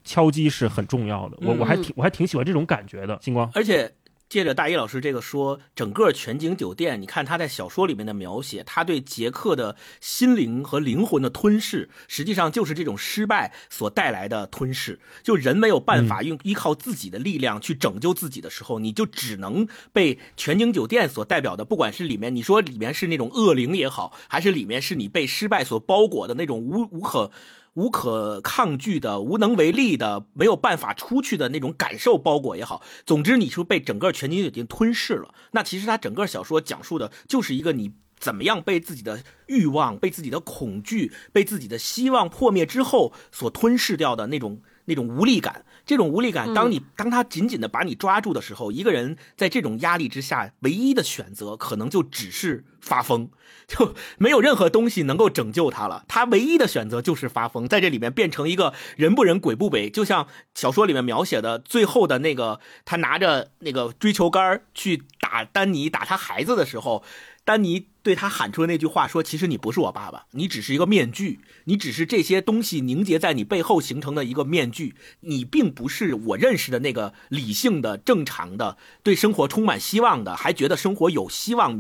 [0.03, 1.39] 敲击是很重要的。
[1.41, 3.19] 我嗯我还挺我还挺喜欢这种感觉的。
[3.23, 3.91] 星光，而且
[4.29, 14.99] 借着大一老师这个说，整个全景酒店，你看他在小说里面的描写，他对杰克的心灵和灵魂的吞噬，实际上就是这种失败所带来的吞噬。
[15.23, 27.31] 就人没有办法用依靠自己的力量去拯救自己的时候，你就只能被全景酒店所代表的，不管是里面你说里面是那种恶灵也好，还是里面是你被失败所包裹的那种无无可。
[27.75, 35.35] 无可抗拒的、无能为力的、没有办法出去的那种感受包裹也好，总之你是被整个全景已经吞噬了。
[35.53, 45.65] 那其实他整个小说讲述的就是一个你怎么样被自己的欲望、被自己的恐惧、被自己的希望破灭之后所吞噬掉的那种那种无力感。
[45.87, 53.29] 这种无力感，当你当他紧紧的把你抓住的时候，一个人在这种压力之下，唯一的选择可能就只是发疯。
[53.69, 56.05] 就没有任何东西能够拯救他了。
[56.09, 67.03] 他唯一的选择就是发疯，在这里面变成一个人不人鬼不鬼，就像小说里面描写的最后的那个，他拿着那个追球杆去打丹尼，打他孩子的时候。
[67.45, 81.79] 丹尼对他喊出的那句话说：“其实你不是我爸爸，你只是一个面具，你只是这些东西凝结在你背后形成的一个面具，你并不是我认识的那个理性的、正常的、对生活充满希望的，还觉得生活有希望，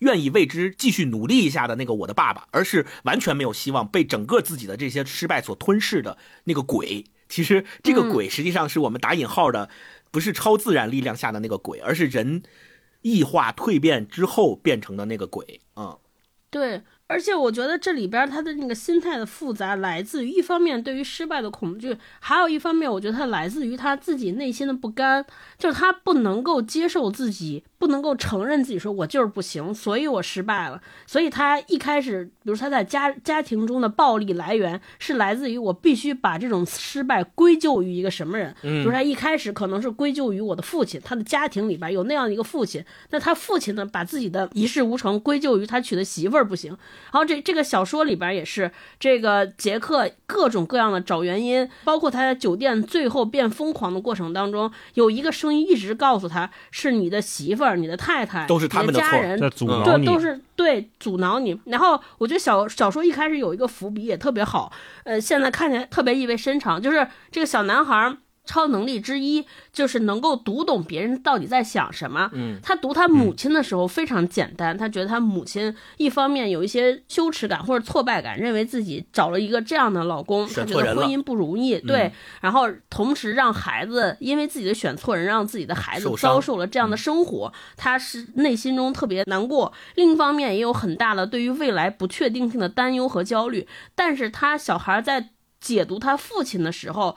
[0.00, 7.04] 愿意为之继续努力一下的那个我的爸爸，而是完全没有希望，被整个自己的这些失败所吞噬的那个鬼。
[7.28, 9.68] 其实这个鬼实际上是我们打引号的，
[10.10, 12.42] 不是超自然力量下的那个鬼，而是人。”
[13.06, 15.98] 异化蜕变之后变成的那个鬼啊，嗯、
[16.50, 25.24] 对，而且我觉得这里边他的那个心态的复杂，来自于一方面对于失败的恐惧，还有一方面，我觉得他来自于他自己内心的不甘，
[25.56, 30.82] 就是他不能够接受自己，不能够承认自己说我就是不行，所以我失败了。
[31.06, 46.76] 所以他一开始，比如他在家家庭中的暴力来源是来自于我必须把这种失败归咎于一个什么人，嗯、就是他一开始可能是归咎于我的父亲，他的家庭里边有那样的一个父亲，那他父亲呢，把自己的一事无成归咎于他娶的媳妇儿不行。
[47.12, 61.58] 然后这这个小说里边也是这个杰克各种各样的找原因，包括他在酒店最后变疯狂的过程当中，有一个声音一直告诉他是你的媳妇儿、你的太太、都是他们的家人在阻挠对，都是对阻挠你。
[61.64, 64.72] 然后我觉得小小说一开始有一个伏笔也特别好，
[65.04, 68.16] 呃，现在看起来特别意味深长，就是这个小男孩。
[68.46, 72.30] 超能力之一就是能够读懂别人到底在想什么。
[72.32, 81.78] 嗯，他读他母亲的时候非常简单，他觉得他母亲一方面有一些羞耻感或者挫败感，认为自己找了一个这样的老公，他觉得婚姻不容易。
[81.80, 89.72] 对，然后同时让孩子因为自己的选错人，让自己的孩子遭受了这样的生活，他是内心中特别难过。
[89.96, 93.66] 另一方面也有很大的对于未来不确定性的担忧和焦虑。
[93.94, 95.30] 但是他小孩在
[95.60, 97.16] 解读他父亲的时候。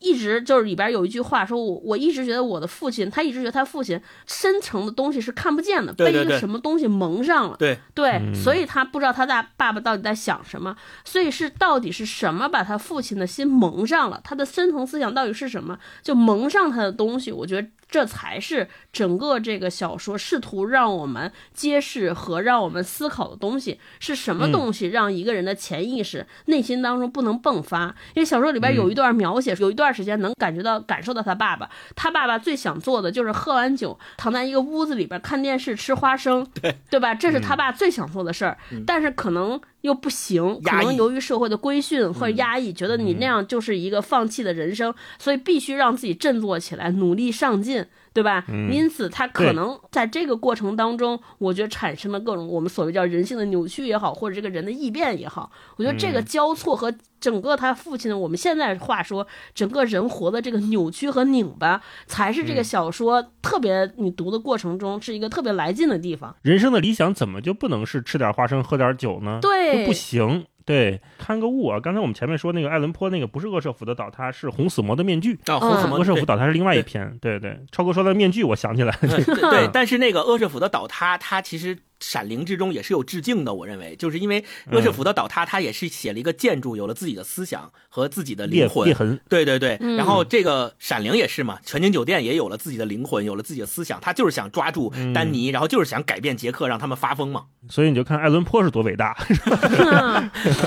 [0.00, 7.56] 一直就是里边有一句话说，我我一直觉得我的父亲，他一直觉得他父亲深层的东西是看不见的，对对对被一个什么东西蒙上了。
[7.58, 17.30] 对对，嗯所以他不知道他大爸爸到底在想什么，所以是到底是什么把他父亲的心蒙上了，他的深层思想到底是什么，就蒙上他的东西。
[17.32, 27.94] 我觉得这才是整个这个小说试图让我们揭示和让我们思考的东西是什么东西，让一个人的潜意识、内心当中不能迸发。
[28.14, 37.14] 因为小说里边有一段描写，有一段时间能感觉到、感受到他爸爸，他爸爸最想做的就是喝完酒躺在一个屋子里边看电视、吃花生，对对吧？
[37.14, 47.84] 这是他爸最想做的事儿，但是可能又不行，可能由于社会的规训或者压抑，觉得你那样就是一个放弃的人生，所以必须让自己振作起来，努力上进。
[48.14, 48.44] 对吧？
[48.70, 66.34] 因此，他可能在这个过程当中，我觉得产生了各种我们所谓叫人性的扭曲也好，或者这个人的异变也好，我觉得这个交错和整个他父亲的，我们现在话说，整个人活的这个扭曲和拧巴，才是这个小说特别你读的过程中是一个特别来劲的地方。
[66.42, 69.40] 人生的理想怎么就不能是吃点花生喝点酒呢？
[69.42, 70.46] 对就不行。
[70.64, 71.78] 对，看个物啊！
[71.78, 75.38] 刚才我们前面说那个爱伦坡那个不是恶舍府的倒塌，是红死魔的面具。
[75.46, 77.18] 啊，红死魔恶舍府倒塌是另外一篇。
[77.20, 79.08] 对对，超哥说的面具，我想起来了。
[79.08, 81.78] 对 对，但是那个恶舍府的倒塌，它其实
[82.10, 83.54] 闪灵》之中也是有致敬的。
[83.54, 88.84] 我认为，就是因为鄂舍甫的倒塌，他也是写了一个建筑，有了自己的思想和自己的灵魂。
[88.86, 89.78] 裂痕，对对对。
[89.96, 97.44] 然后这个《闪灵》也是嘛，全景酒店也有了自己的灵魂，有了自己的思想，他就是想抓住丹尼，然后就是想改变杰克，让他们发疯嘛。
[97.68, 99.16] 所以你就看爱伦坡是多伟大。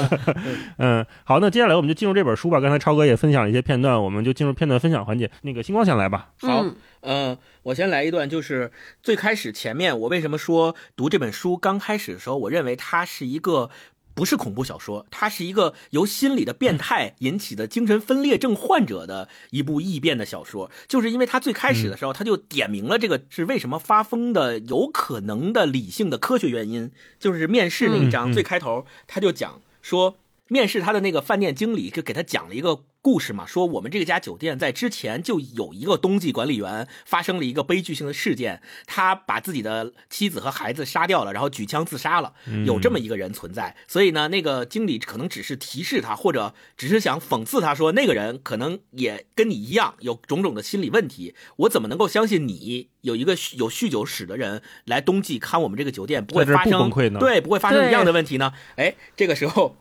[0.77, 2.59] 嗯，好，那接下来我们就进入这本书吧。
[2.59, 5.29] 刚才超哥也分享了一些片段，我们就进入片段分享环节。
[5.41, 6.29] 那个星光先来吧。
[6.41, 6.65] 好，
[7.01, 8.71] 嗯，我先来一段，就是
[9.03, 13.69] 最开始前面我为什么说读这本书刚开始的时候，我认为它是一个
[14.13, 30.15] 不是恐怖小说，它是一个由心理的变态引起的精神分裂症患者的一部异变的小说，就是因为它最开始的时候，它就点明了这个是为什么发疯的有可能的理性的科学原因，就是面试那一章最开头他就讲说。
[30.47, 42.33] 面试他的那个饭店经理就给他讲了一个故事嘛，说我们这家酒店在之前就有一个冬季管理员发生了一个悲剧性的事件，他把自己的妻子和孩子杀掉了，然后举枪自杀了，
[42.65, 43.75] 有这么一个人存在。
[43.87, 51.33] 所以呢，那个经理可能只是提示他，或者只是想讽刺他说，那个人可能也跟你一样有种种的心理问题。
[51.57, 56.89] 我怎么能够相信你有一个有酗酒史的人来冬季看我们这个酒店不会发生
[57.19, 58.51] 对不会发生一样的问题呢？
[58.75, 59.77] 哎，这个时候。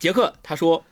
[0.00, 0.86] 杰克他说：“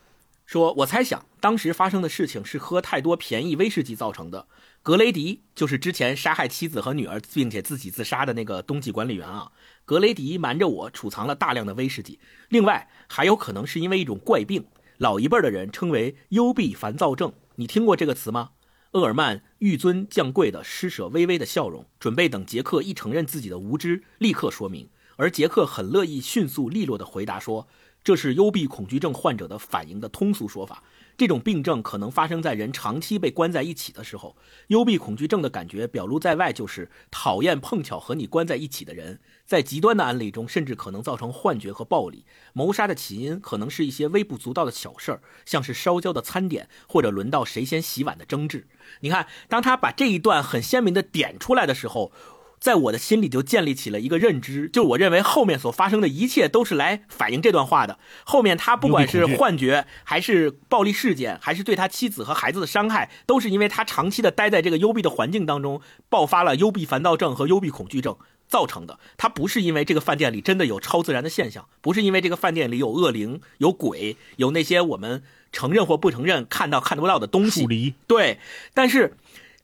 [0.44, 4.46] 说我猜想当时发生的事情是喝太多便宜威士忌造成的。
[4.82, 9.50] 格雷迪就是之前杀害妻子和女儿并且自己自杀的那个冬季管理员啊。
[9.86, 12.20] 格雷迪瞒着我储藏了大量的威士忌。
[12.50, 14.66] 另外还有可能是因为一种怪病，
[14.98, 17.32] 老一辈的人称为幽闭烦躁症。
[17.54, 18.50] 你听过这个词吗？”
[18.92, 24.90] 厄尔曼纡尊降贵的施舍微微的笑容，准备等杰克一承认自己的无知，立刻说明。
[25.16, 27.66] 而杰克很乐意迅速利落的回答说。
[28.02, 30.82] 这是幽闭恐惧症患者的反应的通俗说法。
[31.16, 34.36] 这种病症可能发生在人长期被关在一起的时候。
[34.68, 39.18] 幽闭恐惧症的感觉表露在外就是讨厌碰巧和你关在一起的人。
[39.44, 42.24] 在极端的案例中，甚至可能造成幻觉和暴力。
[42.52, 48.68] 谋杀的起因可能是一些微不足道的小事儿，像是烧焦的餐点或者轮到谁先洗碗的争执。
[49.00, 52.12] 你看，当他把这一段很鲜明的点出来的时候。
[52.60, 57.98] 在我的心里就建立起了一个认知，就我认为后面所发生的一切都是来反映这段话的。
[58.24, 68.16] 后面他不管是幻觉，还是暴力事件，还是对他妻子和孩子的伤害，都是因为他长期的待在这个幽闭的环境当中，爆发了幽闭烦躁症和幽闭恐惧症
[68.48, 68.98] 造成的。
[69.16, 77.94] 他不是因为这个饭店里真的有超自然的现象，不是因为这个饭店里有恶灵、有鬼、有那些我们承认或不承认看到看不到的东西。
[78.08, 78.40] 对，
[78.74, 79.16] 但是。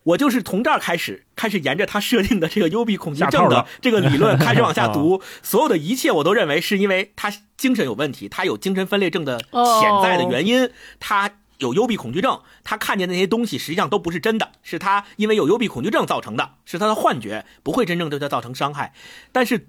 [0.05, 18.93] 我就是从这儿开始，开始沿着他设定的这个幽闭恐惧症的这个理论开始往下 读，所有的一切我都认为是因为他精神有问题，他有精神分裂症的潜在的原因，他有幽闭恐惧症，他看见那些东西实际上都不是真的，是他因为有幽闭恐惧症造成的，是他的幻觉，不会真正对他造成伤害，
[19.33, 19.69] 但是。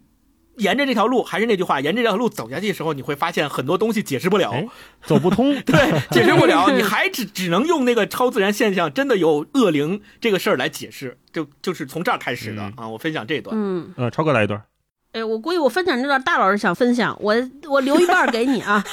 [0.57, 4.53] 沿着这条路，还是那句话，沿着这条路走下去的时候，你会发现很多东西解释不了，
[5.03, 5.59] 走不通。
[5.63, 12.87] 对，解释不了， 你还只只能用那个超自然现象，真的有恶灵这个事儿来解释，就就是从这儿开始的啊。
[12.87, 14.61] 我分享这段，嗯，呃，超哥来一段。
[15.11, 17.35] 哎，我估计我分享这段，大老师想分享，我
[17.69, 18.83] 我留一半给你啊。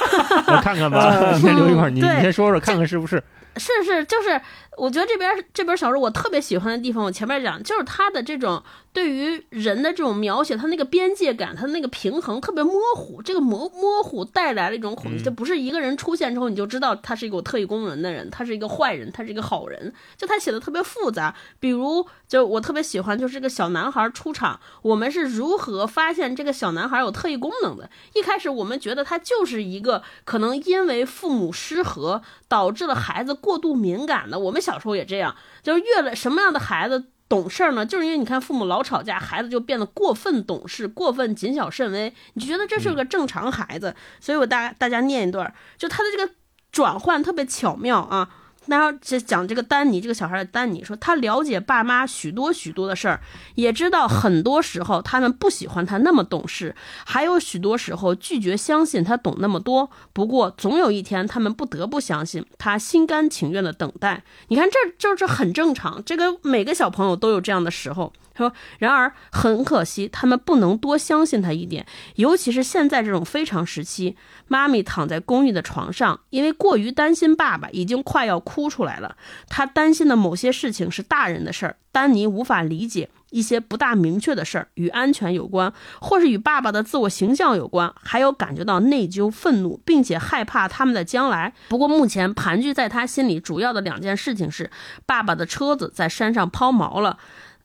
[0.47, 3.23] 我看看吧，你先留一半，你你先说说，看看是不是？
[3.57, 4.41] 是是，就是
[4.79, 8.63] 我觉得这边这本小说我特别喜欢的地方，我前面讲就是它的这种。
[8.93, 13.23] 对于人的这种描写，他那个边界感，他那个平衡特别模糊。
[13.23, 19.95] 这个模模糊带来了一种恐惧，就不是一个人出现之后你就知道他是一个有特异功能的人，他是一个坏人，他是一个好人。
[20.17, 21.35] 就他写的特别复杂。
[21.59, 27.89] 比如，就我特别喜欢，就是这个小男孩出场，我们是如何发现这个小男孩有特异功能的？
[28.15, 34.39] 一开始我们觉得他就是一个可能因为父母失和导致了孩子过度敏感的。
[34.39, 37.05] 我们小时候也这样，就是越来什么样的孩子。
[37.33, 43.97] 懂事儿呢，就是因为你看父母老吵架，孩子就变得过分懂事、过分谨小慎微，你就觉得这是个正常孩子。
[44.21, 46.31] 所以我大大家念一段，就他的这个
[46.71, 48.29] 转换特别巧妙啊。
[48.67, 53.21] 然后就讲这个丹尼，这个小孩的丹尼说，他了解爸妈许多许多的事儿，
[53.57, 59.91] 也知道很多时候他们不喜欢他那么懂事，还有许多时候拒绝相信他懂那么多。
[60.13, 64.23] 不过总有一天他们不得不相信他，心甘情愿的等待。
[64.49, 68.13] 你看，这就是很正常，这个每个小朋友都有这样的时候。
[68.37, 74.17] 说，然而很可惜，他们不能多相信他一点，尤其是现在这种非常时期。
[74.49, 79.17] 妈咪躺在公寓的床上，因为过于担心爸爸，已经快要哭出来了。
[79.49, 85.73] 他担心的某些事情是大人的事儿，丹尼无法理解一些不大明确的事儿，与安全有关，
[86.03, 91.55] 或是与爸爸的自我形象有关，还有感觉到内疚、愤怒，并且害怕他们的将来。
[91.71, 94.71] 不过目前盘踞在他心里主要的两件事情是：
[95.07, 97.19] 爸爸的车子在山上抛锚了。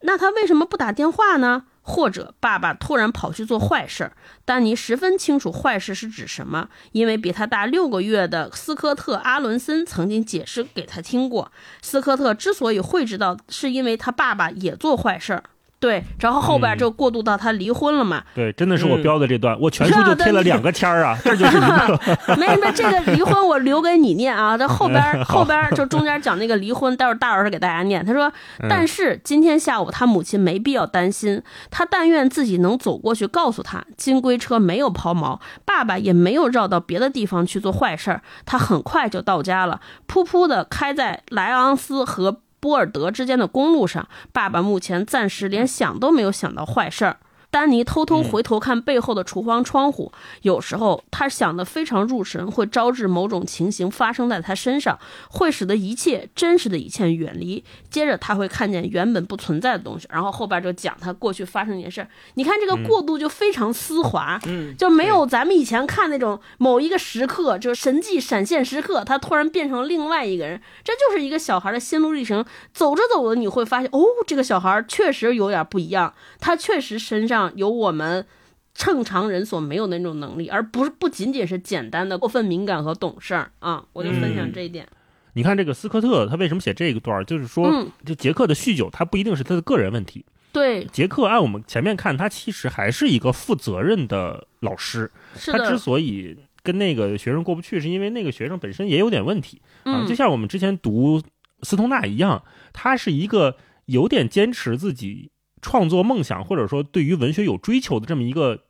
[0.07, 1.63] 那他为什么不打电话呢？
[1.81, 4.13] 或者爸爸突然跑去做坏事儿。
[4.45, 11.51] 丹尼十分清楚坏事是指什么，因为比他大六个月的斯科特·阿伦森曾经解释给他听过。
[11.81, 15.43] 斯科特之所以会知道，是因为他爸爸也做坏事儿。
[15.79, 18.23] 对，然后后边就过渡到他离婚了嘛。
[18.33, 21.99] 对，真的是我标的这段，我全书就贴了两个签儿啊，这就是一个。
[22.35, 28.03] 没没，这个离婚我留给你念啊，这后边后边就中间讲那个离婚，待会儿大老师给大家念。
[28.03, 28.31] 他说，
[28.67, 42.41] 但是今天下午他母亲没必要担心，他但愿自己能走过去告诉他，金龟车没有抛锚，爸爸也没有绕到别的地方去做坏事儿，他很快就到家了，噗噗的开在莱昂斯和。
[42.59, 47.17] 波尔德之间的公路上，爸爸目前暂时连想都没有想到坏事儿。
[47.49, 57.63] 丹尼偷偷回头看背后的厨房窗户，有时候他想的非常入神，会招致某种情形发生在他身上，会使得一切真实的一切远离。
[57.89, 62.05] 接着他会看见原本不存在的东西，然后后边就讲他过去发生一件事。
[62.33, 72.45] 你看这个过渡就非常丝滑，嗯，就没有咱们以前看那种某一个时刻就是神迹闪现时刻，他突然变成另外一个人，这就是一个小孩的心路历程。
[72.73, 77.36] 走着走着你会发现，哦，这个小孩确实有点不一样，他确实身上。
[77.55, 78.25] 有我们
[78.73, 83.83] 正常人所没有的那种能力，而不是不仅仅是简单的过分敏感和懂事儿啊！
[83.93, 84.87] 我就分享这一点。
[85.33, 87.23] 你看这个斯科特，他为什么写这一段儿？
[87.23, 90.25] 就是说，就杰克的酗酒，他不一定是他的个人问题。
[90.51, 95.11] 对，杰克按我们前面看，他其实还是一个负责任的老师。
[95.45, 100.05] 他之所以跟那个学生过不去，是因为那个学生本身也有点问题啊。
[100.07, 101.21] 就像我们之前读
[101.61, 105.29] 斯通纳一样，他是一个有点坚持自己。
[105.67, 108.63] 创作梦想，或者说对于文学有追求的这么一个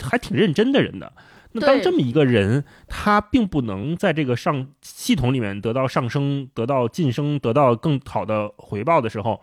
[0.00, 1.12] 还挺认真的人的，
[1.50, 9.42] 那当这么一个人，他并不能在这个上系统里面得到上升、得到晋升、得到更好的回报的时候，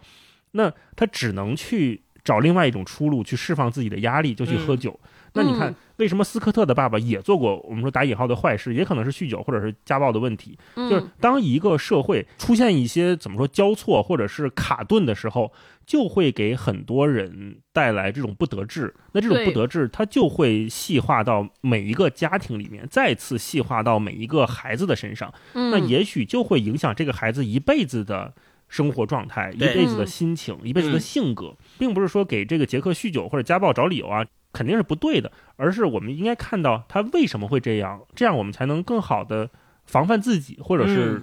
[0.51, 4.97] 那他只能去找另外一种出路，去释放自己的压力，就去喝酒。
[5.33, 10.57] 那你看，为什么斯科特的爸爸也做过我们说打引号的坏事，也可能是酗酒或者是家暴的问题？
[10.75, 15.51] 就是当一个社会出现一些怎么说交错或者是卡顿的时候。
[15.85, 25.33] 就会给很多人带来这种不得志，那这种不得志，它就会细化到每一个家庭里面，再次细化到每一个孩子的身上。
[25.51, 28.33] 那也许就会影响这个孩子一辈子的
[28.69, 39.49] 生活状态，一辈子的心情，一辈子的性格，并不是说给这个杰克酗酒或者家暴找理由啊，肯定是不对的，而是我们应该看到他为什么会这样，这样我们才能更好的
[39.85, 41.21] 防范自己，或者是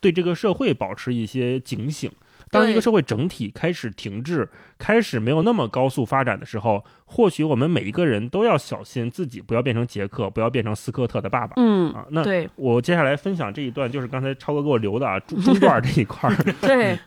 [0.00, 2.10] 对这个社会保持一些警醒。
[2.52, 11.52] 当一个社会整体开始停滞，开始没有那么高速发展的时候，或许我们每一个人都要小心自己，不要变成杰克，不要变成斯科特的爸爸。
[11.58, 16.36] 嗯啊，那对我接下来分享这一段，就是刚才超哥给我留的啊， 中段这一块儿。
[16.60, 16.98] 对，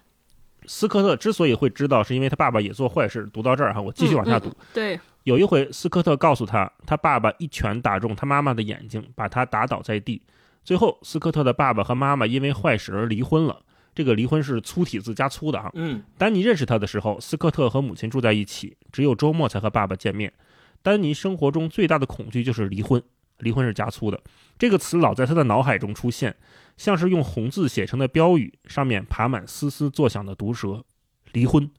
[0.65, 3.29] 斯科特之所以会知道，是因为他爸爸也做坏事。
[3.33, 4.49] 读到这儿哈，我继续往下读。
[4.73, 10.21] 对，有一回，斯科特告诉他，他爸爸一拳打中他妈妈的眼睛，把他打倒在地。
[10.63, 13.61] 最后，斯科特的爸爸和妈妈因为坏事而离婚了。
[13.95, 15.69] 这个离婚是粗体字加粗的啊。
[15.75, 20.33] 嗯，丹尼认识他的时候，斯科特和母亲住在一起，只有周末才和爸爸见面。
[20.81, 23.01] 丹尼生活中最大的恐惧就是离婚，
[23.37, 24.19] 离婚是加粗的。
[24.57, 26.35] 这个词老在他的脑海中出现，
[26.75, 30.83] 像是用红字写成的标语，上面爬满嘶嘶作响的毒蛇。
[31.31, 31.69] 离婚，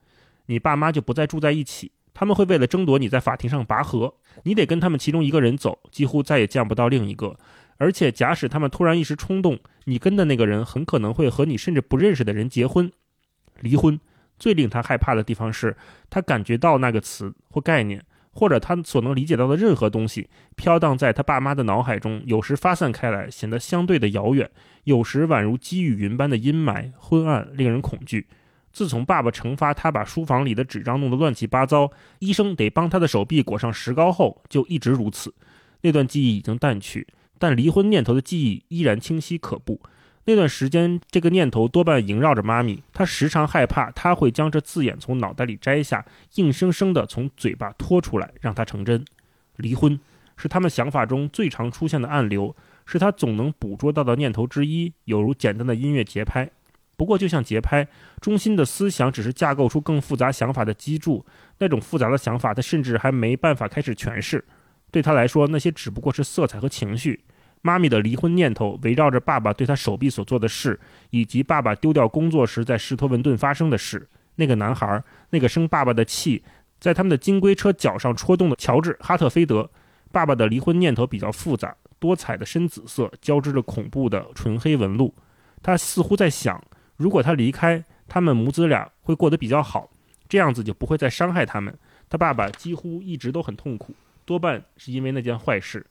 [0.47, 7.37] 你爸妈就不再住在一起，他们会为了争夺你在法庭上拔河，你得跟他们其中一个人走，几乎再也见不到另一个。
[7.77, 12.91] 而且，假使他们突然一时冲动，你跟的那个人很可能会和你甚至不认识的人结婚、
[13.61, 13.99] 离婚。
[14.39, 15.77] 最令他害怕的地方是，
[16.09, 24.47] 他感觉到那个词或概念，或者他所能理解到的任何东西，飘荡在他爸妈的脑海中，有时发散开来，显得相对的遥远；
[24.85, 28.27] 有时宛如积雨云般的阴霾、昏暗，令人恐惧。
[28.75, 35.33] 自从爸爸惩罚他把书房里的纸张弄得乱七八糟，医生得帮他的手臂裹上石膏后，就一直如此。
[35.83, 37.07] 那段记忆已经淡去。
[37.39, 39.81] 但离婚念头的记忆依然清晰可怖。
[40.25, 42.83] 那段时间，这个念头多半萦绕着妈咪。
[42.93, 46.05] 她时常害怕，他会将这字眼从脑袋里摘下，
[46.35, 49.05] 硬生生地从嘴巴拖出来，让它成真。
[49.57, 50.01] 离婚
[50.37, 52.57] 是他们想法中最常出现的暗流，
[52.87, 56.51] 是他总能捕捉到的念头之一，有如简单的音乐节拍。
[56.97, 57.87] 不过，就像节拍，
[58.21, 61.25] 中心的思想只是架构出更复杂想法的基柱。
[61.59, 64.45] 那种复杂的想法，他甚至还没办法开始诠释。
[64.91, 67.25] 对他来说，那些只不过是色彩和情绪。
[67.63, 70.79] 妈咪的离婚念头围绕着爸爸对他手臂所做的事，
[71.11, 74.09] 以及爸爸丢掉工作时在施托文顿发生的事。
[74.37, 76.45] 那个男孩，那个生爸爸的气，
[76.79, 79.71] 在他们的金龟车脚上戳动的乔治·哈特菲德。
[80.13, 85.13] 爸爸的离婚念头比较复杂，多彩的深紫色交织着恐怖的纯黑纹路。
[85.61, 86.63] 他似乎在想，
[86.97, 89.91] 如果他离开，他们母子俩会过得比较好，
[90.29, 91.77] 这样子就不会再伤害他们。
[92.09, 95.85] 他爸爸几乎一直都很痛苦，多半是因为那件坏事。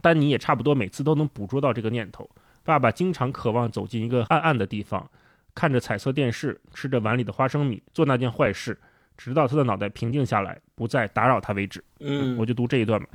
[0.00, 2.28] 丹尼也差不多每次都能捕捉到这个念头。
[2.62, 5.08] 爸爸经常渴望走进一个暗暗的地方，
[5.54, 8.76] 看着彩色电视，吃着碗里的花生米，做那件坏事，
[9.16, 11.82] 直到他的脑袋平静下来，不再打扰他为止。
[12.00, 13.08] 嗯，我就读这一段吧。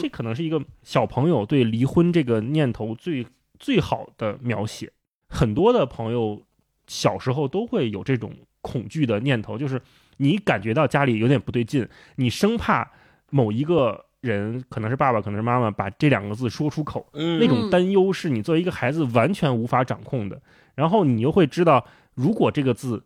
[0.00, 3.24] 这可能是一个小朋友对离婚这个念头最
[3.58, 4.92] 最好的描写。
[5.30, 6.42] 很多的朋友
[6.86, 9.80] 小时候都会有这种恐惧的念头，就是
[10.18, 12.90] 你感觉到家里有点不对劲，你生怕
[13.30, 20.42] 某一个人，可能是爸爸，可能是妈妈，把这两个字说出口，嗯那种担忧是你作为一个孩子完全无法掌控的。
[20.74, 23.02] 然后你又会知道，如果这个字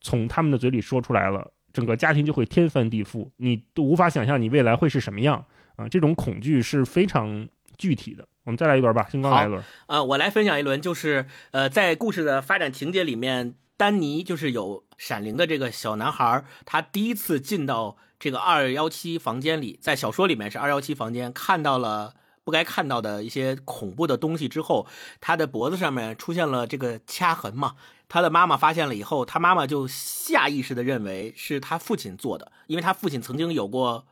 [0.00, 5.44] 从他们的嘴里说出来了，整个家庭就会天翻地覆，你都无法想象你未来会是什么样
[5.76, 7.48] 啊、这种恐惧是非常
[7.78, 8.26] 具体的。
[8.44, 9.62] 我们再来一轮吧，星光来一轮。
[9.86, 24.86] 呃，我来分享一轮，就是呃，在故事的发展情节里面，丹尼就是有闪灵的这个小男孩，他第一次进到这个二幺七房间里，在小说里面是二幺七房间，看到了不该看到的一些恐怖的东西之后，
[25.20, 27.76] 他的脖子上面出现了这个掐痕嘛。
[28.08, 34.06] 他的妈妈发现了以后，他妈妈就下意识的认为是他父亲做的，因为他父亲曾经有过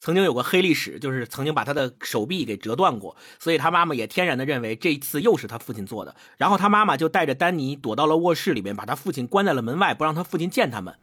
[0.00, 6.16] 曾经有个黑历史，就是曾经把他的手臂给折断过，所以他妈妈也天然的认为这一次又是他父亲做的。
[6.38, 10.94] 然后他妈妈就带着丹尼躲到了卧室里面，把他父亲关在了门外，不让他父亲见他们。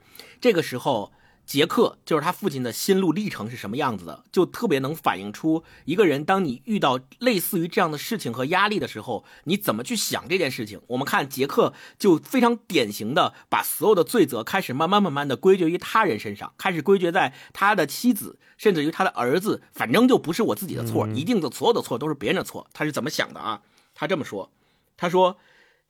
[0.42, 1.12] 这个时候，
[1.48, 10.82] 杰克就是他父亲的心路历程是什么样子的，就特别能反映出一个人，当你遇到类似于这样的事情和压力的时候，你怎么去想这件事情。
[10.88, 22.68] 我们看杰克就非常典型的把所有的罪责开始慢慢慢慢的归结于他人身上，开始归结在他的妻子，甚至于他的儿子，反正就不是我自己的错，一定的所有的错都是别人的错。
[22.74, 23.62] 他是怎么想的啊？
[23.96, 24.52] 他这么说，
[24.98, 25.38] 他说。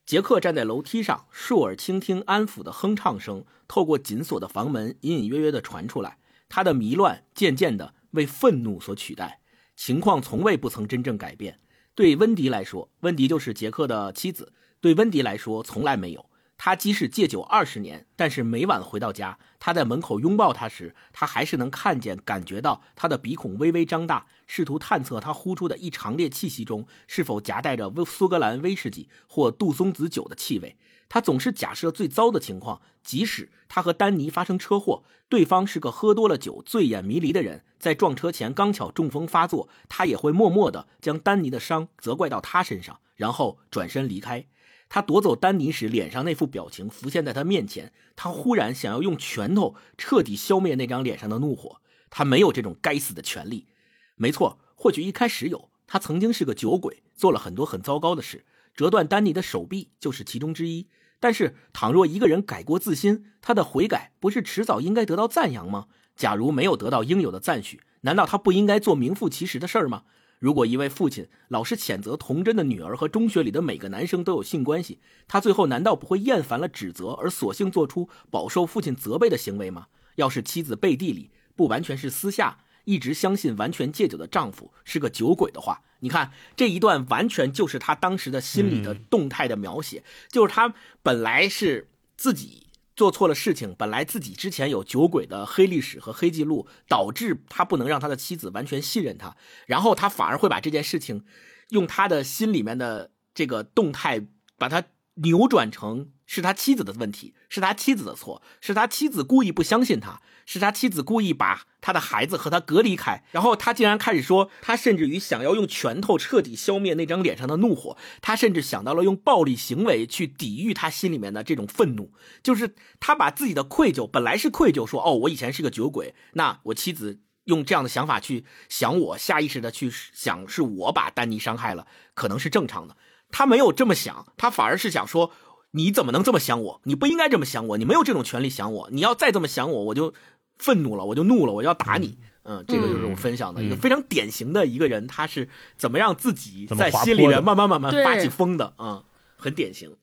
[0.07, 6.17] 杰克站在楼梯上，竖耳倾听安抚的哼唱声透过紧锁的房门隐隐约约地传出来。
[6.47, 9.41] 他的迷乱渐渐地为愤怒所取代，
[9.75, 11.59] 情况从未不曾真正改变。
[11.93, 14.53] 对温迪来说，温迪就是杰克的妻子。
[14.79, 16.26] 对温迪来说，从来没有。
[16.57, 30.77] 他即使戒酒二十年，但是每晚回到家，他在门口拥抱他时，他还是能看见、感觉到他的鼻孔微微张大，试图探测他呼出的一长列气息中是否夹带着苏格兰威士忌或杜松子酒的气味。
[31.09, 44.47] 他总是假设最糟的情况，即使他和丹尼发生车祸，对方是个喝多了酒、醉眼迷离的人，在撞车前刚巧中风发作，他也会默默地将丹尼的伤责怪到他身上，然后转身离开。
[44.89, 47.91] 他夺走丹尼时，脸上那副表情浮现在他面前。
[48.15, 51.81] 他忽然想要用拳头彻底消灭那张脸上的怒火。
[52.09, 53.67] 他没有这种该死的权利。
[54.15, 55.69] 没错，或许一开始有。
[55.85, 60.87] 他曾经是个酒鬼，做了很多很糟糕的事，折断丹尼的手臂就是其中之一。
[61.19, 65.87] 但是，倘若一个人改过自新，他的悔改不是迟早应该得到赞扬吗？
[66.15, 70.03] 假如没有得到应有的赞许，难道他不应该做名副其实的事儿吗？
[70.39, 79.87] 如果一位父亲老是谴责童真的女儿和中学里的每个男生都有性关系，他最后难道不会厌烦了指责，而索性做出饱受父亲责备的行为吗？
[80.15, 92.66] 要是妻子背地里不完全是私下一直相信完全戒酒的丈夫是个酒鬼的话，你看这一段完全就是他当时的心理的动态的描写，就是他本来是自己。
[92.97, 99.37] 做错了事情，本来自己之前有酒鬼的黑历史和黑记录，导致他不能让他的妻子完全信任他，
[99.67, 101.23] 然后他反而会把这件事情，
[101.69, 104.25] 用他的心里面的这个动态，
[104.57, 104.83] 把它
[105.17, 122.11] 扭转成是他妻子的问题，是他妻子的错，是他妻子故意不相信他，是他妻子故意把他的孩子和他隔离开，然后他竟然开始说，他甚至于想要用拳头彻底消灭那张脸上的怒火，他甚至想到了用暴力行为去抵御他心里面的这种愤怒，
[122.43, 127.21] 就是他把自己的愧疚，本来是愧疚，说哦，我以前是个酒鬼，那我妻子。
[127.47, 132.97] 用这样的想法去想我，下意识的去想是我把丹尼伤害了，可能是正常的。
[133.31, 135.31] 他没有这么想，他反而是想说：
[135.71, 136.81] 你怎么能这么想我？
[136.83, 138.89] 你不应该这么想我，你没有这种权利想我。
[138.91, 140.13] 你要再这么想我，我就
[140.57, 142.17] 愤怒了，我就怒了，我要打你。
[142.43, 149.03] 嗯，这个就是我分享的一个非常典型的一个人，他是怎么让自己在心里面慢慢慢慢发起疯的啊、嗯，
[149.35, 149.93] 很典型。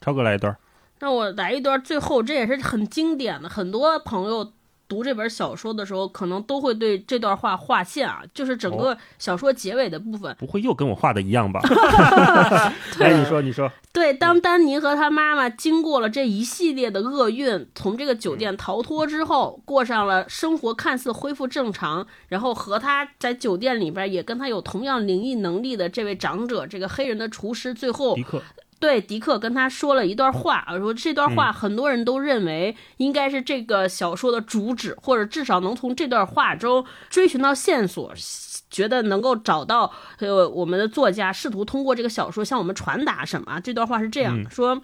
[0.00, 0.56] 超哥来一段。
[0.98, 4.52] 那我来一段，最后这也是很经典的，很多朋友。
[4.92, 10.36] 读这本小说的时候，可能都会对这段话划线啊，就是整个小说结尾的部分。
[10.38, 11.62] 不会又跟我画的一样吧？
[13.00, 13.72] 哎，你说，你说。
[13.90, 28.42] 对，当丹尼和他妈妈经过了这一系列的厄运，从这个酒店逃脱之后，过上了生活看似恢复正常，然后和他在酒店里边也跟他有同样灵异能力的这位长者，这个黑人的厨师，最后迪克。
[28.82, 38.12] 对，迪克跟他说了一段话，说这段话很多人都认为应该是这个小说的主旨，或者至少能从这段话中追寻到线索，
[38.68, 43.60] 觉得能够找到呃我们的作家试图通过这个小说向我们传达什么。
[43.60, 44.82] 这段话是这样的：说，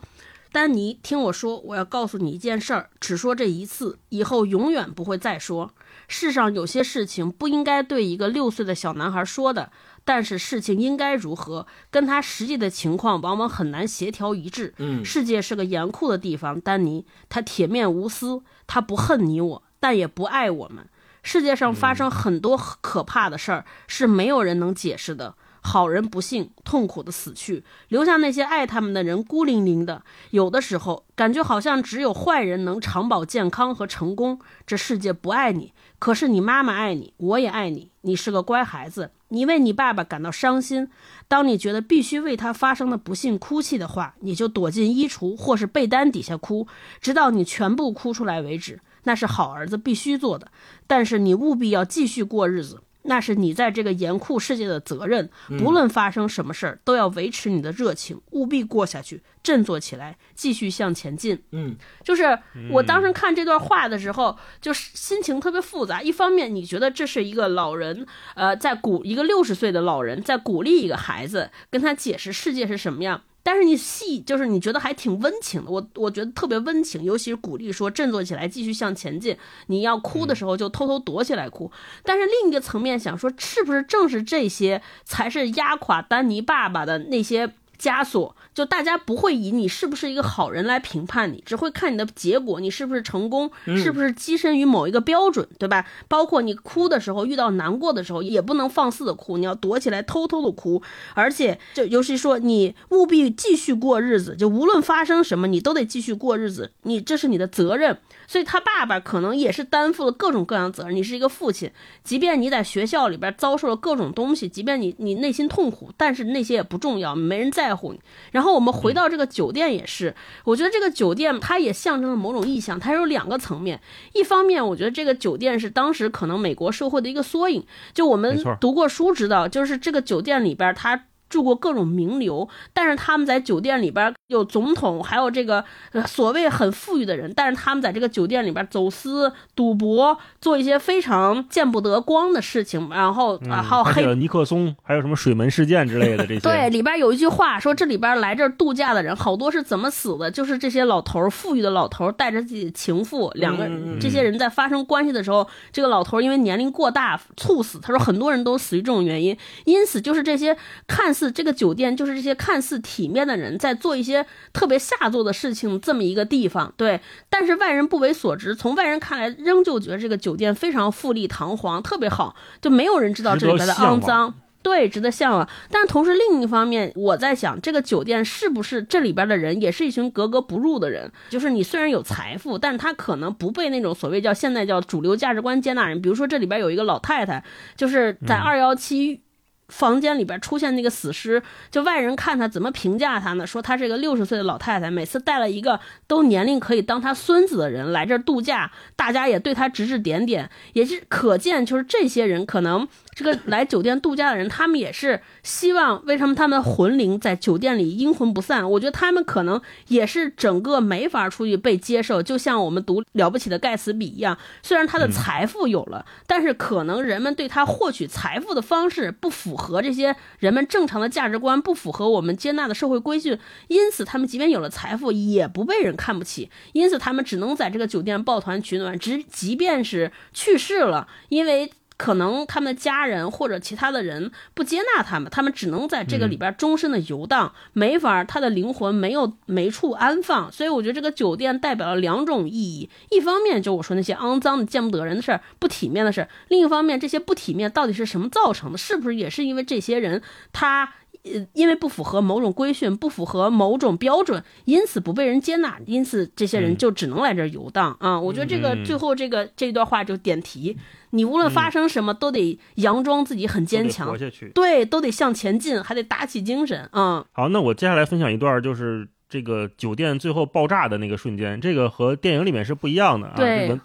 [0.53, 5.73] 丹尼，听我说，我要告诉你一件事儿，只说这一次，以后永远不会再说。
[6.07, 9.73] 世上有些事情不应该对一个六岁的小男孩说的。
[10.09, 14.73] 但是事情应该如何，跟他实际的情况往往很难协调一致。
[14.79, 20.89] 嗯，世界是个严酷的地方，丹尼，他铁面无私，他不恨你我，但也不爱我们。
[21.23, 25.35] 世界上发生很多可怕的事儿，是没有人能解释的。
[25.61, 30.03] 好人不幸，痛苦的死去，留下那些爱他们的人孤零零的。
[30.31, 34.41] 有的时候，感觉好像只有坏人能长保健康和成功。
[34.67, 37.91] 这世界不爱你，可是你妈妈爱你，我也爱你。
[38.01, 39.11] 你是个乖孩子。
[39.29, 40.89] 你为你爸爸感到伤心，
[41.29, 46.67] 当你觉得必须为他发生的不幸哭泣的话，你就躲进衣橱或是被单底下哭，
[47.01, 48.81] 直到你全部哭出来为止。
[49.05, 50.51] 那是好儿子必须做的，
[50.87, 52.83] 但是你务必要继续过日子。
[53.03, 61.43] 那是你在这个严酷世界的责任，不论发生什么事儿，都要维持你的热情，务必过下去，振作起来，继续向前进。
[61.53, 62.39] 嗯，就是
[62.71, 66.03] 我当时看这段话的时候，就是心情特别复杂。
[66.03, 73.23] 一方面，你觉得这是一个老人，呃，在鼓一个六十岁的老人在鼓励一个孩子，跟他解释世界是什么样。
[73.51, 79.35] 但是你细就是你觉得还挺温情的，我我觉得特别温情，尤其是鼓励说振作起来，继续向前进。
[79.69, 81.73] 你要哭的时候就偷偷躲起来哭。
[82.03, 87.51] 但是另一个层面想说，是不是正是这些才是压垮丹尼爸爸的那些？
[87.79, 95.87] 枷锁，就大家不会以你是不是一个好人来评判你，只会看你的结果，你是不是成功，是不是跻身于某一个标准，对吧？
[96.09, 100.83] 包括你哭的时候，遇到难过的时候，也不能放肆的哭，你要躲起来偷偷的哭，
[101.15, 107.99] 而且就尤其说你务必继续过日子，就无论发生什么，你都得继续过日子，你这是你的责任。
[108.27, 110.95] 所以他爸爸可能也是担负了各种各样的责任。
[110.95, 111.71] 你是一个父亲，
[112.05, 118.01] 即便你在学校里边遭受了各种东西，即便你你内心痛苦，但是那些也不重要，没人在乎你。
[118.33, 120.15] 然后我们回到这个酒店也是，
[120.45, 123.81] 我觉得这个酒店它也象征了某种意象，它有两个层面。
[124.13, 127.65] 一方面，我觉得这个酒店是当时可能美国社会的一个缩影。
[127.93, 131.05] 就我们读过书知道，就是这个酒店里边它。
[131.29, 135.65] 住过各种名流，但是他们在酒店里边有总统，还有这个
[136.07, 142.89] 所谓很富裕的人，但是他们在这个酒店里边走私、赌博，做一些非常见不得光的事情。
[142.91, 146.41] 然后啊，还有黑尼克松，还有什么水门事件之类的这 些。
[146.41, 150.31] 对，里边有一句话说，这里边来这儿度假的人好多是怎么死的？
[150.31, 153.69] 就是这些老头富裕的老头带着自己的情妇，两个
[154.01, 157.79] 这些人在发生关系的时候，这个老头因为年龄过大猝死。
[157.81, 159.37] 他说很多人都死于这种原因，
[159.67, 160.57] 因此就是这些
[160.87, 161.15] 看。
[161.19, 167.01] 似这个酒店就是这些看似体面的人在做一些特别下作的事情，这么一个地方，对。
[167.29, 174.33] 但是外人不为所知，从外人看来，仍旧觉得这个酒店非常富丽堂皇，特别好，就没有人知道这里边的肮脏，
[174.63, 175.49] 对，值得向往。
[175.71, 181.11] 但同时另一方面，我在想，这个酒店是不是这里边的人也是一群格格不入的人？
[181.29, 186.01] 就是你虽然有财富，但是他可能不被那种所谓叫现在叫主流价值观接纳人。
[186.01, 187.43] 比如说这里边有一个老太太，
[187.77, 189.23] 就是在二幺七。
[189.69, 193.47] 房间里边出现那个死尸，就外人看他怎么评价他呢？
[193.47, 202.89] 说他是个六十岁的老太太，每次带了一个都年龄可以当他孙子的人来这儿度假，大家也对他指指点点，也是可见，就是这些人可能。
[203.19, 208.71] 这个来酒店度假的人，他们也是希望为什么他们的魂灵在酒店里阴魂不散？
[208.71, 214.39] 我觉得他们可能也是整个没法出去被接受，就像我们读了不起的盖茨比一样。
[214.63, 223.37] 虽然他的财富有了，但是可能人们对他获取财富的方式不符合这些人们正常的价值观，不符合我们接纳的社会规矩，
[223.67, 226.49] 因此他们即便有了财富，也不被人看不起。
[226.73, 231.73] 因此他们只能在这个酒店抱团取暖，只即便是去世了，因为。
[231.99, 240.51] 可能他们的家人或者其他的人不接纳他们，他们只能在这个里边终身的游荡，没法，他的灵魂没有没处安放。
[240.51, 248.79] 所以我觉得这个酒店代表了两种意义：一方面就我说那些肮脏的、见不得人的事儿、不体面的事儿；另一方面，这些不体面到底是什么造成的？
[248.79, 250.23] 是不是也是因为这些人
[250.53, 250.95] 他？
[251.25, 258.19] 呃，因为不符合某种规训，不符合某种标准，因此不被人接纳，因此这些人就只能来这儿游荡啊！
[258.19, 260.79] 我觉得这个最后这个这一段话就点题：
[261.11, 264.51] 你无论发生什么，都得佯装自己很坚强，活下去。
[264.55, 267.25] 对，都得向前进，还得打起精神嗯！
[267.33, 273.35] 好，那我接下来分享一段，就是这个酒店最后爆炸的那个瞬间，这个和电影里面是不一样的啊。
[273.37, 273.79] 对，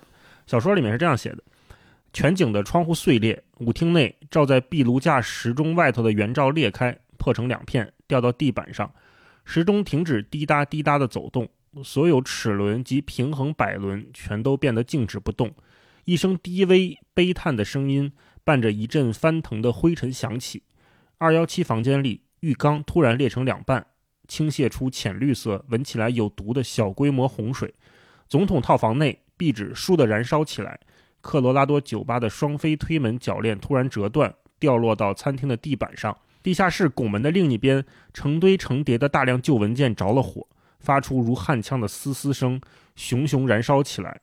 [0.48, 1.38] 小说里面是这样写的：
[2.12, 6.98] 全景的窗户碎裂，舞厅内照在壁炉架时钟外头的圆罩裂开。
[7.16, 8.94] 破成两片，掉到地板上，
[9.46, 11.48] 时钟停止滴答滴答的走动，
[11.82, 15.50] 所有齿轮及平衡摆轮全都变得静止不动。
[16.04, 18.12] 一声低微悲叹的声音
[18.44, 20.64] 伴着一阵翻腾的灰尘响起。
[21.18, 23.86] 二幺七房间里，浴缸突然裂成两半，
[24.28, 27.74] 倾泻出浅绿色、闻起来有毒的小规模洪水。
[28.28, 30.80] 总统套房内，壁纸倏地燃烧起来。
[31.22, 36.18] 科罗拉多酒吧的双飞推门铰链突然折断，掉落到餐厅的地板上。
[36.42, 40.46] 地下室拱门的另一边，成堆成叠的大量旧文件着了火，
[40.80, 42.60] 发出如焊枪的嘶嘶声，
[42.98, 44.20] 熊熊燃烧起来。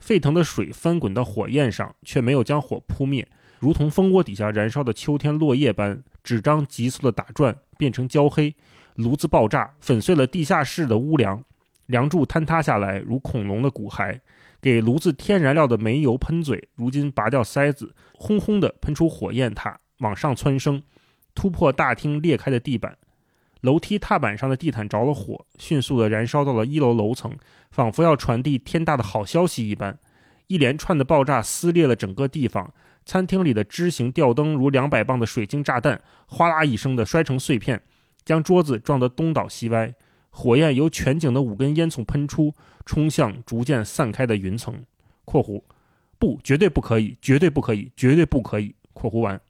[0.00, 3.28] 沸腾的水翻滚到火焰上，却没有将火扑灭，
[3.58, 8.54] 如同蜂窝底下燃烧的秋天落叶般，纸张急速的打转，变成焦黑。
[8.96, 11.42] 炉子爆炸，粉碎了地下室的屋梁，
[11.86, 14.18] 梁柱坍塌下来，如恐龙的骨骸。
[14.60, 20.82] 给炉子添燃料的煤油喷嘴，如今拔掉塞子，轰轰地喷出火焰塔，往上蹿升，
[21.34, 22.98] 突破大厅裂开的地板。
[23.62, 27.34] 楼梯踏板上的地毯着了火，迅速地燃烧到了一楼楼层，
[27.70, 29.98] 仿佛要传递天大的好消息一般。
[30.48, 32.72] 一连串的爆炸撕裂了整个地方，
[33.06, 37.80] 餐厅里的枝形吊灯如两百磅的水晶炸弹，哗啦一声地摔成碎片，
[38.24, 39.94] 将桌子撞得东倒西歪。
[40.32, 44.84] 火焰由全景的五根烟囱喷出，冲向逐渐散开的云层。
[45.24, 45.62] （括弧
[46.18, 48.74] 不，绝对不可以，绝对不可以，绝对不可以。
[48.92, 49.40] ）（括弧完）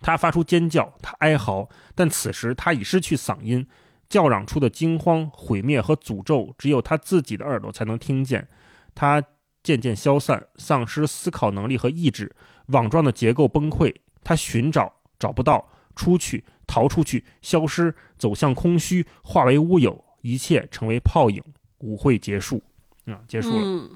[0.00, 3.66] 他发出尖叫，他哀嚎，但此时他已失去嗓音，
[4.08, 8.48] 叫嚷出的惊慌、毁灭和诅咒，只有他自己的耳朵才能听见。
[8.94, 9.22] 他
[9.62, 12.34] 渐渐消散，丧失思考能力和意志，
[12.66, 13.94] 网状的结构崩溃。
[14.24, 16.44] 他寻找，找不到，出去。
[16.66, 21.42] 逃出去，消失，走向空虚，化为乌有，一切成为泡影。
[21.78, 22.62] 舞会结束，
[23.06, 23.62] 啊，结束了。
[23.64, 23.90] 嗯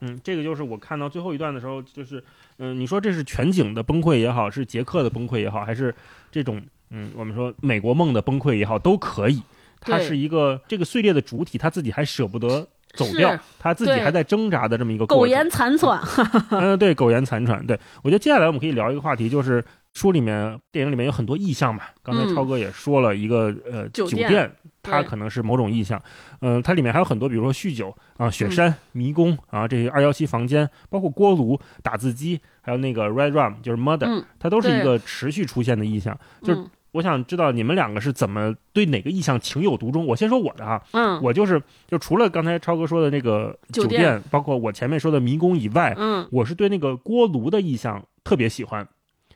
[0.00, 2.24] 嗯，这个就是我看到最后一段的时候，就是，
[2.56, 5.94] 嗯，你说这是全景的崩溃也好，是杰克的崩溃也好，还是
[6.30, 9.42] 这种，嗯，我们说美国梦的崩溃也好，都可以。
[9.80, 15.06] 它是一个这个碎裂的主体，他自己还舍不得走掉，他自己还在挣扎的这么一个。
[15.06, 16.00] 苟延残喘，
[16.50, 17.64] 嗯，对，苟延残喘。
[17.64, 19.62] 对我觉得接下来我们可以聊一个话题，就是
[19.94, 21.82] 书里面、电影里面有很多意象嘛。
[22.02, 24.50] 刚才嗯超哥也说了一个，呃，酒店店，
[24.82, 26.02] 它可能是某种意象。
[26.40, 36.18] 嗯、它里面还有很多，比如说酗酒啊、雪山、迷宫啊，这些二幺七房间，包括锅炉、打字机，还有那个 Red Rum，就是 Mother，、嗯它都是一个持续出现的意象。
[36.42, 40.06] 就是嗯我想知道你们两个是怎么对哪个意向情有独钟。
[40.06, 48.86] 我先说我的哈，嗯我就是就除了刚才超哥说的那个酒酒店包括我前面说的迷宫以外，嗯我是对那个锅炉的意向特别喜欢，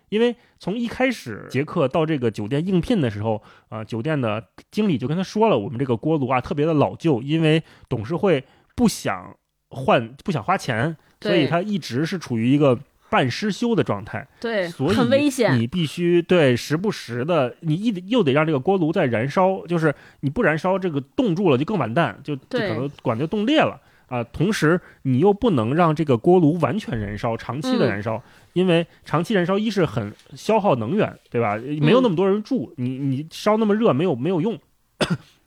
[0.08, 8.42] 因为从一开始杰克到这个酒店应聘的时候，啊、酒店的经理就跟他说了，我们这个锅炉啊特别的老旧，因为董事会
[8.74, 9.36] 不想
[9.68, 12.78] 换，不想花钱，所以他一直是处于一个
[13.10, 14.26] 半失修的状态。
[14.40, 28.20] 对，所以很危险，你必须对时不时的，你一又得让这个锅炉在燃烧，就是你不燃烧，这个冻住了就更完蛋，就就可能管就冻裂了啊、同时，你又不能让这个锅炉完全燃烧，长期的嗯燃烧，
[28.54, 31.56] 因为长期燃烧一是很消耗能源，对吧？
[31.80, 34.58] 没有那么多人住，你你烧那么热没有没有用。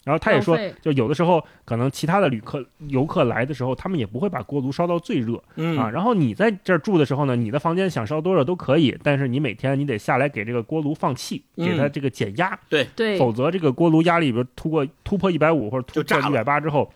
[0.03, 16.91] 然后他也说，就有的时候可能其他的旅客游客来的时候，他们也不会把锅炉烧到最热，嗯啊，然后你在这儿住的时候呢，你的房间想烧多热都可以，但是你每天你得下来给这个锅炉放气，给它嗯这个减压，对，否则这个锅炉压力比如突破突破一百五或者突就炸了破一百八之后。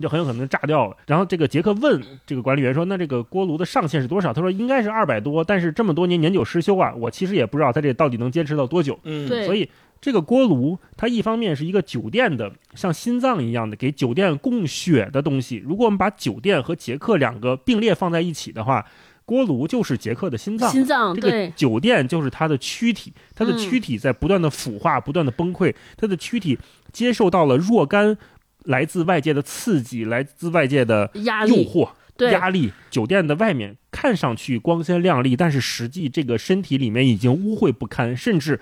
[0.00, 0.96] 就很有可能炸掉了。
[1.06, 8.98] 然后这个杰克问这个管理员说：“那这个锅炉的上限是多少？”他说：“应该是二百多，但是这么多年年久失修啊，我其实也不知道他这到底能坚持到多久。
[9.04, 9.70] 嗯，所以
[10.04, 15.56] 这个锅炉它一方面是一个酒店的像心脏一样的给酒店供血的东西。
[15.64, 18.84] 如果我们把酒店和杰克两个并列放在一起的话，
[19.24, 20.70] 锅炉就是杰克的心脏。
[20.70, 26.58] 心脏这个对，酒店就是它的躯体，它的嗯躯体在不断的腐化、不断的崩溃，它的躯体
[26.92, 28.18] 接受到了若干
[28.64, 32.70] 来自外界的刺激、来自外界的诱惑、对，压力。
[32.90, 38.60] 酒店的外面看上去光鲜亮丽，但是实际这个身体里面已经污秽不堪，甚至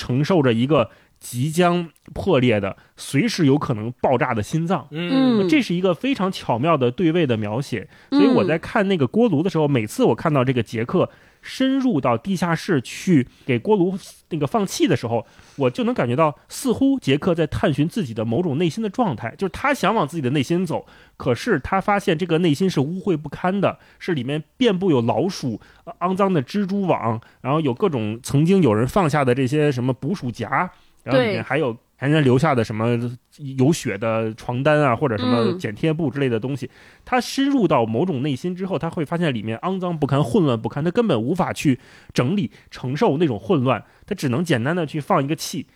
[0.00, 4.88] 承受着一个即将破裂的、随时有可能爆炸的心脏。
[4.90, 5.42] 嗯。
[5.42, 5.48] 嗯。
[5.48, 11.10] 这是一个非常巧妙的对位的描写，所以我在看那个锅炉的时候，每次我看到这个杰克
[11.42, 13.98] 深入到地下室去给锅炉
[14.28, 15.26] 那个放气的时候，
[15.56, 20.86] 我就能感觉到，似乎杰克在探寻自己的某种内心的状态，就是他想往自己的内心走，
[21.16, 30.70] 可是他发现这个内心是污秽不堪的，是里面遍布有老鼠、呃肮脏的蜘蛛网，然后有各种曾经有人放下的这些什么捕鼠夹，
[31.02, 32.98] 然后里面还有还人留下的什么
[33.58, 36.70] 有血的床单啊，或者什么嗯剪贴布之类的东西。
[37.04, 41.78] 他深入到某种内心之后，他会发现里面肮脏不堪、混乱不堪，他根本无法去
[42.14, 45.66] 整理、承受那种混乱，他只能简单的去放一个气。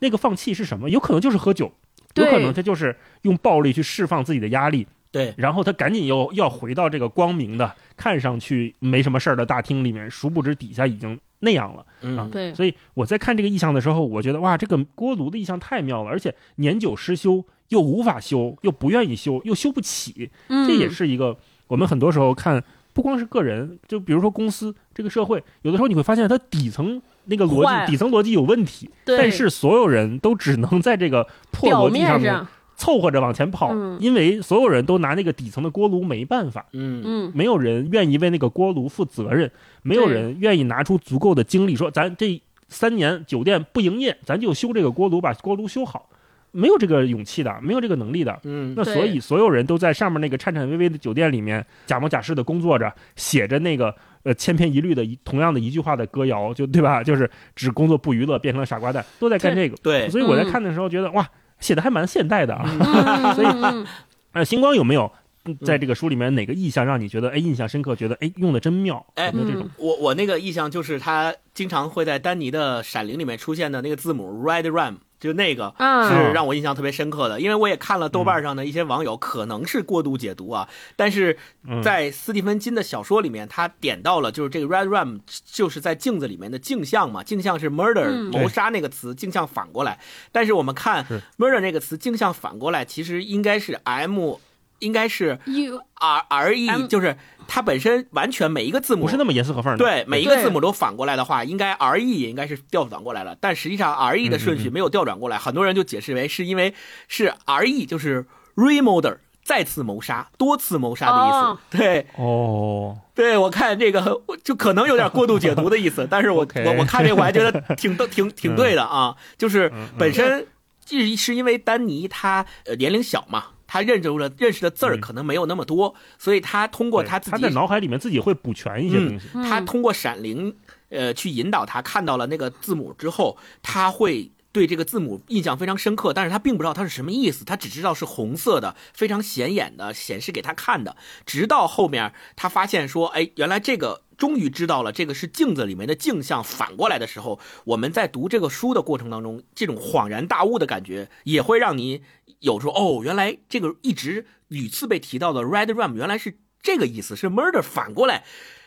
[0.00, 0.90] 那个放气是什么？
[0.90, 1.72] 有可能就是喝酒，
[2.16, 11.84] 有可能他就是用暴力去释放自己的压力，对，然后他赶紧又要回到这个光明的、看上去没什么事儿的大厅里面，殊不知底下已经那样了。
[12.02, 22.62] 嗯，对，所以我在看这个意象的时候，我觉得哇，这个锅炉的意象太妙了，而且年久失修，又无法修，又不愿意修，又修不起，嗯，这也是一个我们很多时候看，
[22.92, 29.18] 不光是个人，就比如说公司这个社会，有的时候你会发现它底层那个逻辑，底层逻辑有问题，对。
[29.18, 32.46] 但是所有人都只能在这个破逻辑上面面上，
[32.80, 36.64] 凑合着往前跑，嗯因为所有人都拿那个底层的锅炉没办法。
[36.72, 39.50] 嗯嗯，没有人愿意为那个锅炉负责任，
[39.82, 46.08] 没有人愿意拿出足够的精力说，咱这三年酒店不营业，咱就修这个锅炉，把锅炉修好。
[46.52, 48.36] 没有这个勇气的，没有这个能力的。
[48.44, 53.94] 嗯那所以所有人都在上面那个颤颤巍巍的酒店里面假模假式的工作着，写着那个
[54.24, 57.04] 呃千篇一律的一同样的一句话的歌谣，就对吧？
[57.04, 59.76] 就是只工作不娱乐，变成了傻瓜蛋，都在干这个。
[59.76, 61.24] 对，所以我在嗯看的时候觉得哇，
[61.60, 62.64] 写的还蛮现代的啊。
[62.66, 63.86] 嗯 所以嗯嗯
[64.32, 65.10] 呃，星光有没有
[65.44, 67.94] 嗯在这个书里面哪个意象让你觉得哎印象深刻？
[67.96, 69.04] 觉得哎用的真妙？
[69.14, 69.62] 哎有没有这种？
[69.66, 77.40] 嗯我我那个意象就是他经常会在丹尼的《闪灵》里面出现的那个字母 Red Ram，就那个啊是让我印象特别深刻的。
[77.40, 81.38] 因为我也看了豆瓣上的一些网友可能是过度解读啊，但是
[81.68, 90.00] 嗯在斯蒂芬金的小说里面，他点到了就是这个 Red Ram 就是在镜子里面的镜像嘛，镜像是 murder 嗯谋杀那个词，镜像反过来。
[90.32, 91.06] 但是我们看
[91.38, 94.36] murder 那个词镜像反过来，其实应该是 M，
[94.78, 97.16] 应该是 You R R E，就是
[97.52, 99.78] 它本身完全每一个字母不是那么严丝合缝的。
[99.78, 106.72] 对，每一个字母都反过来的话，应该 R E 也应该是调转过来了，但实际上 R E 的顺序没有调转过来，很多人就解释为是因为
[107.08, 108.24] 是 R E 就是
[108.54, 111.36] remurder 再次谋杀、多次谋杀的意思。
[111.36, 111.58] 哦。
[111.70, 119.88] 对，哦，对我看这个就可能有点过度解读的意思， 但是我我我看这我还觉得挺对 挺挺对的啊，就是嗯嗯。
[119.98, 120.46] 本身
[120.86, 123.46] 是是因为丹尼他呃年龄小嘛。
[123.72, 129.28] 他认识了认识的字儿嗯可能没有那么多，所以他通过他自己他在脑海里面自己会补全一些东西。
[129.34, 130.56] 嗯他通过闪灵，
[130.88, 140.96] 呃，去引导他看到了那个字母之后，他会对这个字母印象非常深刻，但是他并不知道它是什么意思，他只知道是红色的，非常显眼的显示给他看的。
[141.24, 152.02] 直到后面他发现说，哎，原来这个终于知道了，这个是镜子里面的镜像反过来的时候，我们在读这个书的过程当中，这种恍然大悟的感觉，也会让你
[152.40, 158.24] 有说，哦，原来这个一直屡次被提到的 Red Ram 原来是这个意思，是 murder 反过来。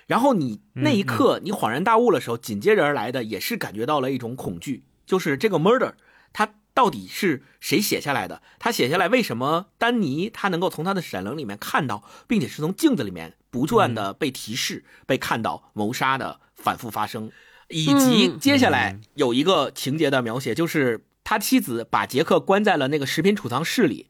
[0.07, 5.93] 然后你那一刻你恍然大悟的时候，紧接着而来的也是感觉到了一种恐惧，就是这个 murder
[6.33, 8.41] 它到底是谁写下来的？
[8.59, 17.31] 他写下来为什么丹尼他能够从他的闪灵里面看到，并且是从镜子里面不断的被提示、被看到谋杀的反复发生，
[17.69, 24.07] 以及嗯接下来有一个情节的描写，就是他妻子把杰克关在了那个食品储藏室里，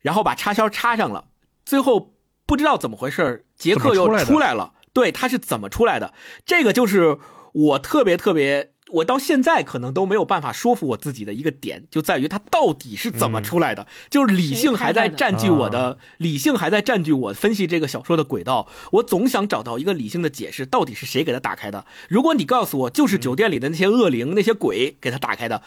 [0.00, 1.26] 然后把插销插上了，
[1.64, 2.14] 最后
[2.46, 4.74] 不知道怎么回事，杰克又出来了。
[4.92, 6.12] 对，他是怎么出来的？
[6.44, 7.18] 这个就是
[7.52, 13.86] 我特别特别，我到现在可能都没有办法说服我自己的一个点，就在于他到底是怎么出来的。
[14.10, 18.66] 就是理性还在占据我的，理性还在占据我分析这个小说的轨道。
[18.94, 21.86] 我总想找到一个理性的解释，到底是谁给他打开的？
[22.08, 25.62] 如果你告诉我就是酒店里的那些恶灵、那些鬼给他打开的。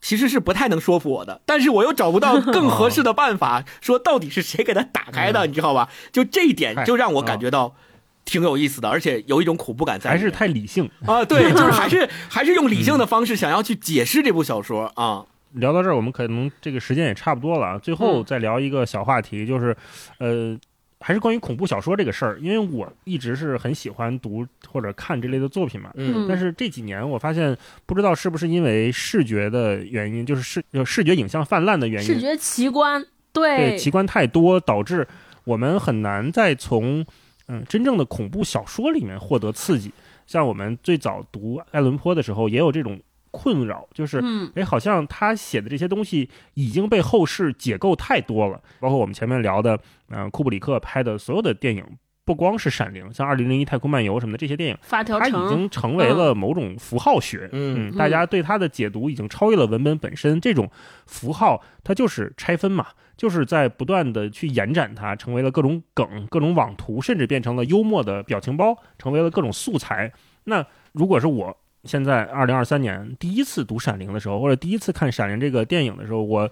[0.00, 5.88] 其实是不太能说服我的，但是我又找不到更合适的办法， 说到底是谁给他打开的，你知道吧？
[6.12, 7.74] 就这一点就让我感觉到
[8.24, 10.10] 挺有意思的，而且有一种恐怖感在。
[10.10, 10.90] 还是太理性。
[11.06, 15.24] 啊，对， 就是还是还是用理性的方式想要去解释这部小说啊。
[15.54, 17.78] 聊到这儿，我们可能这个时间也差不多了啊。
[17.78, 19.76] 最后嗯再聊一个小话题，就是，
[20.18, 20.56] 呃，
[21.00, 22.38] 还是关于恐怖小说这个事儿。
[22.40, 25.90] 因为我一直是很喜欢读或者看这类的作品嘛。
[25.96, 27.56] 嗯但是这几年我发现，
[27.86, 35.06] 不知道是不是因为视觉的原因，就是视就视觉影像泛滥的原因，视觉奇观，对对，奇观太多，导致
[35.44, 37.04] 我们很难再从
[37.48, 39.90] 嗯真正的恐怖小说里面获得刺激。
[40.26, 43.00] 像我们最早读爱伦坡的时候，也有这种
[43.30, 49.78] 困扰，就是嗯哎，好像他写的这些东西已经被后世解构太多了，包括我们前面聊的，
[50.08, 51.84] 嗯、库布里克拍的所有的电影，
[52.24, 57.48] 不光是《闪灵》，像《二零零一太空漫游》什么的这些电影，它已发条城，经成为了某种符号学。
[57.52, 60.40] 嗯嗯，大家对它的解读已经超越了文本本身。
[60.40, 60.70] 这种
[61.06, 62.86] 符号，它就是拆分嘛，
[63.16, 70.12] 就是在不断的去延展它，成为了各种梗、各种网图，甚至变成了幽默的表情包，成为了各种素材。
[70.44, 76.50] 那如果是我现在二零二三年第一次读《闪灵》的时候，或者第一次看《闪灵》这个电影的时候，我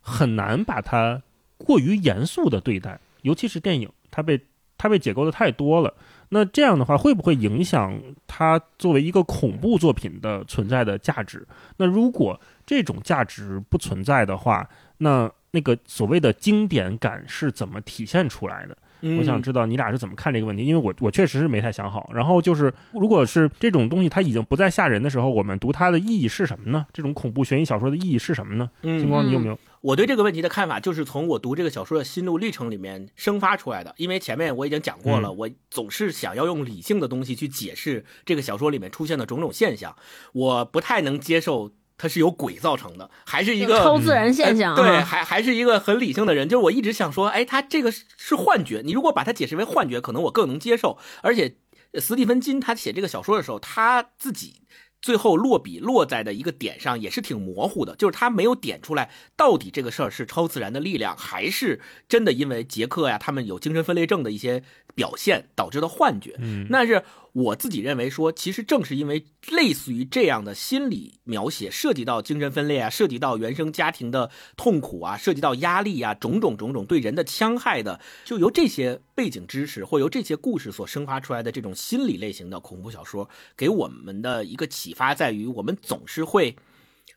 [0.00, 1.22] 很难把它
[1.58, 4.40] 过于严肃的对待，尤其是电影，它被
[4.76, 5.94] 它被解构的太多了。
[6.30, 7.96] 那这样的话，会不会影响
[8.26, 11.46] 它作为一个恐怖作品的存在的价值？
[11.76, 14.68] 那如果这种价值不存在的话，
[14.98, 18.76] 那那个所谓的经典感是怎么体现出来的？
[19.06, 22.10] 嗯我想知道你俩是怎么看这个问题，因为我我确实是没太想好。
[22.14, 26.86] 然后就是，如果是这种东西它已经不再吓人的时候，我们读它的意义是什么呢？
[26.92, 28.70] 这种恐怖悬疑小说的意义是什么呢？
[28.82, 29.58] 嗯星光，你有没有？
[29.82, 33.94] 我对这个问题的看法，就是从我读这个小说的心路历程里面生发出来的。
[33.98, 39.94] 因为前面我已经讲过了，我总是想要用理性的东西去解释这个小说里面出现的种种现象，
[40.32, 46.48] 我不太能接受它是由鬼造成的，还是一个超自然现象、啊呃对，还还是一个很理性的人。
[46.48, 48.82] 就是我一直想说，哎，他这个是是幻觉。
[48.84, 50.98] 你如果把它解释为幻觉，可能我更能接受。
[51.22, 51.56] 而且，
[51.92, 54.62] 呃斯蒂芬金他写这个小说的时候，他自己
[55.00, 64.62] 最后落笔落在的一个点上也是挺模糊的，就是他没有点出来到底这个事儿是超自然的力量，还是真的因为杰克呀他们有精神分裂症的一些
[64.94, 66.36] 表现导致的幻觉。
[66.38, 67.02] 嗯那是
[67.32, 86.54] 我自己认为说，其实正是因为类似于这样的心理描写，涉及到精神分裂啊，涉及到原生家庭的痛苦啊，涉及到压力啊，种种种种对人的戕害的，就由这些背景知识或由这些故事所生发出来的这种心理类型的恐怖小说，给我们的一个启发在于，我们总是会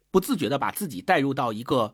[0.09, 1.93] 不自觉的把自己带入到一个。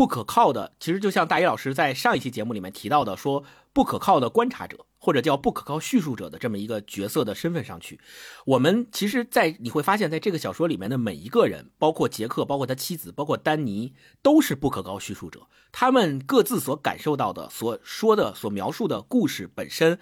[0.00, 3.44] 不可靠的，其实就像大一老师在上一期节目里面提到的，说
[3.74, 8.00] 不可靠的观察者，或者叫不可靠叙述者的这么一个角色的身份上去。
[8.46, 15.46] 我们其实，在你会发现在这个小说里面的每一个人，包括杰克，包括他妻子，包括丹尼，都是不可靠叙述者。
[15.70, 19.98] 他们各自所感受到的、所说的、所描述的故事本身，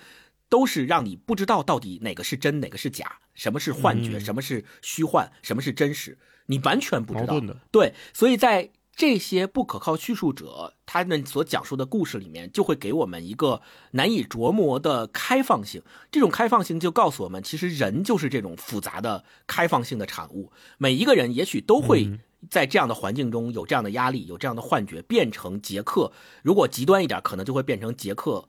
[0.49, 6.17] 都是让你不知道到底哪个是真，哪个是假，什么是幻觉，嗯什么是虚幻，什么是真实，
[6.47, 7.41] 你完全不知道。
[7.41, 13.63] 的，对，所以在这些不可靠叙述者他们所讲述的故事里面，就会给我们一个
[13.93, 15.81] 难以琢磨的开放性。
[16.11, 20.51] 这种开放性就告诉我们，其实人就是这种复杂的开放性的产物。
[20.79, 22.19] 每一个人也许都会嗯
[22.51, 26.11] 在这样的环境中有这样的压力，有这样的幻觉，变成杰克。
[26.43, 28.49] 如果极端一点，可能就会变成杰克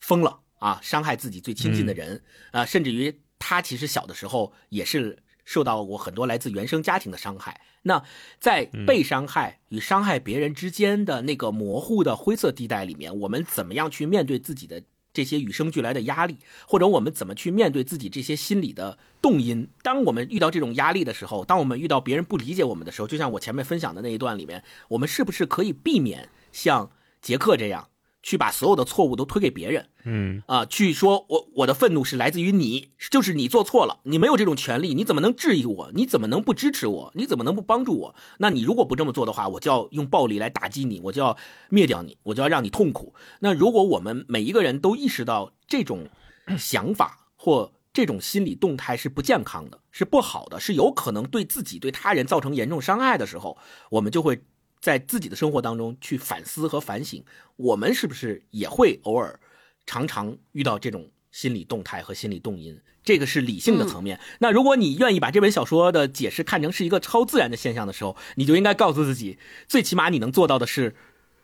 [0.00, 7.62] 疯了啊，伤害自己最亲近的人啊、甚至于他其实小的时候也是受到过很多来自原生家庭的伤害。
[7.82, 8.04] 那
[8.38, 14.82] 在被伤害与伤害别人之间的那个模糊的灰色地带里面，我们怎么样去面对自己的
[15.14, 19.68] 这些与生俱来的压力，或者我们怎么去面对自己这些心理的动因？
[19.82, 26.90] 当我们遇到这种压力的时候，当我们遇到别人不理解我们的时候，就像我前面分享的那一段里面，我们是不是可以避免像
[27.22, 27.88] 杰克这样
[28.28, 29.88] 去把所有的错误都推给别人？
[30.04, 35.90] 嗯啊，去说我我的愤怒是来自于你，就是你做错了，你没有这种权利，你怎么能质疑我？
[35.94, 37.10] 你怎么能不支持我？
[37.14, 38.14] 你怎么能不帮助我？
[38.36, 41.34] 那你如果不这么做的话，我就要用暴力来打击你，我就要
[41.70, 43.14] 灭掉你，我就要让你痛苦。
[43.40, 46.06] 那如果我们每一个人都意识到这种
[46.58, 53.56] 想法或这种心理动态是不健康的，是不好的，是有可能对自己对他人造成严重伤害的时候，
[53.90, 54.42] 我们就会
[54.80, 57.24] 在自己的生活当中去反思和反省，
[57.56, 59.38] 我们是不是也会偶尔。
[59.86, 64.20] 常常遇到这种心理动态和心理动因，这个是理性的层面。
[64.40, 70.94] 那如果你愿意把这本小说的解释看成是一个超自然的现象的时候，你就应该告诉自己，最起码你能做到的是。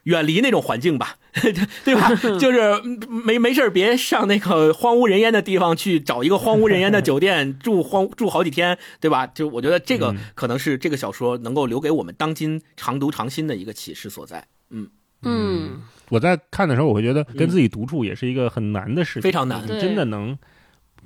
[0.05, 1.17] 远离那种环境吧，
[1.85, 2.15] 对吧？
[2.39, 9.27] 就是嗯没没事儿别上那个荒无人烟的地方去找一个荒无人烟的酒店 住荒住好几天，对吧？
[9.27, 14.47] 就我觉得这个可能是这个小说能够留给我们当今常读常新的一个启示所在。
[14.71, 14.89] 嗯，
[15.23, 20.37] 嗯，我在看的时候，我会觉得跟自己独处也是一个很难的事情，非常难你真的能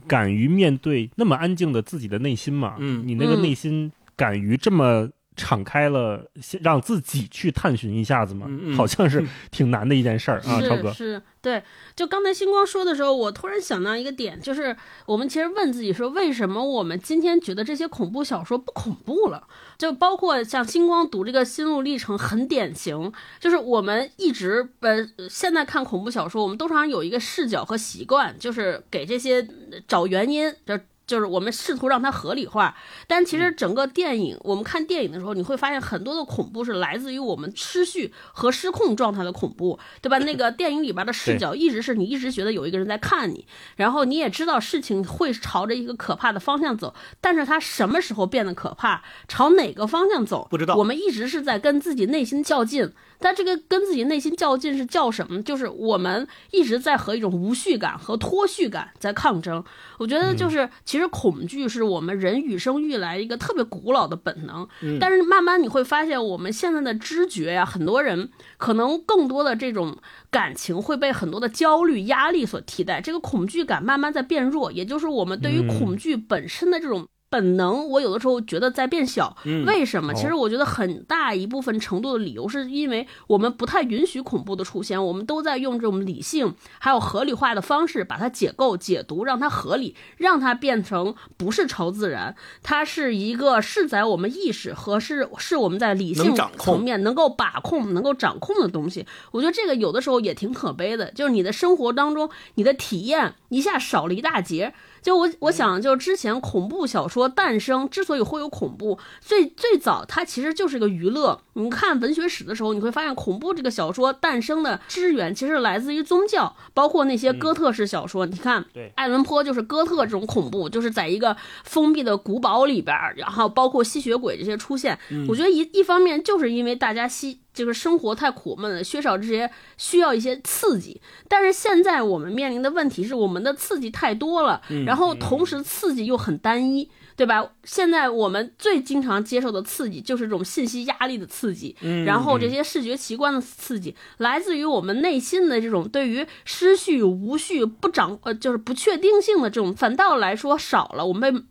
[0.06, 2.76] 敢于面对那么安静的自己的内心吗？
[2.78, 5.08] 嗯你那个嗯内心敢于这么
[5.38, 8.46] 敞开了，先让自己去探寻一下子嘛？
[8.76, 10.92] 好像是挺难的一件事儿啊，超哥。
[10.92, 11.62] 是是，对。
[11.96, 19.48] 就刚才星光说的时候，我突然想到一个点，就是我们其实问自己说，为什么我们今天觉得这些恐怖小说不恐怖了？
[19.78, 29.40] 就包括像星光读这个心路历程，很典型，就是我们一直呃，现在看恐怖小说，我们都常常有一个视角和习惯，就是给这些
[29.70, 30.78] 呃找原因，就
[31.08, 32.76] 就是我们试图让它合理化。
[33.08, 40.18] 但其实整个电影，我们看电影的时候，你会发现很多的恐怖是来自于我们失序和失控状态的恐怖，对吧？
[40.18, 52.92] 那个 电影里边的视角一直是你一直觉得有一个人在看你，然后你也知道事情会朝着一个可怕的方向走，但是它什么时候变得可怕，朝哪个方向走，不知道我们一直是在跟自己内心较劲。
[53.18, 55.42] 但这个跟自己内心较劲是较什么？
[55.42, 59.64] 就是我们一直在和一种无序感和脱序感在抗争。
[59.98, 64.68] 我觉得就是，其其实恐惧是我们人与生俱来一个特别古老的本能。
[64.82, 69.96] 嗯但是慢慢你会发现，我们现在的知觉呀、很多人可能更多的这种
[70.28, 77.06] 感情会被很多的焦虑、压力所替代，这个恐惧感慢慢在变弱，也就是我们对于嗯恐惧本身的这种。
[77.30, 79.36] 本能，我有的时候觉得在变小。
[79.44, 80.12] 嗯为什么？
[80.12, 99.06] 哦其实我觉得很大一部分程度的理由，是因为我们不太允许恐怖的出现，我们都在用这种理性还有合理化的方式把它解构、解读，让它合理，让它变成不是超自然，它是一个是在我们意识和是是我们在理性层面能够把控、能够掌控的东西。
[99.32, 104.72] 我觉得这个有的时候也挺可悲的，就是你的生活当中，你的体验一下少了一大截。
[105.02, 111.40] 就我我想，就之前恐怖小说诞生之所以会有恐怖，最最早它其实就是个娱乐。
[111.54, 118.26] 你看文学史的时候，你会发现恐怖这个小说诞生的支源其实来自于宗教，包括那些哥特式小说。
[118.26, 124.98] 你看，对爱伦坡就是哥特这种恐怖，就是在一个封闭的古堡里边儿，然后包括吸血鬼这些出现。
[125.28, 131.00] 我觉得一一方面就是因为大家吸这个生活太苦闷了，缺少这些需要一些刺激。
[131.28, 136.88] 但是现在我们面临的问题是，我们的刺激太多了，然后同时刺激又很单一。
[137.18, 137.50] 对吧？
[137.64, 141.74] 现在我们最经常接受的刺激就是这种信息压力的刺激，
[142.06, 151.42] 然后这些视觉奇观的刺激，来自于我们内心的这种对于失序、无序、不掌呃就是不确定性的这种，反倒来说少了，我们被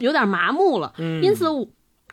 [0.00, 0.92] 有点麻木了。
[1.22, 1.48] 因此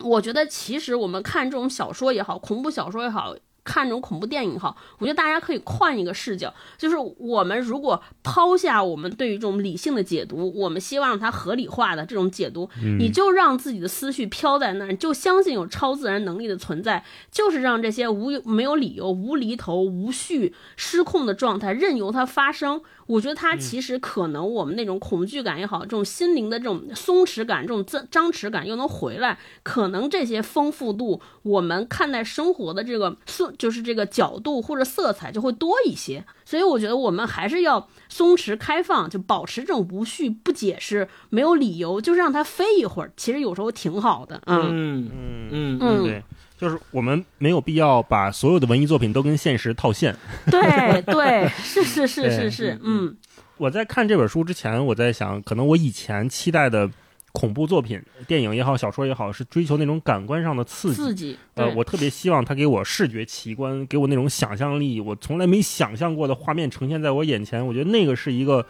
[0.00, 3.34] 我，觉得其实我们看这种小说也好，恐怖小说也好。
[3.66, 12.68] 看这种恐怖电影也好，我觉得大家可以换一个视角，就是我们如果抛下我们对于这种理性的解读，我们希望让它合理化的这种解读，
[12.98, 22.82] 你就让自己的思绪飘在那儿，就相信有超自然能力的存在，就是让这些无没有理由、无厘头、无序、失控的状态任由它发生。
[23.06, 36.24] 我觉得它其实可能我们那种恐惧感也好，这种心灵的这种松弛感、这种张张弛感又能回来，可能这些丰富度，我们看待生活的这个色，就是这个角度或者色彩就会多一些。
[36.46, 44.40] 所以我觉得我们还是要松弛开放，就保持这种无序、不解释、没有理由，就是让它飞一会儿，其实有时候挺好的。
[44.46, 46.22] 嗯嗯嗯嗯嗯对，
[46.64, 50.16] 就是我们没有必要把所有的文艺作品都跟现实套现。
[50.50, 53.14] 对对，是是是是是，嗯
[53.58, 56.90] 我在看这本书之前，我在想，可能我以前期待的
[57.32, 60.94] 恐怖作品，电影也好，小说也好，是追求那种感官上的刺激。
[60.94, 61.38] 刺激。
[61.54, 67.64] 呃，我特别希望它给我视觉奇观，给我那种想象力，我从来没想象过的画面呈现在我眼前。
[67.64, 68.64] 我觉得那个是一个，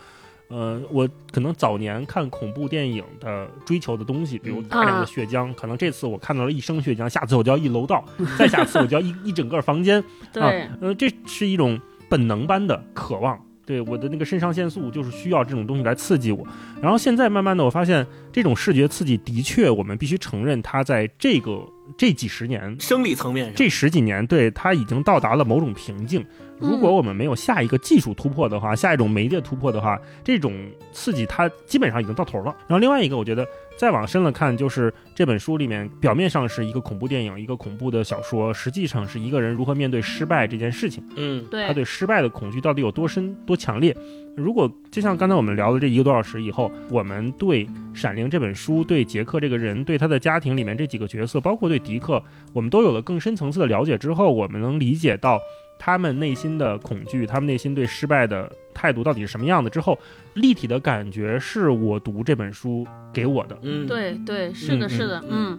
[0.49, 5.53] 呃，我可能早年看恐怖电影的追求的东西，比如嗯大量的啊血浆。
[5.55, 8.05] 可能这次我看到了一升血浆，下次我就要一楼道，
[8.39, 10.03] 再下次我就要一一整个房间。
[10.33, 13.41] 对啊，呃，这是一种本能般的渴望。
[13.67, 16.47] 对我的那个肾上腺素就是需要这种东西来刺激我，
[16.83, 21.67] 然后现在慢慢的我发现这种视觉刺激的确，我们必须承认它在这个
[21.97, 26.23] 这几十年生理层面上，这十几年，对它已经到达了某种瓶颈。
[26.69, 30.53] 如果我们没有下一个技术突破的话，下一种媒介突破的话，这种
[30.93, 32.55] 刺激它基本上已经到头了。
[32.67, 33.47] 然后另外一个，我觉得
[33.77, 41.05] 再往深了看，就是这本书里面表面上是一个恐怖电影，一个恐怖的小说，实际上是一个人如何面对失败这件事情。
[41.17, 43.97] 嗯对他对失败的恐惧到底有多深、多强烈？
[44.37, 47.65] 如果就像刚才我们聊的这一个多小时以后，我们对
[47.95, 52.21] 《闪灵》这本书、对杰克这个人、对他的家庭里面这几个角色，包括对迪克，
[52.53, 55.39] 我们都有了更深层次的了解之后，我们能理解到
[55.79, 59.69] 他们内心的恐惧，他们内心对失败的态度到底是什么样的。
[59.69, 59.99] 之后，
[60.35, 63.59] 立体的感觉是我读这本书给我的。
[63.63, 65.59] 嗯，对对，是的，嗯是的，嗯，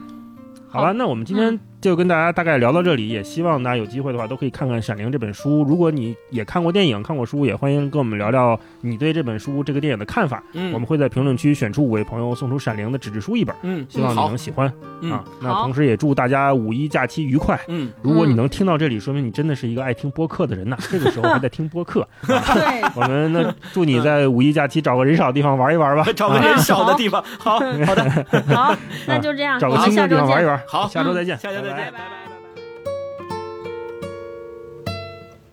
[0.68, 5.64] 好吧，那我们今天就跟大家大概聊到这里，也希望大家有机会的话都可以看看《闪灵》这本书。
[5.64, 10.42] 如果你也看过电影、看过书，也欢迎跟我们聊聊你对这本书、这个电影的看法。
[10.54, 15.24] 嗯，我们会在评论区选出五位朋友送出《闪灵》的纸质书一本，嗯，希望你能喜欢、嗯啊。
[15.40, 17.56] 那同时也祝大家五一假期愉快。
[17.68, 20.76] 嗯，如果你能听到这里，说明你真的是一个爱听播客的人呐。
[20.90, 28.26] 这个时候还在听播客， 对，我们呢祝你在五一假期找个人少的地方玩一玩吧， 找个人少的地方，好 好的，
[28.56, 28.76] 好，
[29.06, 30.46] 那就这样，找个我们下周清静的地方玩一。
[30.48, 30.60] 玩。
[30.68, 32.10] 好下周再见，下周再见，拜拜拜拜拜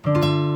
[0.04, 0.51] 拜。